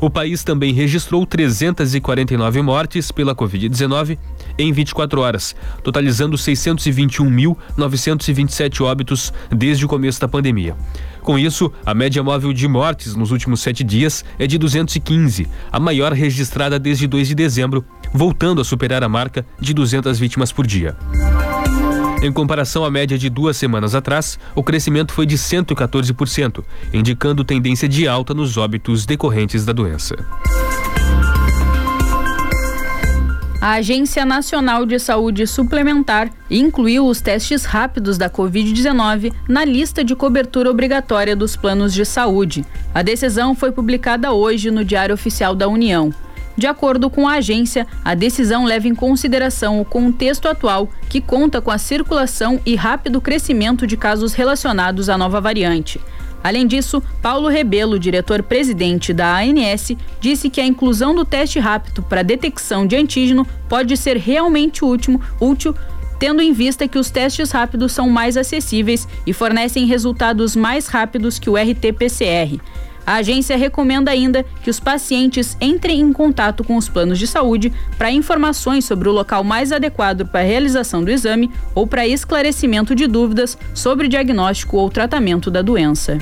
O 0.00 0.08
país 0.10 0.42
também 0.44 0.72
registrou 0.74 1.24
349 1.24 2.60
mortes 2.60 3.10
pela 3.10 3.34
Covid-19 3.34 4.18
em 4.58 4.70
24 4.72 5.20
horas, 5.20 5.56
totalizando 5.82 6.36
621.927 6.36 8.82
óbitos 8.82 9.32
desde 9.50 9.86
o 9.86 9.88
começo 9.88 10.20
da 10.20 10.28
pandemia. 10.28 10.76
Com 11.22 11.38
isso, 11.38 11.72
a 11.84 11.92
média 11.94 12.22
móvel 12.22 12.52
de 12.52 12.68
mortes 12.68 13.16
nos 13.16 13.30
últimos 13.30 13.60
sete 13.60 13.82
dias 13.82 14.22
é 14.38 14.46
de 14.46 14.58
215, 14.58 15.48
a 15.72 15.80
maior 15.80 16.12
registrada 16.12 16.78
desde 16.78 17.06
2 17.06 17.28
de 17.28 17.34
dezembro, 17.34 17.82
voltando 18.12 18.60
a 18.60 18.64
superar 18.64 19.02
a 19.02 19.08
marca 19.08 19.46
de 19.58 19.72
200 19.72 20.18
vítimas 20.18 20.52
por 20.52 20.66
dia. 20.66 20.94
Em 22.22 22.32
comparação 22.32 22.84
à 22.84 22.90
média 22.90 23.18
de 23.18 23.28
duas 23.28 23.56
semanas 23.56 23.94
atrás, 23.94 24.38
o 24.54 24.62
crescimento 24.62 25.12
foi 25.12 25.26
de 25.26 25.36
114%, 25.36 26.64
indicando 26.92 27.44
tendência 27.44 27.88
de 27.88 28.08
alta 28.08 28.32
nos 28.32 28.56
óbitos 28.56 29.04
decorrentes 29.04 29.64
da 29.64 29.72
doença. 29.72 30.16
A 33.60 33.72
Agência 33.72 34.24
Nacional 34.24 34.86
de 34.86 34.98
Saúde 34.98 35.46
Suplementar 35.46 36.30
incluiu 36.50 37.06
os 37.06 37.20
testes 37.20 37.64
rápidos 37.64 38.16
da 38.16 38.30
Covid-19 38.30 39.32
na 39.48 39.64
lista 39.64 40.04
de 40.04 40.14
cobertura 40.14 40.70
obrigatória 40.70 41.34
dos 41.34 41.56
planos 41.56 41.92
de 41.92 42.04
saúde. 42.04 42.64
A 42.94 43.02
decisão 43.02 43.54
foi 43.54 43.72
publicada 43.72 44.32
hoje 44.32 44.70
no 44.70 44.84
Diário 44.84 45.14
Oficial 45.14 45.54
da 45.54 45.68
União. 45.68 46.14
De 46.56 46.66
acordo 46.66 47.10
com 47.10 47.28
a 47.28 47.34
agência, 47.34 47.86
a 48.04 48.14
decisão 48.14 48.64
leva 48.64 48.88
em 48.88 48.94
consideração 48.94 49.80
o 49.80 49.84
contexto 49.84 50.48
atual, 50.48 50.88
que 51.08 51.20
conta 51.20 51.60
com 51.60 51.70
a 51.70 51.78
circulação 51.78 52.60
e 52.64 52.74
rápido 52.74 53.20
crescimento 53.20 53.86
de 53.86 53.96
casos 53.96 54.32
relacionados 54.32 55.08
à 55.08 55.18
nova 55.18 55.40
variante. 55.40 56.00
Além 56.42 56.66
disso, 56.66 57.02
Paulo 57.20 57.48
Rebelo, 57.48 57.98
diretor-presidente 57.98 59.12
da 59.12 59.38
ANS, 59.38 59.96
disse 60.20 60.48
que 60.48 60.60
a 60.60 60.66
inclusão 60.66 61.14
do 61.14 61.24
teste 61.24 61.58
rápido 61.58 62.02
para 62.02 62.22
detecção 62.22 62.86
de 62.86 62.94
antígeno 62.96 63.46
pode 63.68 63.96
ser 63.96 64.16
realmente 64.16 64.84
útil, 64.84 65.20
útil 65.40 65.74
tendo 66.18 66.40
em 66.40 66.52
vista 66.52 66.88
que 66.88 66.98
os 66.98 67.10
testes 67.10 67.50
rápidos 67.50 67.92
são 67.92 68.08
mais 68.08 68.36
acessíveis 68.36 69.06
e 69.26 69.32
fornecem 69.32 69.86
resultados 69.86 70.56
mais 70.56 70.86
rápidos 70.86 71.38
que 71.38 71.50
o 71.50 71.56
RT-PCR. 71.56 72.60
A 73.06 73.14
agência 73.14 73.56
recomenda 73.56 74.10
ainda 74.10 74.44
que 74.62 74.68
os 74.68 74.80
pacientes 74.80 75.56
entrem 75.60 76.00
em 76.00 76.12
contato 76.12 76.64
com 76.64 76.76
os 76.76 76.88
planos 76.88 77.20
de 77.20 77.26
saúde 77.26 77.72
para 77.96 78.10
informações 78.10 78.84
sobre 78.84 79.08
o 79.08 79.12
local 79.12 79.44
mais 79.44 79.70
adequado 79.70 80.26
para 80.26 80.40
a 80.40 80.44
realização 80.44 81.04
do 81.04 81.10
exame 81.10 81.48
ou 81.72 81.86
para 81.86 82.06
esclarecimento 82.06 82.96
de 82.96 83.06
dúvidas 83.06 83.56
sobre 83.72 84.08
diagnóstico 84.08 84.76
ou 84.76 84.90
tratamento 84.90 85.52
da 85.52 85.62
doença. 85.62 86.18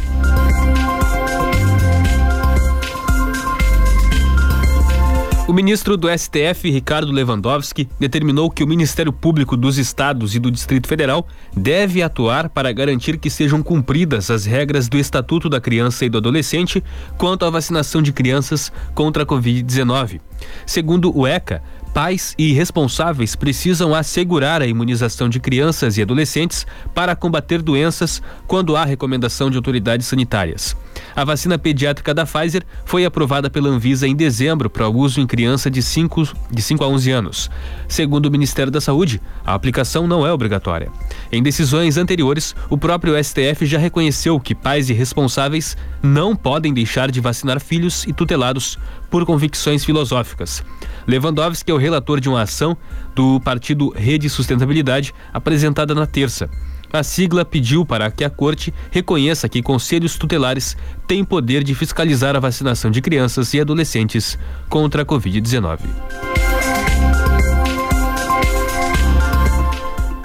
Ministro 5.55 5.97
do 5.97 6.09
STF, 6.09 6.69
Ricardo 6.69 7.13
Lewandowski, 7.13 7.89
determinou 7.99 8.51
que 8.51 8.65
o 8.65 8.67
Ministério 8.67 9.13
Público 9.13 9.57
dos 9.57 9.79
Estados 9.79 10.35
e 10.35 10.41
do 10.41 10.51
Distrito 10.51 10.89
Federal 10.89 11.29
deve 11.57 12.03
atuar 12.03 12.49
para 12.49 12.73
garantir 12.73 13.19
que 13.19 13.31
sejam 13.31 13.63
cumpridas 13.63 14.33
as 14.33 14.45
regras 14.45 14.89
do 14.89 14.99
Estatuto 14.99 15.49
da 15.49 15.61
Criança 15.61 16.05
e 16.05 16.09
do 16.09 16.19
Adolescente 16.19 16.83
quanto 17.17 17.45
à 17.45 17.51
vacinação 17.51 18.03
de 18.03 18.13
crianças 18.13 18.73
contra 18.95 19.23
a 19.23 19.27
Covid-19. 19.27 20.21
Segundo 20.67 21.17
o 21.17 21.25
ECA, 21.25 21.63
pais 21.95 22.35
e 22.37 22.53
responsáveis 22.53 23.37
precisam 23.37 23.95
assegurar 23.95 24.61
a 24.61 24.67
imunização 24.67 25.29
de 25.29 25.39
crianças 25.39 25.97
e 25.97 26.03
adolescentes 26.03 26.67
para 26.93 27.15
combater 27.15 27.63
doenças 27.63 28.21
quando 28.49 28.75
há 28.75 28.85
recomendação 28.85 29.49
de 29.49 29.57
autoridades 29.57 30.09
sanitárias. 30.09 30.77
A 31.15 31.25
vacina 31.25 31.57
pediátrica 31.57 32.13
da 32.13 32.27
Pfizer 32.27 32.65
foi 32.85 33.05
aprovada 33.05 33.49
pela 33.49 33.69
Anvisa 33.69 34.09
em 34.09 34.17
dezembro 34.17 34.69
para 34.69 34.89
uso 34.89 35.21
em 35.21 35.27
criança 35.27 35.71
de 35.71 35.81
5 35.81 36.35
de 36.51 36.61
5 36.61 36.83
a 36.83 36.89
11 36.89 37.11
anos. 37.13 37.51
Segundo 37.87 38.27
o 38.27 38.31
Ministério 38.31 38.73
da 38.73 38.81
Saúde, 38.81 39.23
a 39.47 39.55
aplicação 39.55 40.09
não 40.09 40.27
é 40.27 40.33
obrigatória. 40.33 40.91
Em 41.31 41.43
decisões 41.43 41.97
anteriores, 41.97 42.57
o 42.69 42.77
próprio 42.77 43.15
STF 43.23 43.65
já 43.65 43.79
reconheceu 43.79 44.41
que 44.41 44.55
pais 44.55 44.91
e 44.91 44.93
responsáveis 44.93 45.77
não 46.03 46.35
podem 46.35 46.75
deixar 46.75 47.13
de 47.13 47.21
vacinar 47.21 47.61
filhos 47.61 48.05
e 48.05 48.13
tutelados 48.13 48.79
por 49.15 49.25
convicções 49.25 49.85
filosóficas. 49.85 50.61
Lewandowski 51.07 51.71
é 51.71 51.75
o 51.75 51.77
relator 51.77 52.19
de 52.19 52.29
uma 52.29 52.43
ação 52.43 52.77
do 53.15 53.39
partido 53.39 53.91
Rede 53.91 54.29
Sustentabilidade 54.29 55.15
apresentada 55.33 55.95
na 55.95 56.05
terça. 56.05 56.51
A 56.93 57.01
sigla 57.05 57.45
pediu 57.45 57.87
para 57.87 58.11
que 58.11 58.25
a 58.25 58.31
corte 58.31 58.75
reconheça 58.91 59.49
que 59.49 59.63
conselhos 59.63 60.19
tutelares 60.19 60.77
têm 61.07 61.25
poder 61.25 61.63
de 61.63 61.77
fiscalizar 61.77 62.35
a 62.35 62.41
vacinação 62.41 62.91
de 62.91 63.01
crianças 63.01 63.55
e 63.55 63.61
adolescentes 63.61 64.37
contra 64.69 65.03
a 65.03 65.07
Covid-19. 65.07 65.79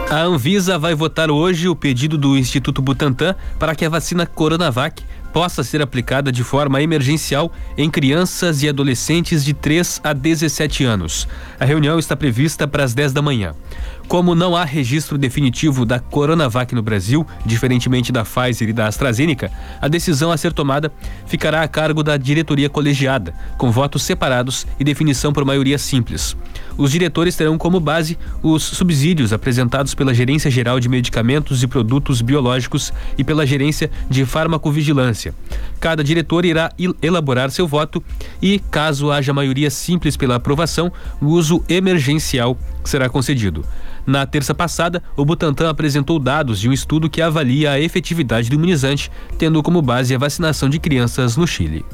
A 0.10 0.22
Anvisa 0.22 0.80
vai 0.80 0.96
votar 0.96 1.30
hoje 1.30 1.68
o 1.68 1.76
pedido 1.76 2.18
do 2.18 2.38
Instituto 2.38 2.82
Butantan 2.82 3.36
para 3.60 3.76
que 3.76 3.84
a 3.84 3.90
vacina 3.90 4.26
Coronavac 4.26 5.04
possa 5.34 5.64
ser 5.64 5.82
aplicada 5.82 6.32
de 6.32 6.44
forma 6.44 6.82
emergencial 6.82 7.52
em 7.78 7.90
crianças 7.90 8.64
e 8.64 8.70
adolescentes 8.70 9.44
de 9.44 9.54
3 9.54 10.02
a 10.04 10.14
17 10.14 10.84
anos. 10.84 11.28
A 11.60 11.66
reunião 11.66 12.00
está 12.00 12.16
prevista 12.16 12.68
para 12.68 12.84
as 12.84 12.94
10 12.94 13.14
da 13.14 13.22
manhã. 13.22 13.54
Como 14.08 14.34
não 14.34 14.56
há 14.56 14.64
registro 14.64 15.18
definitivo 15.18 15.86
da 15.86 16.00
Coronavac 16.00 16.74
no 16.74 16.82
Brasil, 16.82 17.28
diferentemente 17.46 18.10
da 18.10 18.24
Pfizer 18.24 18.70
e 18.70 18.74
da 18.74 18.88
AstraZeneca, 18.88 19.52
a 19.82 19.88
decisão 19.90 20.32
a 20.32 20.38
ser 20.38 20.54
tomada 20.54 20.90
ficará 21.26 21.62
a 21.62 21.68
cargo 21.68 22.02
da 22.02 22.16
diretoria 22.16 22.70
colegiada, 22.70 23.34
com 23.58 23.70
votos 23.70 24.04
separados 24.04 24.66
e 24.80 24.84
definição 24.86 25.34
por 25.34 25.44
maioria 25.44 25.78
simples. 25.78 26.38
Os 26.78 26.90
diretores 26.90 27.36
terão 27.36 27.58
como 27.58 27.82
base 27.82 28.18
os 28.42 28.64
subsídios 28.64 29.34
apresentados 29.34 29.94
pela 29.94 30.14
Gerência 30.14 30.50
Geral 30.50 30.80
de 30.80 30.88
Medicamentos 30.88 31.62
e 31.62 31.68
Produtos 31.68 32.22
Biológicos 32.22 32.94
e 33.18 33.26
pela 33.26 33.46
Gerência 33.46 33.92
de 34.10 34.26
Farmacovigilância. 34.26 35.36
Cada 35.82 36.02
diretor 36.02 36.46
irá 36.46 36.72
elaborar 37.02 37.52
seu 37.52 37.68
voto 37.68 38.02
e, 38.42 38.60
caso 38.72 39.12
haja 39.12 39.34
maioria 39.34 39.70
simples 39.70 40.16
pela 40.16 40.36
aprovação, 40.36 40.90
o 41.22 41.26
uso 41.26 41.62
emergencial 41.68 42.58
será 42.86 43.10
concedido. 43.10 43.66
Na 44.08 44.26
terça 44.26 44.56
passada, 44.56 45.04
o 45.18 45.26
Butantan 45.26 45.70
apresentou 45.70 46.18
dados 46.18 46.62
de 46.62 46.70
um 46.70 46.72
estudo 46.72 47.10
que 47.10 47.22
avalia 47.22 47.72
a 47.72 47.80
efetividade 47.82 48.50
do 48.50 48.56
imunizante, 48.56 49.12
tendo 49.38 49.62
como 49.62 49.82
base 49.82 50.16
a 50.16 50.18
vacinação 50.18 50.70
de 50.70 50.80
crianças 50.80 51.36
no 51.36 51.46
Chile. 51.46 51.86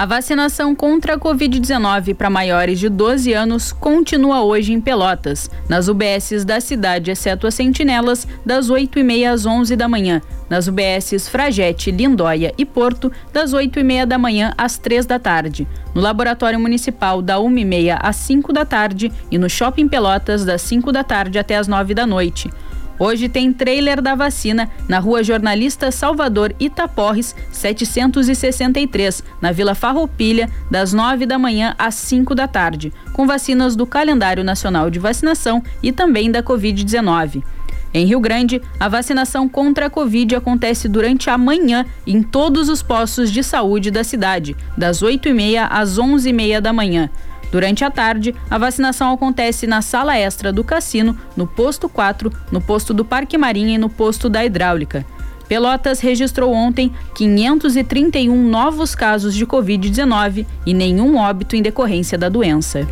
A 0.00 0.06
vacinação 0.06 0.74
contra 0.74 1.12
a 1.12 1.18
Covid-19 1.18 2.14
para 2.14 2.30
maiores 2.30 2.78
de 2.78 2.88
12 2.88 3.34
anos 3.34 3.70
continua 3.70 4.42
hoje 4.42 4.72
em 4.72 4.80
Pelotas, 4.80 5.50
nas 5.68 5.88
UBSs 5.88 6.42
da 6.42 6.58
cidade, 6.58 7.10
exceto 7.10 7.46
as 7.46 7.52
sentinelas, 7.52 8.26
das 8.42 8.70
8h30 8.70 9.30
às 9.30 9.44
11 9.44 9.76
da 9.76 9.86
manhã, 9.86 10.22
nas 10.48 10.66
UBSs 10.66 11.28
Fragete, 11.28 11.90
Lindóia 11.90 12.54
e 12.56 12.64
Porto, 12.64 13.12
das 13.30 13.52
8h30 13.52 14.06
da 14.06 14.16
manhã 14.16 14.54
às 14.56 14.78
3 14.78 15.04
da 15.04 15.18
tarde, 15.18 15.68
no 15.94 16.00
Laboratório 16.00 16.58
Municipal, 16.58 17.20
da 17.20 17.36
1h30 17.36 17.98
às 18.00 18.16
5 18.16 18.54
da 18.54 18.64
tarde 18.64 19.12
e 19.30 19.36
no 19.36 19.50
Shopping 19.50 19.86
Pelotas, 19.86 20.46
das 20.46 20.62
5 20.62 20.90
da 20.92 21.04
tarde 21.04 21.38
até 21.38 21.58
às 21.58 21.68
9 21.68 21.92
da 21.92 22.06
noite. 22.06 22.50
Hoje 23.00 23.30
tem 23.30 23.50
trailer 23.50 24.02
da 24.02 24.14
vacina 24.14 24.68
na 24.86 24.98
Rua 24.98 25.24
Jornalista 25.24 25.90
Salvador 25.90 26.54
Itaporres, 26.60 27.34
763, 27.50 29.24
na 29.40 29.50
Vila 29.52 29.74
Farroupilha, 29.74 30.50
das 30.70 30.92
9 30.92 31.24
da 31.24 31.38
manhã 31.38 31.74
às 31.78 31.94
5 31.94 32.34
da 32.34 32.46
tarde, 32.46 32.92
com 33.14 33.26
vacinas 33.26 33.74
do 33.74 33.86
Calendário 33.86 34.44
Nacional 34.44 34.90
de 34.90 34.98
Vacinação 34.98 35.62
e 35.82 35.90
também 35.90 36.30
da 36.30 36.42
Covid-19. 36.42 37.42
Em 37.94 38.04
Rio 38.04 38.20
Grande, 38.20 38.60
a 38.78 38.86
vacinação 38.86 39.48
contra 39.48 39.86
a 39.86 39.90
Covid 39.90 40.36
acontece 40.36 40.86
durante 40.86 41.30
a 41.30 41.38
manhã 41.38 41.86
em 42.06 42.22
todos 42.22 42.68
os 42.68 42.82
postos 42.82 43.32
de 43.32 43.42
saúde 43.42 43.90
da 43.90 44.04
cidade, 44.04 44.54
das 44.76 45.02
8h30 45.02 45.66
às 45.70 45.98
11h30 45.98 46.60
da 46.60 46.70
manhã. 46.70 47.08
Durante 47.50 47.84
a 47.84 47.90
tarde, 47.90 48.34
a 48.48 48.58
vacinação 48.58 49.12
acontece 49.12 49.66
na 49.66 49.82
sala 49.82 50.16
extra 50.16 50.52
do 50.52 50.62
cassino, 50.62 51.16
no 51.36 51.46
posto 51.46 51.88
4, 51.88 52.32
no 52.52 52.60
posto 52.60 52.94
do 52.94 53.04
Parque 53.04 53.36
Marinha 53.36 53.74
e 53.74 53.78
no 53.78 53.88
posto 53.88 54.28
da 54.28 54.44
Hidráulica. 54.44 55.04
Pelotas 55.48 55.98
registrou 55.98 56.52
ontem 56.52 56.92
531 57.16 58.48
novos 58.48 58.94
casos 58.94 59.34
de 59.34 59.44
Covid-19 59.44 60.46
e 60.64 60.72
nenhum 60.72 61.16
óbito 61.16 61.56
em 61.56 61.62
decorrência 61.62 62.16
da 62.16 62.28
doença. 62.28 62.86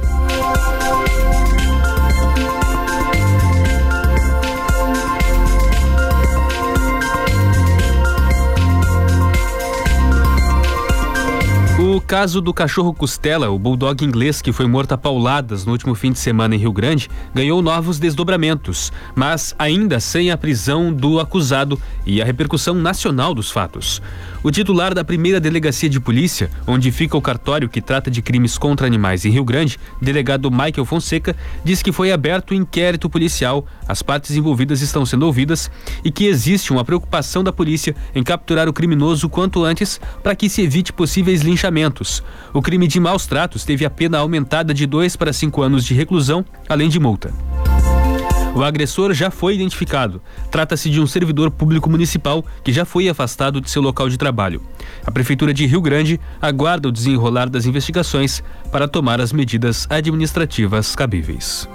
O 11.99 12.01
caso 12.01 12.41
do 12.41 12.55
cachorro 12.55 12.95
Costela, 12.95 13.51
o 13.51 13.59
bulldog 13.59 14.05
inglês 14.05 14.41
que 14.41 14.53
foi 14.53 14.69
morto 14.69 14.93
a 14.93 14.97
pauladas 14.97 15.65
no 15.65 15.73
último 15.73 15.97
fim 15.97 16.13
de 16.13 16.21
semana 16.21 16.55
em 16.55 16.59
Rio 16.59 16.73
Grande, 16.73 17.11
ganhou 17.35 17.61
novos 17.61 17.99
desdobramentos, 17.99 18.93
mas 19.17 19.53
ainda 19.59 19.99
sem 19.99 20.31
a 20.31 20.39
prisão 20.39 20.93
do 20.93 21.19
acusado 21.19 21.77
e 22.07 22.23
a 22.23 22.25
repercussão 22.25 22.73
nacional 22.77 23.35
dos 23.35 23.51
fatos. 23.51 24.01
O 24.43 24.53
titular 24.53 24.95
da 24.95 25.03
primeira 25.03 25.41
delegacia 25.41 25.89
de 25.89 25.99
polícia, 25.99 26.49
onde 26.65 26.93
fica 26.93 27.17
o 27.17 27.21
cartório 27.21 27.69
que 27.69 27.81
trata 27.81 28.09
de 28.09 28.23
crimes 28.23 28.57
contra 28.57 28.87
animais 28.87 29.25
em 29.25 29.31
Rio 29.31 29.45
Grande, 29.45 29.81
delegado 30.01 30.49
Michael 30.49 30.85
Fonseca, 30.85 31.35
diz 31.65 31.83
que 31.83 31.91
foi 31.91 32.13
aberto 32.13 32.55
inquérito 32.55 33.11
policial, 33.11 33.67
as 33.87 34.01
partes 34.01 34.37
envolvidas 34.37 34.81
estão 34.81 35.05
sendo 35.05 35.27
ouvidas 35.27 35.69
e 36.05 36.13
que 36.13 36.27
existe 36.27 36.73
uma 36.73 36.85
preocupação 36.85 37.43
da 37.43 37.53
polícia 37.53 37.97
em 38.15 38.23
capturar 38.23 38.69
o 38.69 38.73
criminoso 38.73 39.29
quanto 39.29 39.65
antes 39.65 40.01
para 40.23 40.37
que 40.37 40.49
se 40.49 40.63
evite 40.63 40.93
possíveis 40.93 41.41
linchamentos. 41.43 42.23
O 42.55 42.63
crime 42.63 42.87
de 42.87 43.01
maus 43.01 43.27
tratos 43.27 43.65
teve 43.65 43.85
a 43.85 43.91
pena 43.91 44.19
aumentada 44.19 44.73
de 44.73 44.87
dois 44.87 45.17
para 45.17 45.33
cinco 45.33 45.63
anos 45.63 45.85
de 45.85 45.95
reclusão, 45.95 46.45
além 46.69 46.89
de 46.89 47.01
multa. 47.01 47.35
O 48.55 48.63
agressor 48.63 49.13
já 49.13 49.31
foi 49.31 49.55
identificado. 49.55 50.21
Trata-se 50.51 50.91
de 50.91 51.01
um 51.01 51.07
servidor 51.07 51.51
público 51.51 51.89
municipal 51.89 52.45
que 52.65 52.73
já 52.73 52.85
foi 52.85 53.09
afastado 53.09 53.61
de 53.61 53.71
seu 53.71 53.81
local 53.81 54.09
de 54.09 54.19
trabalho. 54.19 54.61
A 55.07 55.11
Prefeitura 55.11 55.55
de 55.55 55.67
Rio 55.67 55.81
Grande 55.81 56.21
aguarda 56.41 56.89
o 56.89 56.93
desenrolar 56.93 57.49
das 57.49 57.67
investigações 57.67 58.43
para 58.73 58.89
tomar 58.89 59.21
as 59.21 59.33
medidas 59.33 59.87
administrativas 59.91 60.97
cabíveis. 60.97 61.69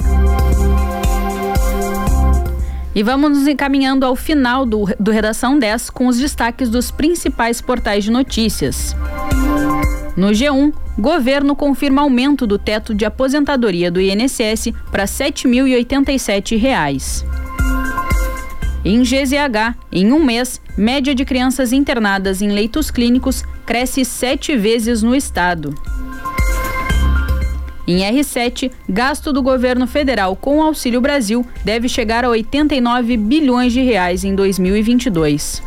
E 2.95 3.01
vamos 3.01 3.31
nos 3.31 3.47
encaminhando 3.47 4.05
ao 4.05 4.15
final 4.15 4.65
do, 4.65 4.85
do 4.99 5.09
Redação 5.09 5.57
10 5.57 5.89
com 5.89 6.07
os 6.07 6.17
destaques 6.17 6.69
dos 6.69 6.91
principais 6.91 7.59
portais 7.59 8.03
de 8.03 8.11
notícias. 8.11 8.95
No 10.15 10.27
G1, 10.27 10.71
governo 10.97 11.55
confirma 11.55 12.01
aumento 12.01 12.45
do 12.45 12.57
teto 12.57 12.93
de 12.93 13.05
aposentadoria 13.05 13.89
do 13.89 14.01
INSS 14.01 14.73
para 14.91 15.03
R$ 15.03 15.09
7.087. 15.09 17.23
Em 18.85 19.01
GZH, 19.01 19.77
em 19.91 20.11
um 20.11 20.23
mês, 20.23 20.61
média 20.77 21.15
de 21.15 21.23
crianças 21.23 21.71
internadas 21.71 22.41
em 22.41 22.49
leitos 22.49 22.91
clínicos 22.91 23.43
cresce 23.65 24.03
sete 24.03 24.57
vezes 24.57 25.01
no 25.01 25.15
estado. 25.15 25.73
Em 27.87 27.99
R7, 27.99 28.71
gasto 28.87 29.33
do 29.33 29.41
governo 29.41 29.87
federal 29.87 30.35
com 30.35 30.61
Auxílio 30.61 31.01
Brasil 31.01 31.45
deve 31.65 31.89
chegar 31.89 32.23
a 32.23 32.29
89 32.29 33.17
bilhões 33.17 33.73
de 33.73 33.81
reais 33.81 34.23
em 34.23 34.33
2022. 34.33 35.61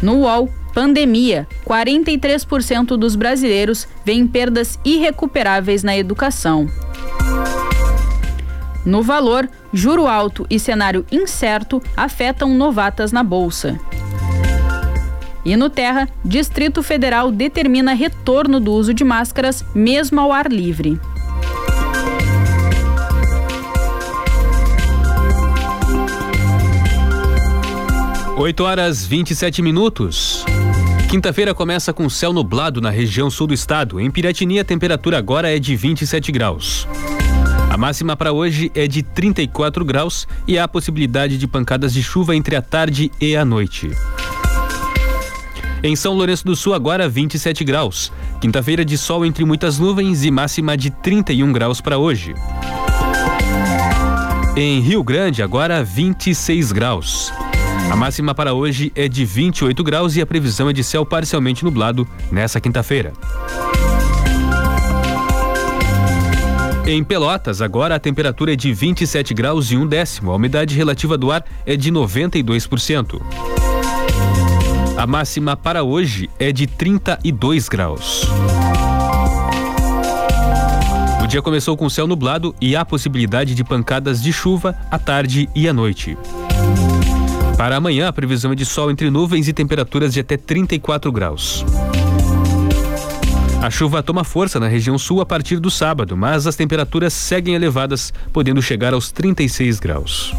No 0.00 0.22
UOL, 0.22 0.48
Pandemia: 0.74 1.46
43% 1.66 2.96
dos 2.96 3.14
brasileiros 3.14 3.86
veem 4.04 4.26
perdas 4.26 4.78
irrecuperáveis 4.84 5.82
na 5.82 5.96
educação. 5.96 6.68
No 8.84 9.02
valor, 9.02 9.48
juro 9.72 10.06
alto 10.06 10.46
e 10.50 10.58
cenário 10.58 11.06
incerto 11.10 11.80
afetam 11.96 12.54
novatas 12.54 13.12
na 13.12 13.22
bolsa. 13.22 13.78
E 15.44 15.56
no 15.56 15.68
Terra, 15.68 16.08
Distrito 16.24 16.82
Federal 16.82 17.30
determina 17.30 17.94
retorno 17.94 18.60
do 18.60 18.72
uso 18.72 18.94
de 18.94 19.04
máscaras 19.04 19.64
mesmo 19.74 20.20
ao 20.20 20.32
ar 20.32 20.50
livre. 20.50 21.00
8 28.42 28.64
horas 28.64 29.06
27 29.06 29.62
minutos. 29.62 30.44
Quinta-feira 31.12 31.54
começa 31.54 31.92
com 31.92 32.08
céu 32.08 32.32
nublado 32.32 32.80
na 32.80 32.88
região 32.88 33.28
sul 33.28 33.46
do 33.46 33.52
estado. 33.52 34.00
Em 34.00 34.10
Piratini, 34.10 34.58
a 34.58 34.64
temperatura 34.64 35.18
agora 35.18 35.54
é 35.54 35.58
de 35.58 35.76
27 35.76 36.32
graus. 36.32 36.88
A 37.68 37.76
máxima 37.76 38.16
para 38.16 38.32
hoje 38.32 38.72
é 38.74 38.88
de 38.88 39.02
34 39.02 39.84
graus 39.84 40.26
e 40.48 40.58
há 40.58 40.66
possibilidade 40.66 41.36
de 41.36 41.46
pancadas 41.46 41.92
de 41.92 42.02
chuva 42.02 42.34
entre 42.34 42.56
a 42.56 42.62
tarde 42.62 43.12
e 43.20 43.36
a 43.36 43.44
noite. 43.44 43.90
Em 45.82 45.94
São 45.94 46.14
Lourenço 46.14 46.46
do 46.46 46.56
Sul, 46.56 46.72
agora 46.72 47.06
27 47.06 47.62
graus. 47.62 48.10
Quinta-feira 48.40 48.82
de 48.82 48.96
sol 48.96 49.26
entre 49.26 49.44
muitas 49.44 49.78
nuvens 49.78 50.24
e 50.24 50.30
máxima 50.30 50.78
de 50.78 50.88
31 50.88 51.52
graus 51.52 51.78
para 51.78 51.98
hoje. 51.98 52.34
Em 54.56 54.80
Rio 54.80 55.04
Grande, 55.04 55.42
agora 55.42 55.84
26 55.84 56.72
graus. 56.72 57.30
A 57.92 57.94
máxima 57.94 58.34
para 58.34 58.54
hoje 58.54 58.90
é 58.94 59.06
de 59.06 59.22
28 59.22 59.84
graus 59.84 60.16
e 60.16 60.22
a 60.22 60.24
previsão 60.24 60.70
é 60.70 60.72
de 60.72 60.82
céu 60.82 61.04
parcialmente 61.04 61.62
nublado 61.62 62.08
nessa 62.30 62.58
quinta-feira. 62.58 63.12
Em 66.86 67.04
Pelotas, 67.04 67.60
agora 67.60 67.94
a 67.94 67.98
temperatura 67.98 68.54
é 68.54 68.56
de 68.56 68.72
27 68.72 69.34
graus 69.34 69.70
e 69.70 69.76
um 69.76 69.86
décimo. 69.86 70.30
A 70.30 70.36
umidade 70.36 70.74
relativa 70.74 71.18
do 71.18 71.30
ar 71.30 71.44
é 71.66 71.76
de 71.76 71.92
92%. 71.92 73.20
A 74.96 75.06
máxima 75.06 75.54
para 75.54 75.82
hoje 75.82 76.30
é 76.38 76.50
de 76.50 76.66
32 76.66 77.68
graus 77.68 78.26
dia 81.32 81.40
começou 81.40 81.78
com 81.78 81.88
céu 81.88 82.06
nublado 82.06 82.54
e 82.60 82.76
há 82.76 82.84
possibilidade 82.84 83.54
de 83.54 83.64
pancadas 83.64 84.22
de 84.22 84.30
chuva 84.30 84.76
à 84.90 84.98
tarde 84.98 85.48
e 85.54 85.66
à 85.66 85.72
noite. 85.72 86.14
Para 87.62 87.76
amanhã, 87.76 88.08
a 88.08 88.12
previsão 88.12 88.50
é 88.50 88.56
de 88.56 88.66
sol 88.66 88.90
entre 88.90 89.08
nuvens 89.08 89.46
e 89.46 89.52
temperaturas 89.52 90.12
de 90.12 90.18
até 90.18 90.36
34 90.36 91.12
graus. 91.12 91.64
A 93.62 93.70
chuva 93.70 94.02
toma 94.02 94.24
força 94.24 94.58
na 94.58 94.66
região 94.66 94.98
sul 94.98 95.20
a 95.20 95.24
partir 95.24 95.60
do 95.60 95.70
sábado, 95.70 96.16
mas 96.16 96.44
as 96.48 96.56
temperaturas 96.56 97.12
seguem 97.12 97.54
elevadas, 97.54 98.12
podendo 98.32 98.60
chegar 98.60 98.92
aos 98.92 99.12
36 99.12 99.78
graus. 99.78 100.34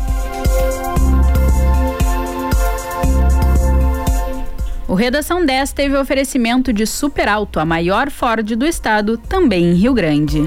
O 4.85 4.93
Redação 4.93 5.45
10 5.45 5.71
teve 5.71 5.95
oferecimento 5.95 6.73
de 6.73 6.85
Super 6.85 7.29
Alto, 7.29 7.57
a 7.57 7.63
maior 7.63 8.11
Ford 8.11 8.53
do 8.53 8.65
estado, 8.65 9.17
também 9.17 9.71
em 9.71 9.75
Rio 9.75 9.93
Grande. 9.93 10.41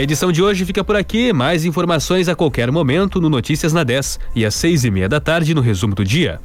A 0.00 0.02
edição 0.02 0.32
de 0.32 0.42
hoje 0.42 0.64
fica 0.64 0.82
por 0.82 0.96
aqui. 0.96 1.30
Mais 1.30 1.66
informações 1.66 2.26
a 2.26 2.34
qualquer 2.34 2.72
momento 2.72 3.20
no 3.20 3.28
Notícias 3.28 3.74
na 3.74 3.84
10 3.84 4.18
e 4.34 4.46
às 4.46 4.54
seis 4.54 4.82
e 4.82 4.90
meia 4.90 5.06
da 5.06 5.20
tarde 5.20 5.54
no 5.54 5.60
resumo 5.60 5.94
do 5.94 6.02
dia. 6.02 6.40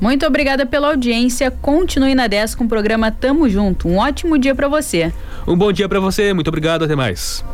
Muito 0.00 0.26
obrigada 0.26 0.66
pela 0.66 0.88
audiência. 0.88 1.52
Continue 1.52 2.16
na 2.16 2.26
10 2.26 2.56
com 2.56 2.64
o 2.64 2.68
programa 2.68 3.12
Tamo 3.12 3.48
Junto. 3.48 3.86
Um 3.86 3.98
ótimo 3.98 4.36
dia 4.36 4.56
para 4.56 4.66
você. 4.66 5.12
Um 5.46 5.56
bom 5.56 5.70
dia 5.70 5.88
para 5.88 6.00
você. 6.00 6.34
Muito 6.34 6.48
obrigado. 6.48 6.82
Até 6.82 6.96
mais. 6.96 7.44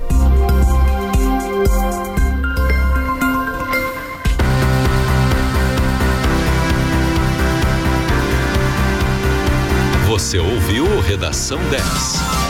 Você 10.08 10.38
ouviu 10.38 10.86
Redação 11.02 11.58
10. 11.68 12.49